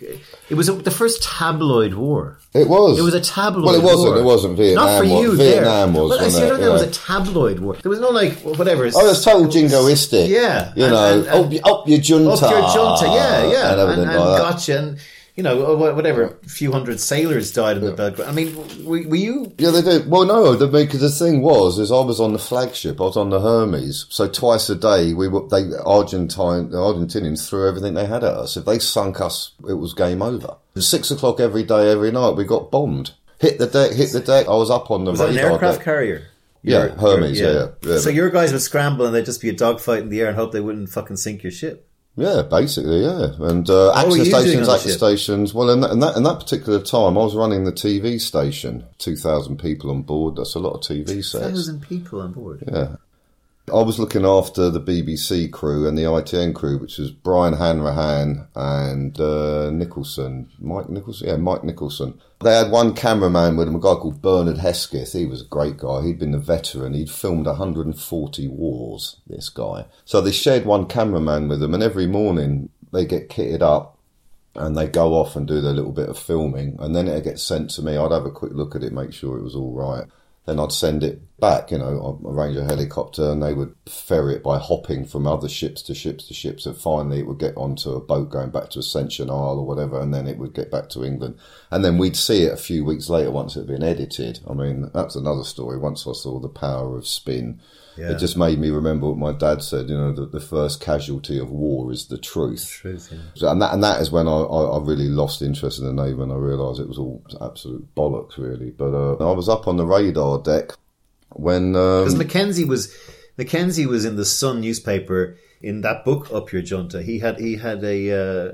[0.49, 2.39] it was the first tabloid war.
[2.53, 2.97] It was.
[2.97, 3.65] It was a tabloid.
[3.65, 4.13] Well, it wasn't.
[4.13, 4.19] war.
[4.21, 4.85] It wasn't Vietnam.
[4.85, 5.35] Not for you.
[5.37, 6.01] Vietnam there.
[6.03, 6.09] was.
[6.11, 6.59] Well, I see, it?
[6.61, 7.75] it was a tabloid war.
[7.75, 8.83] There was no like whatever.
[8.85, 10.27] Oh, it was total jingoistic.
[10.29, 12.31] Yeah, You and- know, and- and- up, up your junta.
[12.31, 14.46] Up your junta, yeah, yeah, And and, everything and like that.
[14.51, 14.99] Gotcha, and
[15.35, 16.23] you know, whatever.
[16.23, 18.27] A few hundred sailors died in the Belgrano.
[18.27, 19.53] I mean, were, were you?
[19.59, 20.09] Yeah, they did.
[20.09, 22.99] Well, no, the, because the thing was, is I was on the flagship.
[22.99, 24.07] I was on the Hermes.
[24.09, 28.33] So twice a day, we were, they, Argentine, the Argentinians threw everything they had at
[28.33, 28.57] us.
[28.57, 30.55] If they sunk us, it was game over.
[30.75, 33.11] Six o'clock every day, every night, we got bombed.
[33.39, 34.47] Hit the deck, hit the deck.
[34.47, 35.85] I was up on the Was that an aircraft deck.
[35.85, 36.27] carrier?
[36.63, 37.97] Yeah, Hermes, your- yeah, yeah.
[37.99, 40.35] So your guys would scramble and there'd just be a dogfight in the air and
[40.35, 41.86] hope they wouldn't fucking sink your ship.
[42.17, 43.29] Yeah, basically, yeah.
[43.39, 45.53] And uh, action stations, on the stations.
[45.53, 48.85] Well, in that, in that in that particular time, I was running the TV station.
[48.97, 50.37] Two thousand people on board.
[50.37, 51.45] That's a lot of TV sets.
[51.45, 52.63] Thousand people on board.
[52.67, 52.95] Yeah.
[53.69, 58.47] I was looking after the BBC crew and the ITN crew, which was Brian Hanrahan
[58.55, 60.49] and uh, Nicholson.
[60.57, 61.27] Mike Nicholson?
[61.27, 62.17] Yeah, Mike Nicholson.
[62.39, 65.11] They had one cameraman with them, a guy called Bernard Hesketh.
[65.11, 66.03] He was a great guy.
[66.03, 66.93] He'd been a veteran.
[66.93, 69.83] He'd filmed 140 wars, this guy.
[70.05, 73.97] So they shared one cameraman with them, and every morning they get kitted up
[74.55, 77.43] and they go off and do their little bit of filming, and then it gets
[77.43, 77.97] sent to me.
[77.97, 80.05] I'd have a quick look at it, make sure it was all right.
[80.45, 84.35] Then I'd send it back, you know, I'd arrange a helicopter and they would ferry
[84.35, 86.65] it by hopping from other ships to ships to ships.
[86.65, 90.01] And finally it would get onto a boat going back to Ascension Isle or whatever.
[90.01, 91.37] And then it would get back to England.
[91.69, 94.39] And then we'd see it a few weeks later once it had been edited.
[94.49, 95.77] I mean, that's another story.
[95.77, 97.59] Once I saw the power of spin,
[97.97, 98.11] Yeah.
[98.11, 101.37] it just made me remember what my dad said, you know, that the first casualty
[101.37, 102.67] of war is the truth.
[102.67, 103.19] Truth, yeah.
[103.35, 105.93] So, and that and that is when I, I, I really lost interest in the
[106.03, 108.71] navy and I realised it was all absolute bollocks, really.
[108.71, 110.71] But uh, I was up on the radar deck
[111.29, 112.95] when Because um, Mackenzie was
[113.37, 117.01] Mackenzie was in the Sun newspaper in that book Up Your Junta.
[117.01, 118.51] He had he had a, uh,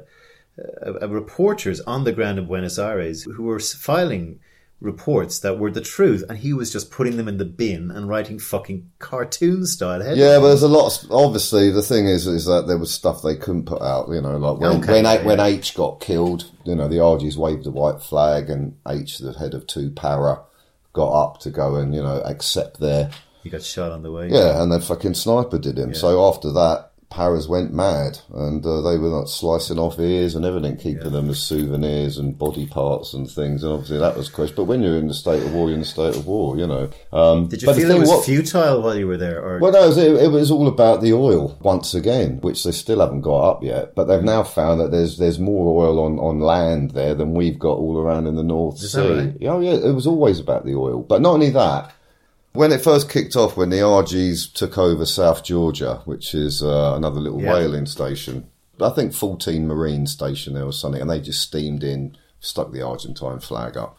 [0.81, 4.39] a, a reporters on the ground in Buenos Aires who were filing
[4.83, 8.09] reports that were the truth, and he was just putting them in the bin and
[8.09, 10.19] writing fucking cartoon style headlines.
[10.19, 11.03] yeah, but there's a lot.
[11.03, 14.09] Of, obviously, the thing is, is that there was stuff they couldn't put out.
[14.09, 15.39] You know, like when Okay, when, yeah, when.
[15.39, 19.53] H got killed, you know, the Argies waved the white flag, and H, the head
[19.53, 20.41] of two para,
[20.93, 23.09] got up to go and you know accept their
[23.43, 24.29] he got shot on the way.
[24.29, 25.93] Yeah, and then fucking sniper did him.
[25.93, 30.43] So after that, Paras went mad, and uh, they were like slicing off ears and
[30.43, 33.63] everything, keeping them as souvenirs and body parts and things.
[33.63, 34.55] And obviously that was question.
[34.55, 36.65] But when you're in the state of war, you're in the state of war, you
[36.65, 36.89] know.
[37.11, 39.71] Um, Did you but feel it was what- futile while you were there, or well,
[39.71, 43.21] no, it was, it was all about the oil once again, which they still haven't
[43.21, 43.93] got up yet.
[43.93, 47.59] But they've now found that there's there's more oil on, on land there than we've
[47.59, 48.99] got all around in the North Is Sea.
[49.13, 49.33] right?
[49.43, 51.01] Oh yeah, it was always about the oil.
[51.03, 51.93] But not only that,
[52.53, 56.93] when it first kicked off, when the Argies took over South Georgia, which is uh,
[56.95, 57.53] another little Yeah.
[57.53, 58.47] whaling station,
[58.81, 62.81] I think 14 Marine station there or something, and they just steamed in, stuck the
[62.81, 63.97] Argentine flag up.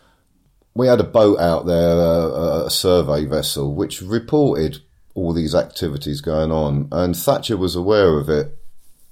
[0.75, 4.79] We had a boat out there, uh, a survey vessel, which reported
[5.15, 8.57] all these activities going on, and Thatcher was aware of it.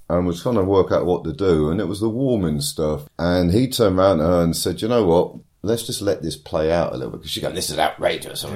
[0.09, 3.07] and was trying to work out what to do, and it was the warming stuff.
[3.17, 5.33] And he turned around to her and said, "You know what?
[5.63, 8.43] Let's just let this play out a little bit." Because she go, "This is outrageous.
[8.43, 8.51] No,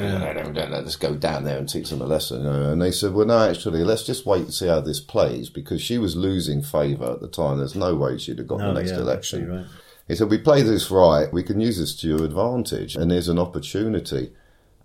[0.69, 2.71] Let's go down there and teach them a lesson." You know?
[2.71, 5.81] And they said, "Well, no, actually, let's just wait and see how this plays." Because
[5.81, 7.57] she was losing favour at the time.
[7.59, 9.49] There's no way she'd have got No, the next yeah, election.
[9.49, 9.65] right.
[10.07, 13.27] He said, We play this right, we can use this to your advantage, and there's
[13.27, 14.31] an opportunity.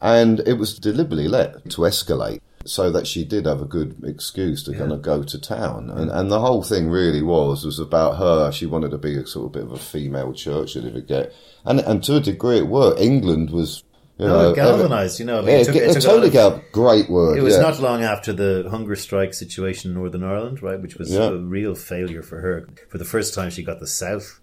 [0.01, 4.62] And it was deliberately let to escalate so that she did have a good excuse
[4.64, 5.90] to kind of go to town.
[5.90, 8.52] And, and the whole thing really was was about her.
[8.52, 11.32] She wanted to be a sort of bit of a female church, if you get.
[11.64, 13.01] And, and to a degree it worked.
[13.01, 13.82] England was.
[14.18, 15.39] You No, know, it galvanised, you know.
[15.39, 17.39] I mean, yeah, it took- it, it totally got great word.
[17.39, 17.62] It was yeah.
[17.62, 21.30] not long after the hunger strike situation in Northern Ireland, right, which was Yeah.
[21.30, 22.68] a real failure for her.
[22.90, 24.39] For the first time, she got the South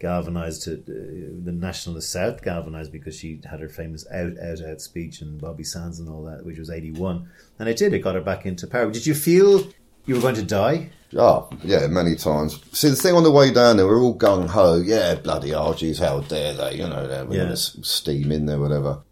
[0.00, 4.80] galvanized to uh, the nationalist South galvanized because she had her famous out, out, out
[4.80, 7.28] speech and Bobby Sands and all that, which was eighty one,
[7.58, 7.94] and it did.
[7.94, 8.90] It got her back into power.
[8.90, 9.68] Did you feel
[10.06, 10.90] you were going to die?
[11.16, 12.60] Oh, yeah, many times.
[12.72, 14.76] See, the thing on the way down there, we're all gung ho.
[14.76, 16.76] Yeah, bloody Argies, how dare they?
[16.76, 17.54] You know, they're yeah.
[17.54, 19.02] steam in there, whatever.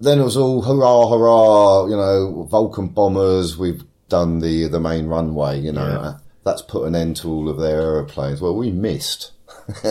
[0.00, 5.06] Then it was all hurrah, hurrah, you know, Vulcan bombers, we've done the the main
[5.06, 5.86] runway, you know.
[5.86, 6.18] Yeah.
[6.44, 8.40] That's put an end to all of their aeroplanes.
[8.40, 9.32] Well, we missed.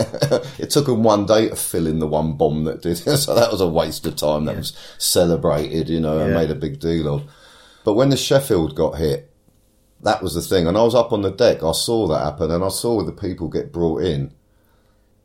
[0.58, 3.52] it took them one day to fill in the one bomb that did, so that
[3.52, 4.44] was a waste of time.
[4.46, 7.22] That was celebrated, you know, and made a big deal of.
[7.84, 9.30] But when the Sheffield got hit,
[10.02, 10.66] that was the thing.
[10.66, 13.12] And I was up on the deck, I saw that happen, and I saw the
[13.12, 14.32] people get brought in.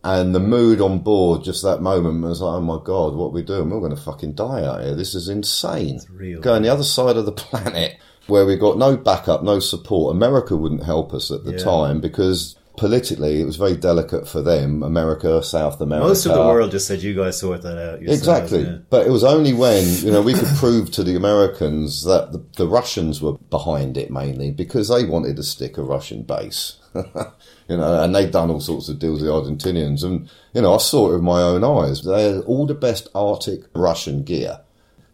[0.06, 3.30] And the mood on board, just that moment, was like, oh my God, what are
[3.30, 3.70] we doing?
[3.70, 4.96] We're going to fucking die out here.
[4.96, 6.02] This is insane.
[6.12, 6.42] real.
[6.42, 7.96] Go on the other side of the planet
[8.28, 10.14] where we got no backup, no support.
[10.14, 11.58] America wouldn't help us at the Yeah.
[11.64, 14.84] time because politically it was very delicate for them.
[14.84, 16.08] America, South America.
[16.08, 18.64] Most of the world just said, "You guys sort that out." yourselves," Exactly.
[18.64, 18.78] yeah.
[18.90, 22.44] But it was only when, you know, we could prove to the Americans that the,
[22.58, 26.78] the Russians were behind it mainly because they wanted to stick a Russian base.
[26.96, 30.04] you know, and they'd done all sorts of deals with the Argentinians.
[30.04, 32.04] And, you know, I saw it with my own eyes.
[32.04, 34.60] They had all the best Arctic Russian gear.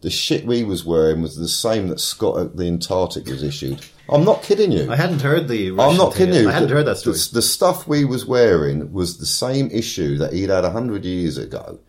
[0.01, 3.85] The shit we was wearing was the same that Scott at the Antarctic was issued.
[4.11, 4.91] I'm not kidding you.
[4.91, 5.69] I hadn't heard the.
[5.69, 6.27] I'm Russian not thing.
[6.27, 6.49] kidding you.
[6.49, 7.15] I hadn't The- heard that story.
[7.17, 11.05] The, the stuff we was wearing was the same issue that he'd had a hundred
[11.05, 11.79] years ago.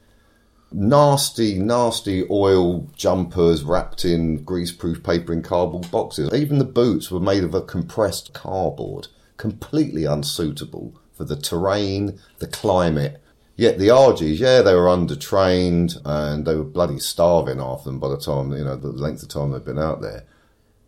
[0.73, 6.33] Nasty, nasty oil jumpers wrapped in greaseproof paper in cardboard boxes.
[6.33, 12.47] Even the boots were made of a compressed cardboard, completely unsuitable for the terrain, the
[12.47, 13.21] climate.
[13.57, 18.09] Yet the Argies, yeah, they were undertrained and they were bloody starving half them by
[18.09, 20.23] the time, you know, the length of time they'd been out there.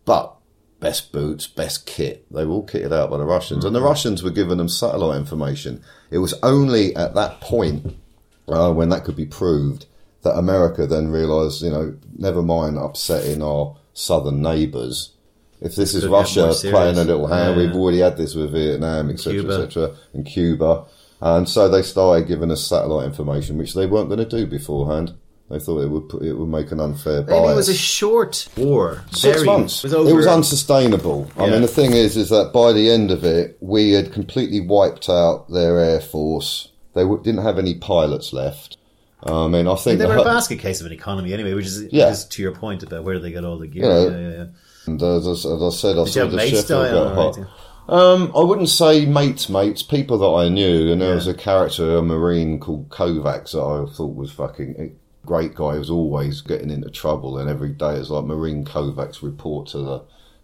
[0.05, 0.33] But
[0.83, 2.25] best boots, best kit.
[2.29, 5.17] They were all kitted out by the Russians, and the Russians were giving them satellite
[5.17, 5.81] information.
[6.11, 7.95] It was only at that point
[8.49, 9.85] uh, when that could be proved
[10.23, 15.13] that America then realised, you know, never mind upsetting our southern neighbours.
[15.61, 17.65] If this is Could get more Russia playing a little hand, Yeah.
[17.65, 20.83] we've already had this with Vietnam, etc., etc., and Cuba,
[21.21, 25.13] and so they started giving us satellite information, which they weren't going to do beforehand.
[25.53, 27.39] They thought it would put, it would make an unfair bias.
[27.41, 29.03] Maybe it was a short war.
[29.11, 29.85] Six Very- months.
[29.85, 31.29] It was, It was, unsustainable.
[31.37, 34.61] I mean, the thing is, is that by the end of it, we had completely
[34.61, 36.69] wiped out their air force.
[36.95, 38.77] They w- didn't have any pilots left.
[39.25, 41.67] I mean, I think They the were a basket case of an economy anyway, which
[41.67, 42.13] is Yeah.
[42.13, 43.83] to your point about where they got all the gear.
[43.83, 44.45] You know, yeah, yeah, yeah.
[44.87, 47.39] and as, I- as I said, I Did saw the Sheffield got hot.
[47.89, 51.15] Um, I wouldn't say mates, mates, people that I knew, and there Yeah.
[51.15, 54.95] was a character, a marine called Kovacs, that I thought was fucking
[55.25, 55.77] great guy.
[55.77, 60.01] Was always getting into trouble, and every day it's like Marine Kovacs report to the,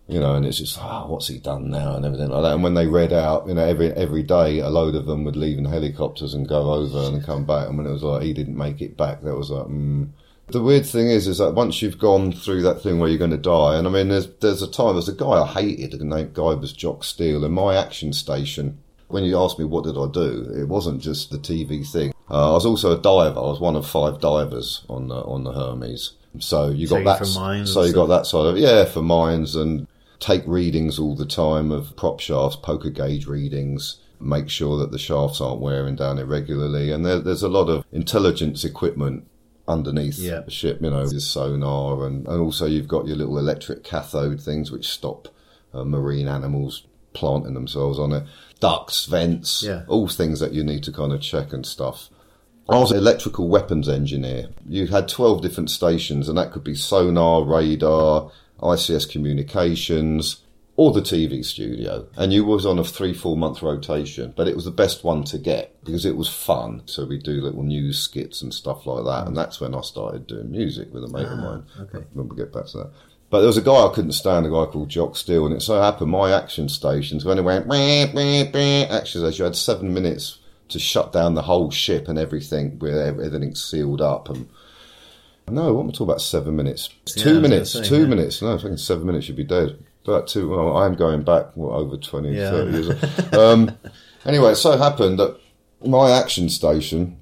[0.08, 2.54] you know, and it's just, oh, what's he done now, and everything like that.
[2.54, 5.36] And when they read out, you know, every every day a load of them would
[5.36, 8.34] leave in helicopters and go over and come back, and when it was like he
[8.34, 10.10] didn't make it back, that was like, mm.
[10.52, 13.30] The weird thing is, is that once you've gone through that thing where you're going
[13.30, 16.12] to die, and I mean, there's there's a time there's a guy I hated, and
[16.12, 18.80] that guy was Jock Steele, and my action station.
[19.10, 22.14] When you asked me what did I do, it wasn't just the TV thing.
[22.30, 23.40] Uh, I was also a diver.
[23.40, 26.14] I was one of five divers on the on the Hermes.
[26.40, 27.40] So you got Checking that.
[27.40, 29.88] mines so you got that side of yeah for mines and
[30.20, 33.98] take readings all the time of prop shafts, poker gauge readings.
[34.22, 37.86] Make sure that the shafts aren't wearing down irregularly, and there, there's a lot of
[37.92, 39.26] intelligence equipment
[39.68, 40.42] underneath Yeah.
[40.42, 44.42] the ship, you know, your sonar, and, and also you've got your little electric cathode
[44.42, 45.30] things which stop
[45.74, 48.24] uh, marine animals planting themselves on it.
[48.60, 49.84] Ducts, vents, Yeah.
[49.88, 52.10] all things that you need to kind of check and stuff.
[52.70, 54.50] I was an electrical weapons engineer.
[54.68, 58.32] You had 12 different stations, and that could be sonar, radar,
[58.62, 60.44] ICS communications,
[60.76, 62.08] or the TV studio.
[62.16, 65.24] And you was on a three, four month rotation, but it was the best one
[65.26, 66.84] to get because it was fun.
[66.86, 69.28] So we do little news skits and stuff like that.
[69.28, 71.64] And that's when I started doing music with a mate of ah, mine.
[71.82, 72.06] okay.
[72.14, 72.92] When we get back to that.
[73.30, 75.62] But there was a guy I couldn't stand, a guy called Jock Steele, and it
[75.62, 79.94] so happened my action stations, when it went, meh, meh, action station, you had seven
[79.94, 80.40] minutes
[80.70, 84.30] to shut down the whole ship and everything, with everything sealed up.
[84.30, 84.48] And
[85.50, 86.22] no, what am I talking about?
[86.22, 86.90] Seven minutes.
[87.16, 87.72] Yeah, two minutes.
[87.74, 88.08] say, two yeah.
[88.08, 88.42] minutes.
[88.42, 89.84] No, I think seven minutes you'd be dead.
[90.06, 90.50] About two.
[90.50, 93.34] Well, I'm going back what, over 20, Yeah, 30 years.
[93.34, 93.78] um,
[94.26, 95.38] anyway, it so happened that
[95.86, 97.18] my action station,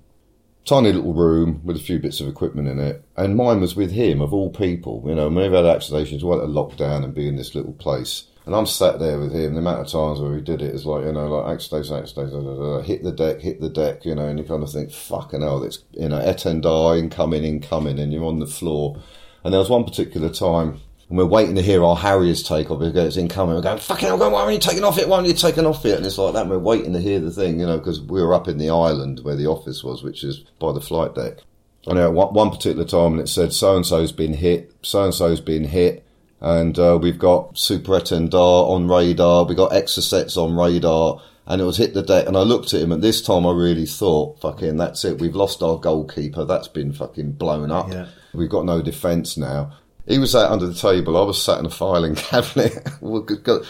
[0.66, 3.92] tiny little room with a few bits of equipment in it, and mine was with
[3.92, 5.04] him, of all people.
[5.06, 7.56] You know, we've had action stations, we wanted to lock down and be in this
[7.56, 8.26] little place.
[8.48, 9.54] And I'm sat there with him.
[9.54, 12.32] The amount of times where he did it is like, you know, like action station,
[12.32, 14.90] da, da, hit the deck, hit the deck, you know, and you kind of think,
[14.90, 18.98] fucking hell, it's, you know, Etendard, incoming, incoming, and you're on the floor.
[19.44, 20.80] And there was one particular time,
[21.10, 22.80] and we're waiting to hear our Harriers take off.
[22.80, 23.56] because It's incoming.
[23.56, 25.10] We're going, fucking hell, why aren't you taking off it?
[25.10, 25.98] Why aren't you taking off it?
[25.98, 26.44] And it's like that.
[26.44, 28.70] And we're waiting to hear the thing, you know, because we were up in the
[28.70, 31.40] island where the office was, which is by the flight deck.
[31.86, 35.14] And one one particular time, and it said, so and so's been hit, so and
[35.14, 36.07] so's been hit.
[36.40, 41.66] And uh, we've got Super Etendard on radar, we got Exocets on radar, and it
[41.66, 42.28] was hit the deck.
[42.28, 45.20] And I looked at him, and this time I really thought, fucking, that's it.
[45.20, 46.46] We've lost our goalkeeper.
[46.46, 47.92] That's been fucking blown up.
[47.92, 48.08] Yeah.
[48.34, 49.74] We've got no defence now.
[50.08, 51.18] He was sat under the table.
[51.18, 52.88] I was sat in a filing cabinet.
[53.02, 53.64] We could go-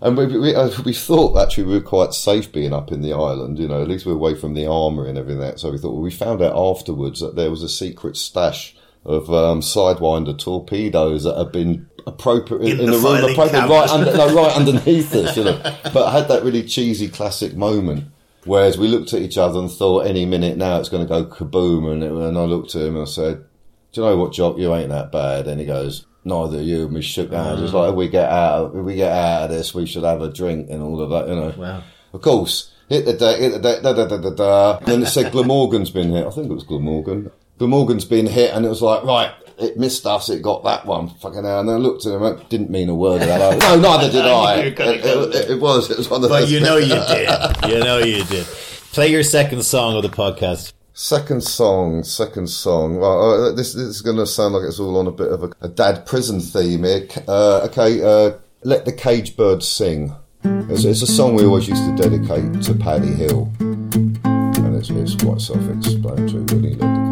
[0.00, 3.12] and we, we, uh, we thought actually we were quite safe being up in the
[3.12, 3.58] island.
[3.58, 5.56] You know, at least we were away from the armour and everything.
[5.56, 9.30] So we thought, well, we found out afterwards that there was a secret stash of
[9.32, 14.16] um, Sidewinder torpedoes that had been appropriate in, In the the room, appropriate right, under,
[14.16, 15.36] no, right underneath us.
[15.36, 15.60] You know,
[15.92, 18.04] but I had that really cheesy classic moment.
[18.44, 21.24] Whereas we looked at each other and thought, any minute now it's going to go
[21.24, 21.90] kaboom.
[21.90, 23.44] And, it, and I looked at him and I said,
[23.92, 24.58] do you know what, Jock?
[24.58, 25.46] You ain't that bad.
[25.46, 26.84] And he goes, neither are you.
[26.84, 27.62] And we shook hands.
[27.62, 27.80] It's ah.
[27.80, 30.30] like, if we get out, if we get out of this, we should have a
[30.30, 31.54] drink and all of that, you know.
[31.56, 31.82] Wow.
[32.12, 34.78] Of course, hit the deck, hit the da da da da da.
[34.78, 36.26] And then it said Glamorgan's been hit.
[36.26, 37.30] I think it was Glamorgan.
[37.58, 41.08] Glamorgan's been hit, and it was like, right, it missed us, it got that one.
[41.08, 41.60] Fucking hell.
[41.60, 43.62] And then I looked at him, I didn't mean a word of that.
[43.62, 44.56] I- no, neither did I.
[44.62, 46.52] It, it- it was, it was one of But those.
[46.52, 47.28] you know you did.
[47.68, 48.44] You know you did.
[48.92, 50.72] Play your second song of the podcast.
[50.96, 52.98] Second song, second song.
[53.00, 55.42] Well, uh, this, this is going to sound like it's all on a bit of
[55.42, 57.08] a, a dad prison theme here.
[57.26, 60.14] Uh, okay, uh, Let the Cage Birds Sing.
[60.44, 63.50] It's, it's a song we always used to dedicate to Paddy Hill.
[63.60, 67.03] And it's, it's quite self explanatory, really.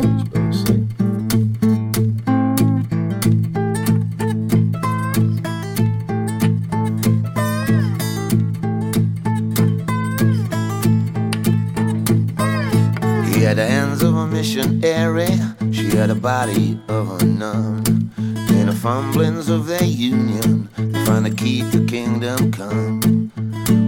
[14.43, 15.29] Missionary,
[15.71, 18.11] she had a body of a nun.
[18.59, 23.31] In the fumblings of their union, they find the key to kingdom come.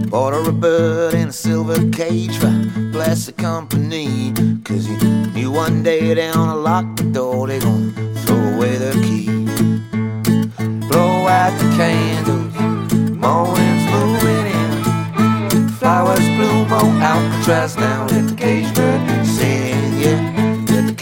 [0.09, 2.53] Bought her a bird in a silver cage for
[2.93, 4.31] blessed company.
[4.63, 4.95] Cause he
[5.35, 7.91] knew one day they're gonna lock the door, they gonna
[8.23, 9.27] throw away the key.
[10.87, 12.55] Blow out the candles,
[13.23, 15.67] morning's moving in.
[15.79, 18.07] Flowers bloom on Alcatraz now.
[18.07, 20.34] Let the cage bird sing, yeah.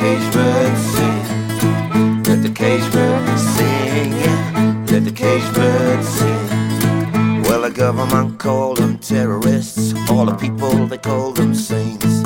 [0.03, 2.23] Cage bird sing.
[2.23, 4.11] Let the cage bird sing.
[4.87, 7.43] Let the cage bird sing.
[7.43, 9.93] Well, the government called them terrorists.
[10.09, 12.21] All the people they called them saints.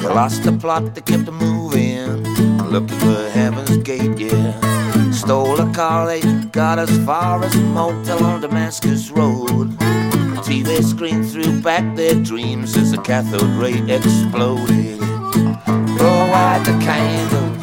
[0.00, 2.22] They lost the plot, they kept them moving.
[2.70, 5.10] Looking for heaven's gate, yeah.
[5.10, 6.20] Stole a car, they
[6.52, 9.70] got as far as a motel on Damascus Road.
[10.46, 14.87] TV screen threw back their dreams as the cathode ray exploded.
[15.98, 17.58] Blow out the candles,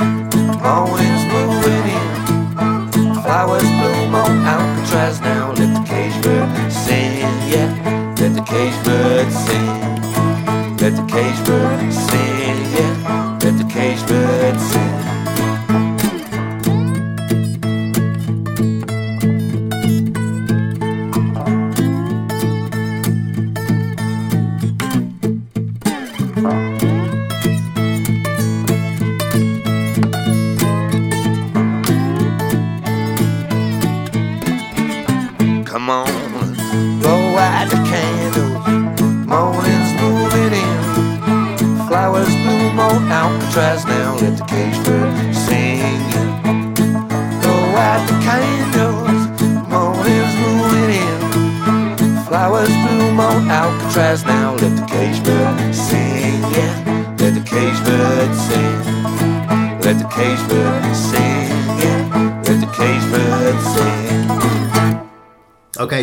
[0.62, 3.16] morning's moving in.
[3.24, 5.54] Flowers bloom on Alcatraz now.
[5.54, 8.16] Let the cage bird sing, yeah.
[8.20, 9.68] Let the cage bird sing.
[10.82, 13.35] Let the cage bird sing, yeah.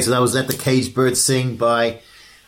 [0.02, 2.00] So that was Let the Cage Bird Sing by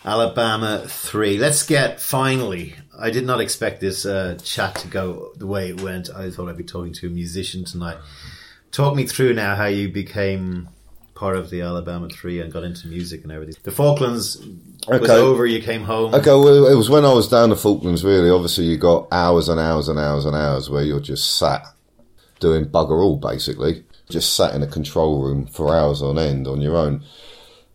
[0.05, 1.39] Alabama 3.
[1.39, 2.75] Let's get finally.
[2.99, 6.11] I did not expect this uh, chat to go the way it went.
[6.11, 7.99] I thought I'd be talking to a musician tonight.
[8.73, 10.69] Talk me through now how you became
[11.15, 13.55] part of the Alabama Three and got into music and everything.
[13.63, 14.45] The Falklands
[14.89, 15.47] was over.
[15.47, 16.13] You came home.
[16.15, 18.31] Okay, well, it was when I was down the Falklands, really.
[18.31, 21.63] Obviously, you got hours and hours and hours and hours where you're just sat
[22.41, 23.85] doing bugger all, basically.
[24.11, 27.03] Just sat in a control room for hours on end on your own.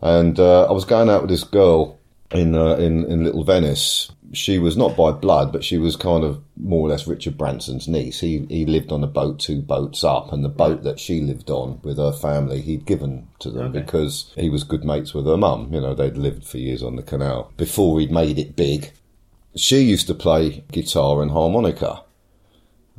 [0.01, 1.99] And uh, I was going out with this girl
[2.31, 4.11] in, uh, in in Little Venice.
[4.31, 7.87] She was not by blood, but she was kind of more or less Richard Branson's
[7.87, 8.19] niece.
[8.19, 11.49] He he lived on a boat two boats up, and the boat that she lived
[11.49, 13.79] on with her family, he'd given to them Okay.
[13.79, 15.73] because he was good mates with her mum.
[15.73, 18.91] You know, they'd lived for years on the canal before he'd made it big.
[19.55, 22.03] She used to play guitar and harmonica.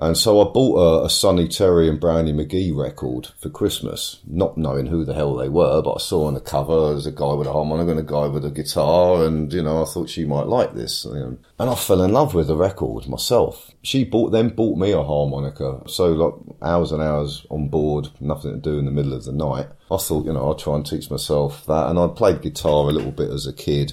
[0.01, 4.57] And so I bought a, a Sonny Terry and Brownie McGhee record for Christmas, not
[4.57, 7.35] knowing who the hell they were, but I saw on the cover there's a guy
[7.35, 10.25] with a harmonica and a guy with a guitar, and you know I thought she
[10.25, 13.73] might like this, and I fell in love with the record myself.
[13.83, 18.53] She bought then bought me a harmonica, so like hours and hours on board, nothing
[18.53, 19.69] to do in the middle of the night.
[19.91, 22.93] I thought you know I'll try and teach myself that, and I played guitar a
[22.93, 23.93] little bit as a kid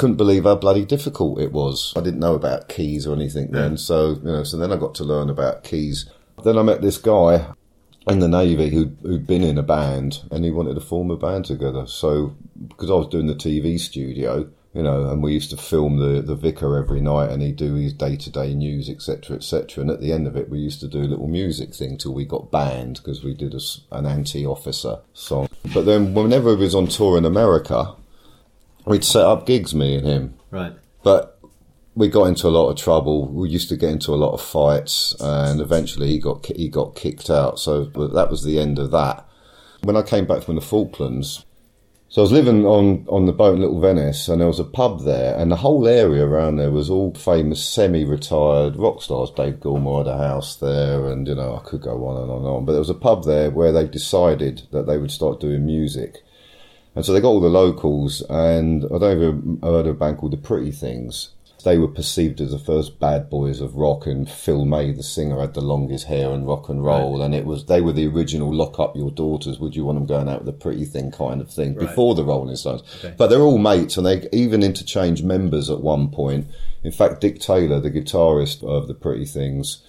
[0.00, 1.92] couldn't believe how bloody difficult it was.
[1.94, 4.94] I didn't know about keys or anything then, so you know, so then I got
[4.94, 6.08] to learn about keys.
[6.42, 7.52] Then I met this guy
[8.08, 11.18] in the navy who'd, who'd been in a band and he wanted to form a
[11.18, 11.86] band together.
[11.86, 12.34] So
[12.66, 16.22] because I was doing the TV studio, you know, and we used to film the
[16.22, 19.82] the vicar every night, and he'd do his day to day news, etc., etc.
[19.82, 22.14] And at the end of it, we used to do a little music thing till
[22.14, 23.60] we got banned because we did a
[23.92, 25.50] an anti officer song.
[25.74, 27.96] But then whenever we was on tour in America,
[28.90, 30.34] we'd set up gigs, me and him.
[30.50, 30.74] Right.
[31.02, 31.38] But
[31.94, 33.28] we got into a lot of trouble.
[33.28, 36.96] We used to get into a lot of fights, and eventually he got he got
[36.96, 37.58] kicked out.
[37.58, 39.26] So but that was the end of that.
[39.82, 41.46] When I came back from the Falklands,
[42.08, 44.64] so I was living on on the boat in Little Venice, and there was a
[44.64, 49.30] pub there, and the whole area around there was all famous semi-retired rock stars.
[49.30, 52.38] Dave Gilmour had a house there, and you know I could go on and on
[52.38, 52.64] and on.
[52.64, 56.24] But there was a pub there where they decided that they would start doing music.
[56.94, 60.18] And so they got all the locals, and I don't you've heard of a band
[60.18, 61.30] called the Pretty Things.
[61.62, 65.40] They were perceived as the first bad boys of rock, and Phil May, the singer,
[65.40, 68.52] had the longest hair and rock and roll, and it was they were the original
[68.52, 71.40] "Lock Up Your Daughters." Would you want them going out with a pretty thing kind
[71.40, 72.82] of thing before the Rolling Stones?
[73.16, 76.46] But they're all mates, and they even interchanged members at one point.
[76.82, 79.82] In fact, Dick Taylor, the guitarist of the Pretty Things,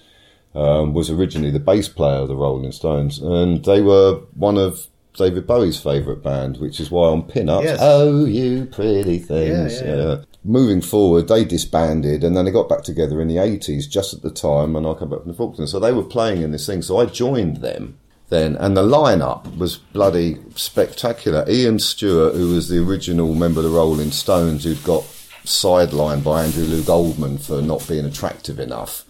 [0.54, 4.88] um, was originally the bass player of the Rolling Stones, and they were one of
[5.14, 7.78] David Bowie's favourite band, which is why on Pin-Ups, Yes.
[7.80, 9.80] oh, you pretty things.
[9.80, 10.16] Yeah, yeah, yeah.
[10.44, 14.22] Moving forward, they disbanded, and then they got back together in the 80s, just at
[14.22, 15.70] the time when I came back from the Falklands.
[15.70, 17.98] So they were playing in this thing, so I joined them
[18.30, 21.44] then, and the lineup was bloody spectacular.
[21.48, 25.02] Ian Stewart, who was the original member of the Rolling Stones, who'd got
[25.44, 29.04] sidelined by Andrew Loog Oldham for not being attractive enough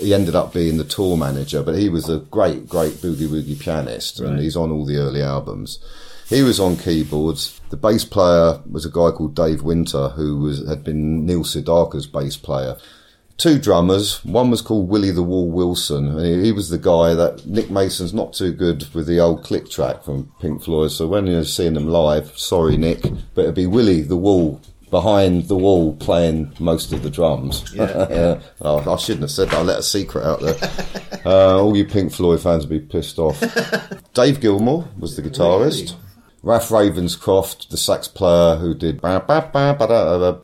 [0.00, 3.58] he ended up being the tour manager, but he was a great, great boogie woogie
[3.58, 5.78] pianist, and he's on all the early albums.
[6.28, 7.60] He was on keyboards.
[7.68, 12.06] The bass player was a guy called Dave Winter, who was had been Neil Sedaka's
[12.06, 12.76] bass player.
[13.36, 14.24] Two drummers.
[14.24, 17.70] One was called Willie the Wall Wilson, and he, he was the guy that Nick
[17.70, 20.92] Mason's not too good with the old click track from Pink Floyd.
[20.92, 23.02] So when you're seeing them live, sorry Nick,
[23.34, 24.60] but it'd be Willie the Wall
[24.92, 27.72] behind the wall playing most of the drums.
[27.74, 29.56] Yeah, oh, I shouldn't have said that.
[29.56, 30.56] I let a secret out there.
[31.26, 33.40] uh, all you Pink Floyd fans will be pissed off.
[34.14, 35.96] Dave Gilmour was the guitarist.
[36.42, 40.40] Ralph Ravenscroft, the sax player who did ba- ba- ba- ba- da- da-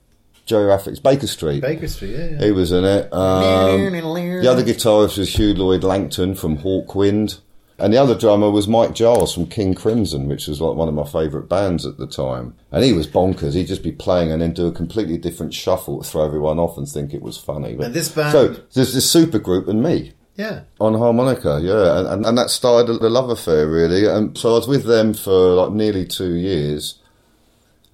[0.46, 1.60] Joey Baker Street.
[1.60, 2.12] Baker Street.
[2.12, 2.28] Yeah.
[2.30, 2.44] yeah.
[2.46, 3.12] He was in it.
[3.12, 7.40] Um, the other guitarist was Huw Lloyd Langton from Hawkwind.
[7.78, 10.94] And the other drummer was Mike Giles from King Crimson, which was like one of
[10.94, 12.54] my favourite bands at the time.
[12.72, 13.54] And he was bonkers.
[13.54, 16.76] He'd just be playing and then do a completely different shuffle to throw everyone off
[16.76, 17.74] and think it was funny.
[17.74, 20.62] But- And this band- So there's this super group and me yeah.
[20.80, 24.06] on harmonica, yeah, and, and, and that started the love affair really.
[24.06, 26.98] And so I was with them for like nearly two years,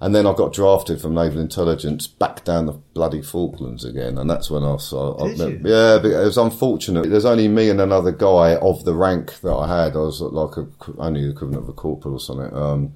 [0.04, 4.28] and then I got drafted from Naval Intelligence back down the bloody Falklands again, and
[4.28, 5.16] that's when I saw.
[5.16, 5.60] I, you?
[5.64, 7.08] Yeah, but it was unfortunate.
[7.08, 9.96] There's only me and another guy of the rank that I had.
[9.96, 10.68] I was like a,
[10.98, 12.54] only the equivalent of a corporal or something.
[12.54, 12.92] Um,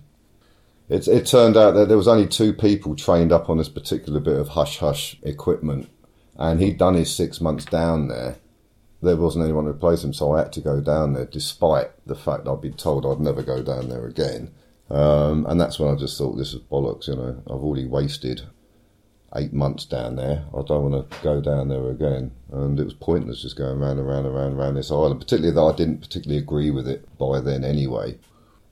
[0.90, 4.20] it, it turned out that there was only two people trained up on this particular
[4.20, 5.88] bit of hush hush equipment,
[6.36, 8.36] and he'd done his six months down there
[9.00, 12.16] there wasn't anyone to replace him, so I had to go down there, despite the
[12.16, 14.50] fact I'd been told I'd never go down there again.
[14.90, 17.42] Um, and that's when I just thought, this is bollocks, you know.
[17.46, 18.42] I've already wasted
[19.36, 20.44] eight months down there.
[20.56, 22.32] I don't want to go down there again.
[22.50, 25.20] And it was pointless just going round and round and round and round this island,
[25.20, 28.18] particularly that I didn't particularly agree with it by then anyway.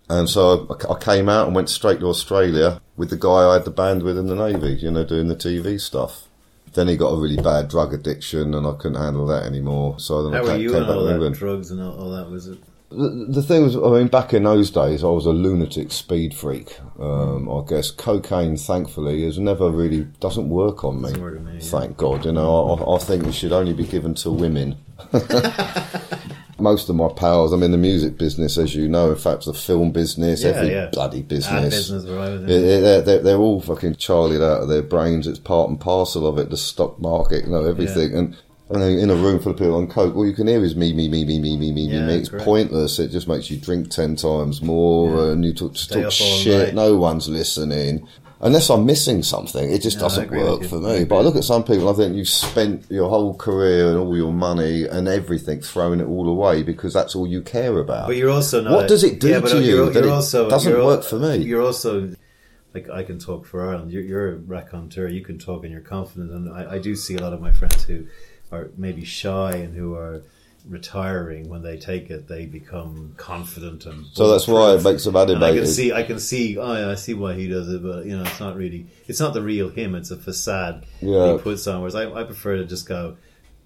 [0.08, 3.54] And so I, I came out and went straight to Australia with the guy I
[3.54, 6.28] had the band with in the Navy, you know, doing the TV stuff.
[6.72, 9.98] Then he got a really bad drug addiction and I couldn't handle that anymore.
[9.98, 11.36] So then How I were you came back to England.
[11.36, 12.30] drugs and all, all that?
[12.30, 12.58] Was it?
[12.88, 16.34] The, the thing was, I mean, back in those days, I was a lunatic speed
[16.34, 16.78] freak.
[17.00, 21.12] Um, I guess cocaine, thankfully, has never really doesn't work on me.
[21.18, 21.60] work on me, yeah.
[21.60, 22.24] Thank God.
[22.24, 24.76] You know, I, I think it should only be given to women.
[26.58, 29.10] Most of my pals, I'm in the music business, as you know.
[29.10, 30.86] In fact, the film business, Yeah, every yeah.
[30.90, 31.74] bloody business.
[31.90, 32.48] business where I was in.
[32.48, 35.26] Yeah, yeah, They're, they're, they're all fucking charlied out of their brains.
[35.26, 38.16] It's part and parcel of it, the stock market, you know, everything.
[38.16, 38.36] And,
[38.68, 40.92] and in a room full of people on coke, all you can hear is me,
[40.92, 42.14] me, me, me, me, me, me, Yeah, me.
[42.16, 42.44] It's correct.
[42.44, 42.98] pointless.
[42.98, 46.74] It just makes you drink ten times more, and you talk, talk shit.
[46.74, 48.06] No one's listening.
[48.40, 51.04] Unless I'm missing something, it just No, doesn't work for me.
[51.04, 54.14] But I look at some people, I think you've spent your whole career and all
[54.14, 58.08] your money and everything throwing it all away because that's all you care about.
[58.08, 58.72] But you're also not.
[58.72, 61.02] What does it do yeah, to you You're, that you're it also doesn't you're work
[61.02, 61.38] for me?
[61.38, 62.12] You're also
[62.74, 63.90] like I can talk for Ireland.
[63.90, 65.08] You're, you're a raconteur.
[65.08, 66.30] You can talk and you're confident.
[66.30, 68.06] And I, I do see a lot of my friends who
[68.52, 70.22] are maybe shy and who are
[70.68, 72.26] retiring when they take it.
[72.28, 76.02] They become confident and So that's why it makes them And I can see, I
[76.02, 78.56] can see, oh yeah, I see why he does it, but you know, it's not
[78.56, 79.94] really, it's not the real him.
[79.94, 81.32] It's a facade Yeah.
[81.34, 81.80] he puts on.
[81.80, 83.16] Whereas I, I prefer to just go,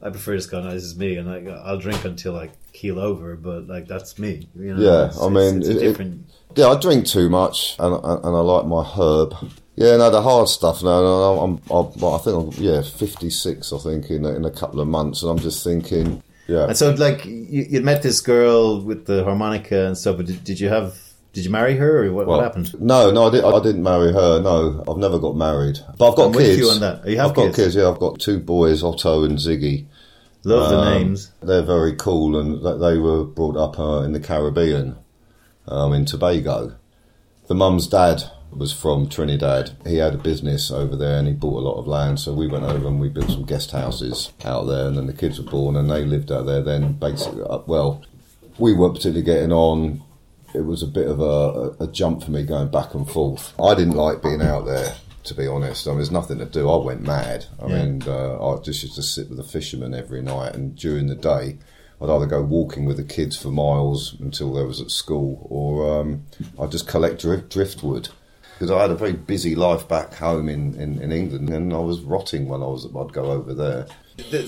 [0.03, 2.51] I prefer to just go, no, this is me, and I, I'll drink until I
[2.73, 4.49] keel over, but like that's me.
[4.55, 4.81] You know?
[4.83, 6.27] Yeah, It's- I mean, it's a it- it- different.
[6.57, 9.35] Yeah, I drink too much, and and I like my herb.
[9.81, 10.83] Yeah, no, the hard stuff.
[10.83, 13.73] No, no, I'm, I'm, I think I'm, yeah, 56.
[13.73, 16.65] I think in a, in a couple of months, and I'm just thinking, yeah.
[16.67, 20.45] And so, like, you, you met this girl with the harmonica and stuff, but did,
[20.45, 20.99] did you have,
[21.33, 22.79] did you marry her, or what, Well, what happened?
[22.79, 24.43] No, no, I, did, I didn't marry her.
[24.43, 26.59] No, I've never got married, but I've got I'm kids.
[26.59, 27.09] you on that.
[27.09, 27.57] You have I've got kids?
[27.57, 27.77] kids.
[27.77, 29.87] Yeah, I've got two boys, Otto and Ziggy.
[30.45, 31.31] Love the Um, names.
[31.41, 34.97] They're very cool, and they were brought up uh, in the Caribbean,
[35.69, 36.77] um, in Tobago.
[37.47, 39.71] The mum's dad was from Trinidad.
[39.87, 42.21] He had a business over there, and he bought a lot of land.
[42.21, 45.13] So we went over and we built some guest houses out there, and then the
[45.13, 46.63] kids were born, and they lived out there.
[46.63, 48.03] Then basically, uh, well,
[48.59, 50.03] we weren't particularly getting on.
[50.55, 53.53] It was a bit of a, a, a jump for me going back and forth.
[53.61, 54.95] I didn't like being out there,
[55.25, 55.87] to be honest.
[55.87, 56.69] I mean, there's nothing to do.
[56.69, 57.47] I went mad.
[57.63, 57.85] I Yeah.
[57.85, 61.15] mean, uh, I just used to sit with the fishermen every night, and during the
[61.15, 61.59] day,
[62.03, 66.01] I'd either go walking with the kids for miles until they was at school, or
[66.01, 66.25] um,
[66.59, 68.09] I'd just collect drift, driftwood.
[68.61, 71.79] Because I had a very busy life back home in, in, in England, and I
[71.79, 72.85] was rotting when I was.
[72.85, 73.87] I'd go over there.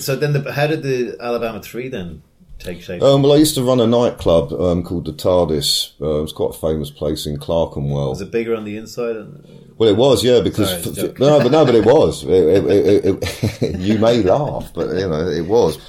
[0.01, 2.21] So then, the, how did the Alabama Three then
[2.59, 3.01] take shape?
[3.01, 5.93] Um, well, I used to run a nightclub um, called the TARDIS.
[5.99, 8.11] Uh, it was quite a famous place in Clerkenwell.
[8.11, 9.15] Was it bigger on the inside?
[9.15, 12.23] And, Well, it was, yeah, because Sorry, f- no, but no, but it was.
[12.23, 13.23] It, it,
[13.63, 15.79] it, you may laugh, but you know it was.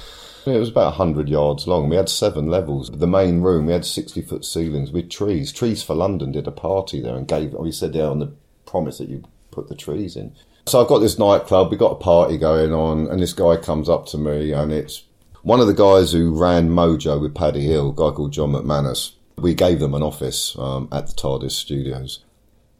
[0.45, 1.89] It was about hundred yards long.
[1.89, 2.91] We had seven levels.
[2.91, 5.51] The main room we had sixty foot ceilings with trees.
[5.51, 7.53] Trees for London did a party there and gave.
[7.53, 8.31] We said there on the
[8.65, 10.35] promise that you put the trees in.
[10.67, 11.71] So I've got this nightclub.
[11.71, 15.03] We got a party going on, and this guy comes up to me, and it's
[15.41, 19.13] one of the guys who ran Mojo with Paddy Hill, a guy called John McManus.
[19.37, 22.24] We gave them an office um, at the TARDIS studios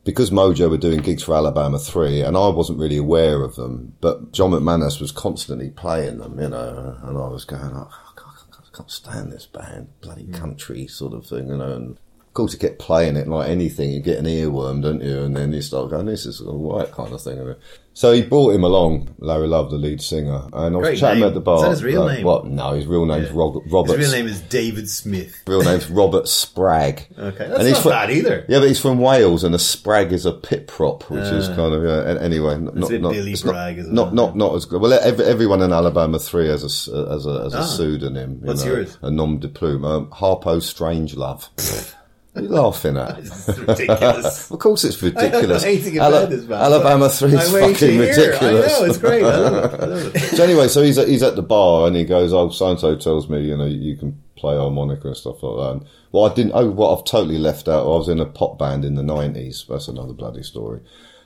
[0.06, 3.96] because Mojo were doing gigs for Alabama 3, and I wasn't really aware of them,
[4.02, 8.22] but John McManus was constantly playing them, you know, and I was going, oh, I,
[8.22, 10.34] can't, I can't stand this band, bloody hmm.
[10.34, 13.92] country sort of thing, you know, and of course you get playing it like anything,
[13.92, 16.92] you get an earworm, don't you, and then you start going, this is all right
[16.92, 17.56] kind of thing.
[17.98, 21.22] So he brought him along, Larry Love, the lead singer, and I was Great chatting
[21.22, 21.30] name.
[21.30, 21.56] at the bar.
[21.60, 22.26] Is that his real like, name?
[22.26, 22.46] What?
[22.46, 23.36] No, his real name's Yeah.
[23.38, 23.98] Ro- Robert.
[23.98, 25.34] his real name is David Smith.
[25.48, 27.06] real name's Robert Spragg.
[27.18, 28.46] Okay, And that's he's not fro- bad either.
[28.50, 31.74] Yeah, but he's from Wales, and a sprag is a pit prop, which is kind
[31.74, 32.22] of yeah.
[32.22, 34.14] Anyway, not bit not Billy it's Bragg not, as not well.
[34.14, 34.82] not not as good.
[34.82, 37.64] Well, ev everyone in Alabama three has a as a as a Ah.
[37.64, 38.40] pseudonym.
[38.42, 38.98] you What's know, yours?
[39.04, 39.86] A nom de plume.
[39.86, 41.48] Um, Harpo Strangelove.
[41.56, 41.96] what
[42.36, 43.18] are you laughing at?
[43.24, 44.52] This is ridiculous.
[44.56, 45.64] Of course, it's I don't know ridiculous.
[45.66, 46.62] anything Ala- about this man.
[46.62, 48.74] Alabama three is fucking ridiculous.
[48.76, 49.24] I know it's great.
[49.24, 49.80] I love it.
[49.82, 50.20] I love it.
[50.36, 53.30] so anyway, so he's at, he's at the bar and he goes, "Oh, so tells
[53.30, 56.52] me, you know, you can play harmonica and stuff like that." And, well, I didn't.
[56.56, 57.84] Oh, what I've totally left out.
[57.86, 59.66] I was in a pop band in the nineties.
[59.70, 60.82] That's another bloody story.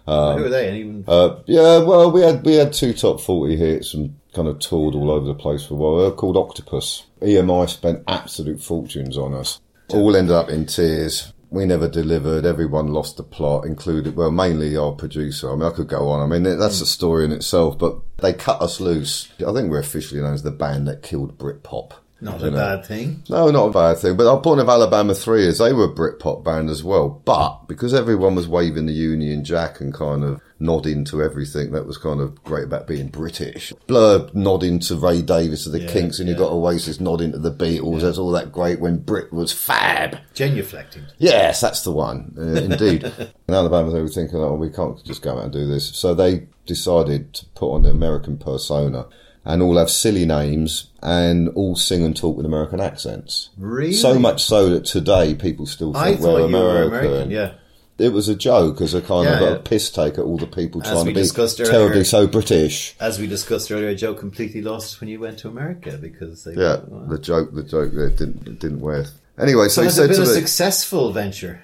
[0.05, 0.79] Who are they?
[0.79, 4.59] Even Uh, yeah, well, we had we had two top forty hits and kind of
[4.59, 5.97] toured all over the place for a while.
[5.97, 7.05] They're called Octopus.
[7.21, 9.59] EMI spent absolute fortunes on us.
[9.91, 11.33] All ended up in tears.
[11.49, 12.45] We never delivered.
[12.45, 15.51] Everyone lost the plot, included well, mainly our producer.
[15.51, 16.21] I mean, I could go on.
[16.21, 17.79] I mean, that's a story in itself.
[17.79, 19.29] But they cut us loose.
[19.39, 21.93] I think we're officially known as the band that killed Britpop.
[22.21, 22.57] Not a know.
[22.57, 23.23] bad thing.
[23.29, 24.17] No, not a bad thing.
[24.17, 27.09] But our point of Alabama 3 is they were a Britpop band as well.
[27.09, 31.85] But because everyone was waving the Union Jack and kind of nodding to everything that
[31.85, 33.71] was kind of great about being British.
[33.87, 37.39] Blur nodding to Ray Davies of the Yeah, Kinks and you got Oasis nodding to
[37.39, 38.01] the Beatles.
[38.01, 40.17] That's all that great when Brit was fab.
[40.35, 41.09] Genuflecting.
[41.17, 42.35] Yes, that's the one.
[42.37, 43.03] Uh, indeed.
[43.47, 45.95] In Alabama, they were thinking, oh, we can't just go out and do this.
[45.95, 49.07] So they decided to put on the American persona.
[49.45, 53.49] And all have silly names and all sing and talk with American accents.
[53.57, 53.93] Really?
[53.93, 56.97] So much so that today people still think we're you were American.
[57.07, 57.31] American.
[57.31, 57.53] Yeah.
[57.97, 59.55] It was a joke as a kind Yeah, of yeah.
[59.55, 61.65] a piss take at all the people As trying to be earlier.
[61.65, 62.95] terribly so British.
[62.99, 66.53] As we discussed earlier, Joe completely lost when you went to America because they.
[66.53, 69.05] Yeah, Well, the joke, the joke there didn't it didn't wear.
[69.37, 71.61] Anyway, so, so has it been a successful venture?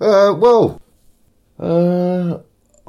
[0.00, 0.80] uh, "Well,
[1.58, 2.38] uh,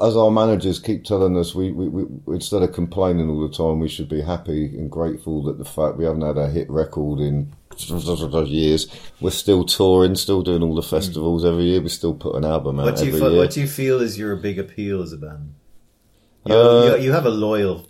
[0.01, 3.79] as our managers keep telling us, we, we, we instead of complaining all the time,
[3.79, 7.19] we should be happy and grateful that the fact we haven't had a hit record
[7.19, 7.53] in
[8.49, 8.87] years.
[9.21, 11.81] We're still touring, still doing all the festivals every year.
[11.81, 13.37] We still put an album out What do you every fe- year.
[13.39, 15.53] What do you feel is your big appeal as a band?
[16.45, 17.87] You, Uh, you, you have a loyal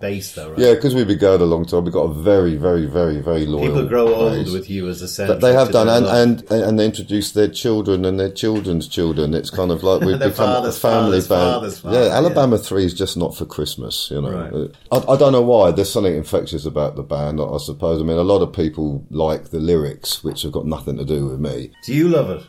[0.00, 0.58] base, though, right?
[0.58, 1.84] yeah, because we've been going a long time.
[1.84, 3.66] We've got a very, very, very, very loyal.
[3.66, 4.52] People grow old base.
[4.52, 5.26] with you as a.
[5.26, 9.34] But they have done, and, and and they introduced their children and their children's children.
[9.34, 11.94] It's kind of like we've become fathers, a family fathers, band.
[11.94, 14.30] fathers, yeah, Alabama Three is just not for Christmas, you know.
[14.50, 14.70] Right.
[14.92, 15.70] I, I don't know why.
[15.70, 17.40] There's something infectious about the band.
[17.40, 18.00] I suppose.
[18.00, 21.26] I mean, a lot of people like the lyrics, which have got nothing to do
[21.26, 21.70] with me.
[21.84, 22.42] Do you love it?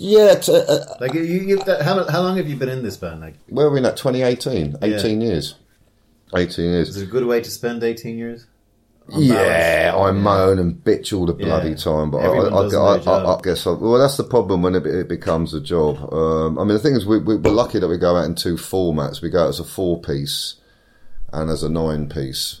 [0.00, 2.96] Yeah, t- uh, Like you, you that, how, how long have you been in this
[2.96, 3.20] band?
[3.20, 3.96] Like, where are we in at?
[3.96, 5.56] 2018, 18 years,
[6.36, 6.88] 18 years.
[6.90, 8.46] is it a good way to spend eighteen years?
[9.10, 9.94] Yeah?
[9.96, 11.76] I moan and bitch all the bloody Yeah.
[11.76, 15.08] time, but I, I, I, I, guess I, well, that's the problem when it, it
[15.08, 16.12] becomes a job.
[16.12, 18.34] Um, I mean, the thing is, we, we, we're lucky that we go out in
[18.34, 19.22] two formats.
[19.22, 20.56] We go out as a four piece
[21.32, 22.60] and as a nine piece.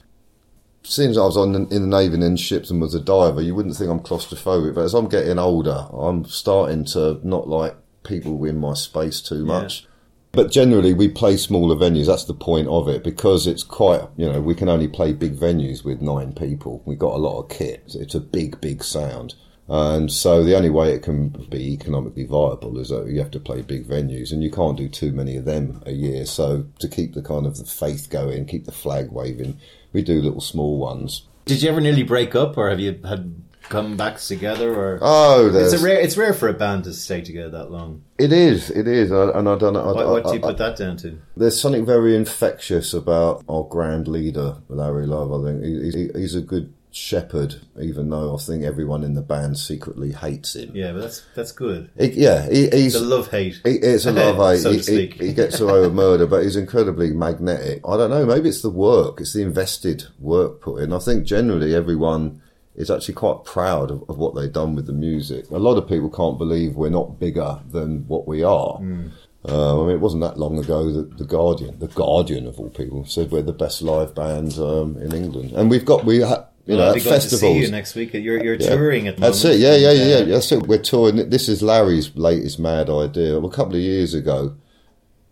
[0.84, 3.54] Since I was on in the Navy and in ships and was a diver, you
[3.54, 8.42] wouldn't think I'm claustrophobic, but as I'm getting older, I'm starting to not like people
[8.46, 9.86] in my space too much.
[10.32, 12.06] But generally, we play smaller venues.
[12.06, 15.36] That's the point of it because it's quite, you know, we can only play big
[15.36, 16.82] venues with nine people.
[16.84, 17.94] We've got a lot of kit.
[17.94, 19.34] It's a big, big sound.
[19.68, 23.40] And so the only way it can be economically viable is that you have to
[23.40, 26.24] play big venues and you can't do too many of them a year.
[26.24, 29.60] So to keep the kind of the faith going, keep the flag waving,
[29.92, 31.26] we do little small ones.
[31.44, 33.34] Did you ever nearly break up, or have you had
[33.68, 34.74] comebacks together?
[34.74, 36.00] Or Oh, there's, it's a rare.
[36.00, 38.02] It's rare for a band to stay together that long.
[38.18, 39.12] it is, it is.
[39.12, 39.84] I- And I don't know.
[39.92, 41.18] What, what do you I- I- put that down to?
[41.36, 45.32] There's something very infectious about our grand leader, Larry Love.
[45.32, 49.20] I think he, he, he's a good shepherd, even though I think everyone in the
[49.22, 50.74] band secretly hates him.
[50.74, 51.90] Yeah, but that's that's good.
[51.98, 53.60] He- yeah, he, he's It's a love hate.
[53.62, 54.62] he, it's a love hate.
[54.62, 57.82] so to he, he, he gets away with murder, but he's incredibly magnetic.
[57.86, 58.24] I don't know.
[58.26, 59.20] Maybe it's the work.
[59.20, 60.92] It's the invested work put in.
[60.92, 62.40] I think generally everyone
[62.78, 65.50] is actually quite proud of, of what they've done with the music.
[65.50, 68.76] A lot of people can't believe we're not bigger than what we are.
[68.78, 69.08] Hmm.
[69.48, 72.70] Uh, I mean, it wasn't that long ago that the Guardian, the Guardian of all
[72.70, 76.46] people, said we're the best live band um, in England, and we've got we ha-
[76.66, 77.40] you Well, know at festivals.
[77.40, 78.12] see you next week.
[78.14, 78.74] You're you're Yeah.
[78.74, 79.60] touring at the That's moment.
[79.60, 79.64] it.
[79.64, 80.24] Yeah, yeah, yeah, yeah.
[80.34, 80.66] That's it.
[80.66, 81.30] We're touring.
[81.30, 83.38] This is Larry's latest mad idea.
[83.40, 84.54] Well, a couple of years ago,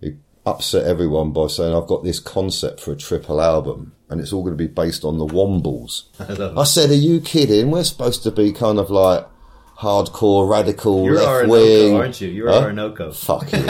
[0.01, 0.15] he
[0.47, 4.43] upset everyone by saying, "I've got this concept for a triple album, and it's all
[4.43, 6.05] going to be based on the Wombles."
[6.57, 7.71] I I said, "Are you kidding?
[7.71, 9.27] We're supposed to be kind of like
[9.79, 12.29] hardcore, radical, You're left Orinoco, wing, aren't you?
[12.29, 12.61] You're Huh?
[12.63, 13.13] Orinoco.
[13.13, 13.59] Fuck you.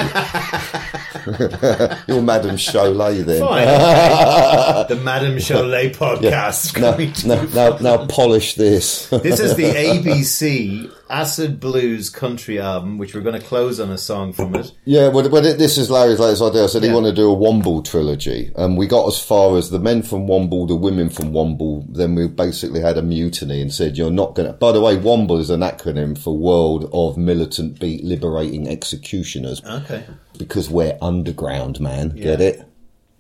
[2.07, 3.41] You're Madame Cholet then.
[3.41, 3.67] Fine.
[4.89, 6.79] the Madame Cholet podcast.
[7.27, 9.09] Now, now, now, now polish this.
[9.09, 13.99] This is the ABC Acid Blues country album, which we're going to close on a
[13.99, 14.73] song from it.
[14.85, 16.65] Yeah, well, well it, this is Larry's latest idea.
[16.65, 19.71] I said he wanted to do a Womble trilogy, and we got as far as
[19.71, 21.85] the men from Womble, the women from Womble.
[21.89, 24.97] Then we basically had a mutiny and said, "You're not going to." By the way,
[24.97, 30.05] Womble is an acronym for World of Militant Beat Liberating Executioners, Okay.
[30.39, 32.11] because we're underground, man.
[32.11, 32.65] Get it?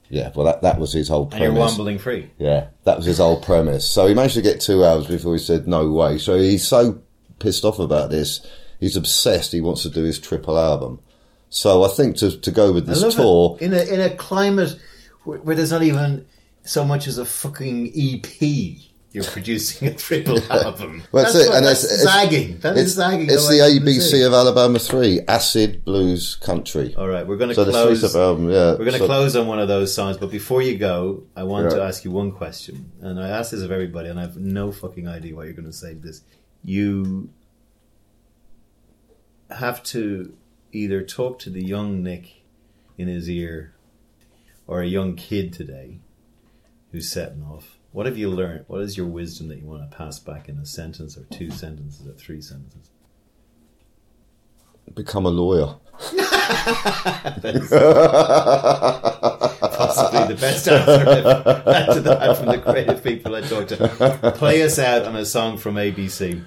[0.08, 0.30] Yeah.
[0.34, 1.48] Well, that that was his whole premise.
[1.48, 2.02] And you're premise.
[2.02, 2.30] free.
[2.38, 3.88] Yeah, that was his whole premise.
[3.88, 6.18] So he managed to get two hours before he said no way.
[6.18, 7.00] So he's so
[7.38, 8.44] pissed off about this.
[8.80, 9.52] He's obsessed.
[9.52, 11.00] He wants to do his triple album.
[11.48, 14.78] So I think to to go with this tour, in a in a climate
[15.24, 16.26] where, where there's not even
[16.64, 18.42] so much as a fucking EP.
[19.12, 21.02] You're producing a triple album.
[21.12, 22.58] Well, that's that's it, what- and that's it's- zagging.
[22.58, 23.30] That is it's, zagging.
[23.30, 26.94] it's the ABC of Alabama Three, acid blues country.
[26.96, 28.12] All right, we're going to So the close.
[28.12, 28.72] three album, yeah.
[28.72, 31.44] We're going to So- close on one of those songs, but before you go, I
[31.44, 34.36] want to ask you one question, and I ask this of everybody, and I have
[34.36, 36.20] no fucking idea what you're going to say to this.
[36.64, 37.30] You
[39.50, 40.36] have to
[40.72, 42.42] either talk to the young Nick
[42.98, 43.74] in his ear,
[44.66, 46.00] or a young kid today
[46.90, 47.78] who's setting off.
[47.92, 48.64] What have you learned?
[48.66, 51.50] What is your wisdom that you want to pass back in a sentence, or two
[51.50, 52.90] sentences, or three sentences?
[54.94, 55.76] Become a lawyer.
[59.76, 60.98] possibly the best answer
[61.72, 64.32] had to that from the creative people I talked to.
[64.36, 66.44] Play us out on a song from ABC.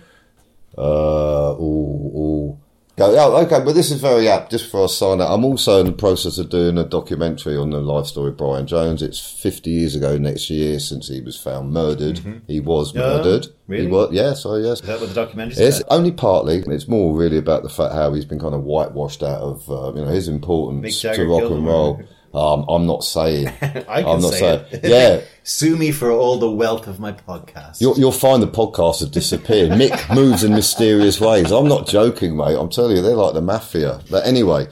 [0.77, 2.59] Uh, ooh, ooh.
[2.99, 4.51] Go, oh, okay, but this is very apt.
[4.51, 5.29] Just before I sign up.
[5.31, 8.67] I'm also in the process of doing a documentary on the life story of Brian
[8.67, 9.01] Jones.
[9.01, 12.19] It's 50 years ago next year since he was found murdered.
[12.47, 12.99] He was Mm-hmm.
[13.01, 13.47] Oh, murdered.
[13.67, 13.85] really?
[13.85, 14.81] He was, yeah, so yes.
[14.81, 15.85] Is that what the documentary It's said?
[15.89, 16.57] only partly.
[16.67, 19.93] It's more really about the fact how he's been kind of whitewashed out of uh,
[19.97, 22.01] you know his importance to rock and roll.
[22.33, 23.47] Um, I'm not saying.
[23.61, 24.65] I can I'm not say saying.
[24.71, 24.85] it.
[24.85, 27.81] Yeah, Sue me for all the wealth of my podcast.
[27.81, 29.71] You'll, you'll find the podcast have disappeared.
[29.71, 31.51] Mick moves in mysterious ways.
[31.51, 32.55] I'm not joking, mate.
[32.55, 34.01] I'm telling you, they're like the mafia.
[34.11, 34.67] But anyway,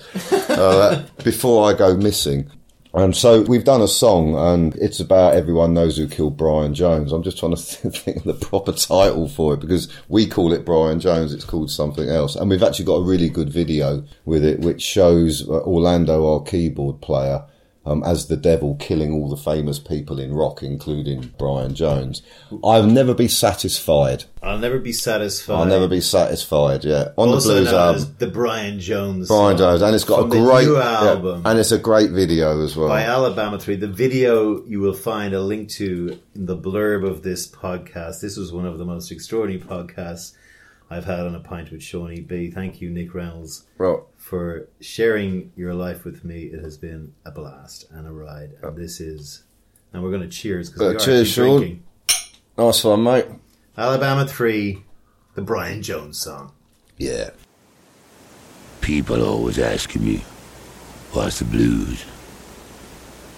[0.49, 2.51] uh, before I go missing,
[2.97, 7.11] and so we've done a song, and it's about everyone knows who killed Brian Jones.
[7.11, 10.65] I'm just trying to think of the proper title for it because we call it
[10.65, 11.33] Brian Jones.
[11.33, 14.81] It's called something else, and we've actually got a really good video with it, which
[14.81, 17.45] shows uh, Orlando, our keyboard player
[17.87, 22.21] um, as the devil killing all the famous people in rock, including Brian Jones.
[22.63, 24.25] I'll never be satisfied.
[24.43, 25.55] I'll never be satisfied.
[25.55, 26.83] I'll never be satisfied.
[26.83, 29.29] Yeah, on also the blues album, the Brian Jones.
[29.29, 32.61] Brian Jones, and it's got a great new yeah, album and it's a great video
[32.61, 32.89] as well.
[32.89, 33.77] by Alabama Three.
[33.77, 38.21] The video you will find a link to in the blurb of this podcast.
[38.21, 40.33] This was one of the most extraordinary podcasts
[40.89, 42.53] I've had on a pint with Seaniebee.
[42.53, 46.41] Thank you, Nick Reynolds, Well, for sharing your life with me.
[46.43, 48.51] It has been a blast and a ride.
[48.61, 49.43] And this is,
[49.93, 51.59] and we're going to cheers because Uh, we are cheers, Sean.
[51.61, 51.83] drinking.
[52.57, 53.25] nice one, mate.
[53.77, 54.83] Alabama Three,
[55.35, 56.51] the Brian Jones song.
[56.97, 57.29] Yeah.
[58.81, 60.17] People always asking me,
[61.13, 62.03] what's the blues?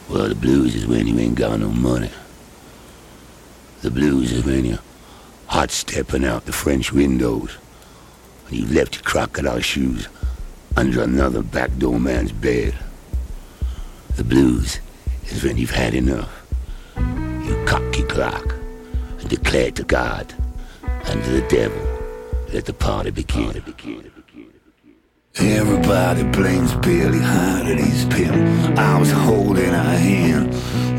[0.09, 2.09] Well, the blues is when you ain't got no money.
[3.83, 4.79] The blues is when you're
[5.45, 7.57] hot stepping out the French windows
[8.47, 10.07] and you've left your crocodile shoes
[10.75, 12.73] under another back door man's bed.
[14.15, 14.79] The blues
[15.25, 16.45] is when you've had enough.
[16.97, 18.55] You cock your clock
[19.19, 20.33] and declare to God
[20.83, 21.81] and to the devil,
[22.53, 23.61] let the party begin.
[25.35, 28.77] Everybody blames Billy Hyde his pimp.
[28.77, 30.53] I was holding her hand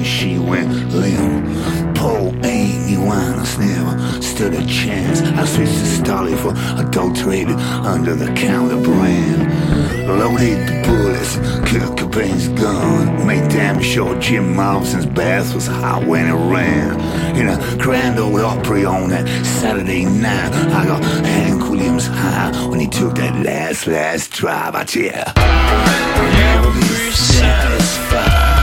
[0.04, 1.96] she went limp.
[1.96, 5.20] Poor Amy Winehouse never stood a chance.
[5.20, 10.08] I switched to Stoli for adulterated under the counter brand.
[10.08, 11.36] Loaded the bullets,
[11.68, 13.26] Kurt Cobain's gun.
[13.26, 16.98] Made damn sure Jim Morrison's bath was hot when it ran.
[17.36, 22.80] In a Grand Ole Opry on that Saturday night, I got Hank Williams high when
[22.80, 24.74] he took that last, last drive.
[24.74, 28.59] I ya, I'll never be satisfied.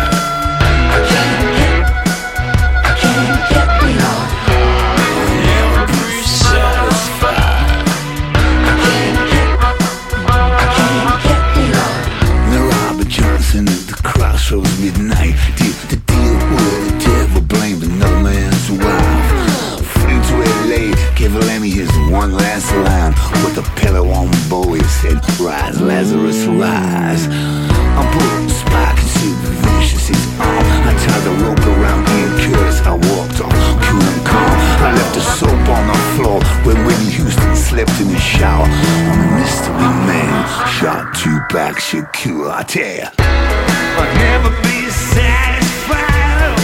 [22.65, 23.13] Line
[23.45, 27.27] with a pillow on Bowie said, Rise, Lazarus, rise.
[27.29, 30.65] I put Spike and Super Vicious his arm.
[30.89, 32.81] I tied the rope around Ian Curtis.
[32.81, 33.53] I walked off,
[33.85, 34.57] cool and calm.
[34.81, 38.65] I left the soap on the floor when Whitney Houston slept in the shower.
[38.65, 40.33] I'm a mystery man,
[40.67, 42.49] shot two back Shakur.
[42.49, 46.57] I tell ya, I'll never be satisfied.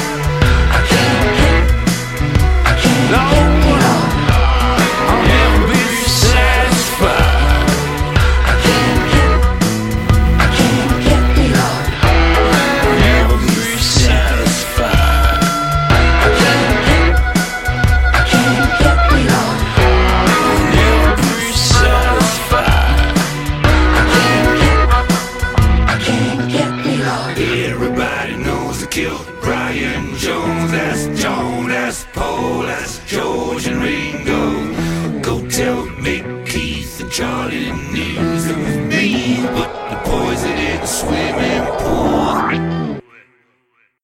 [0.74, 1.66] I can't keep.
[2.66, 3.63] I can't No,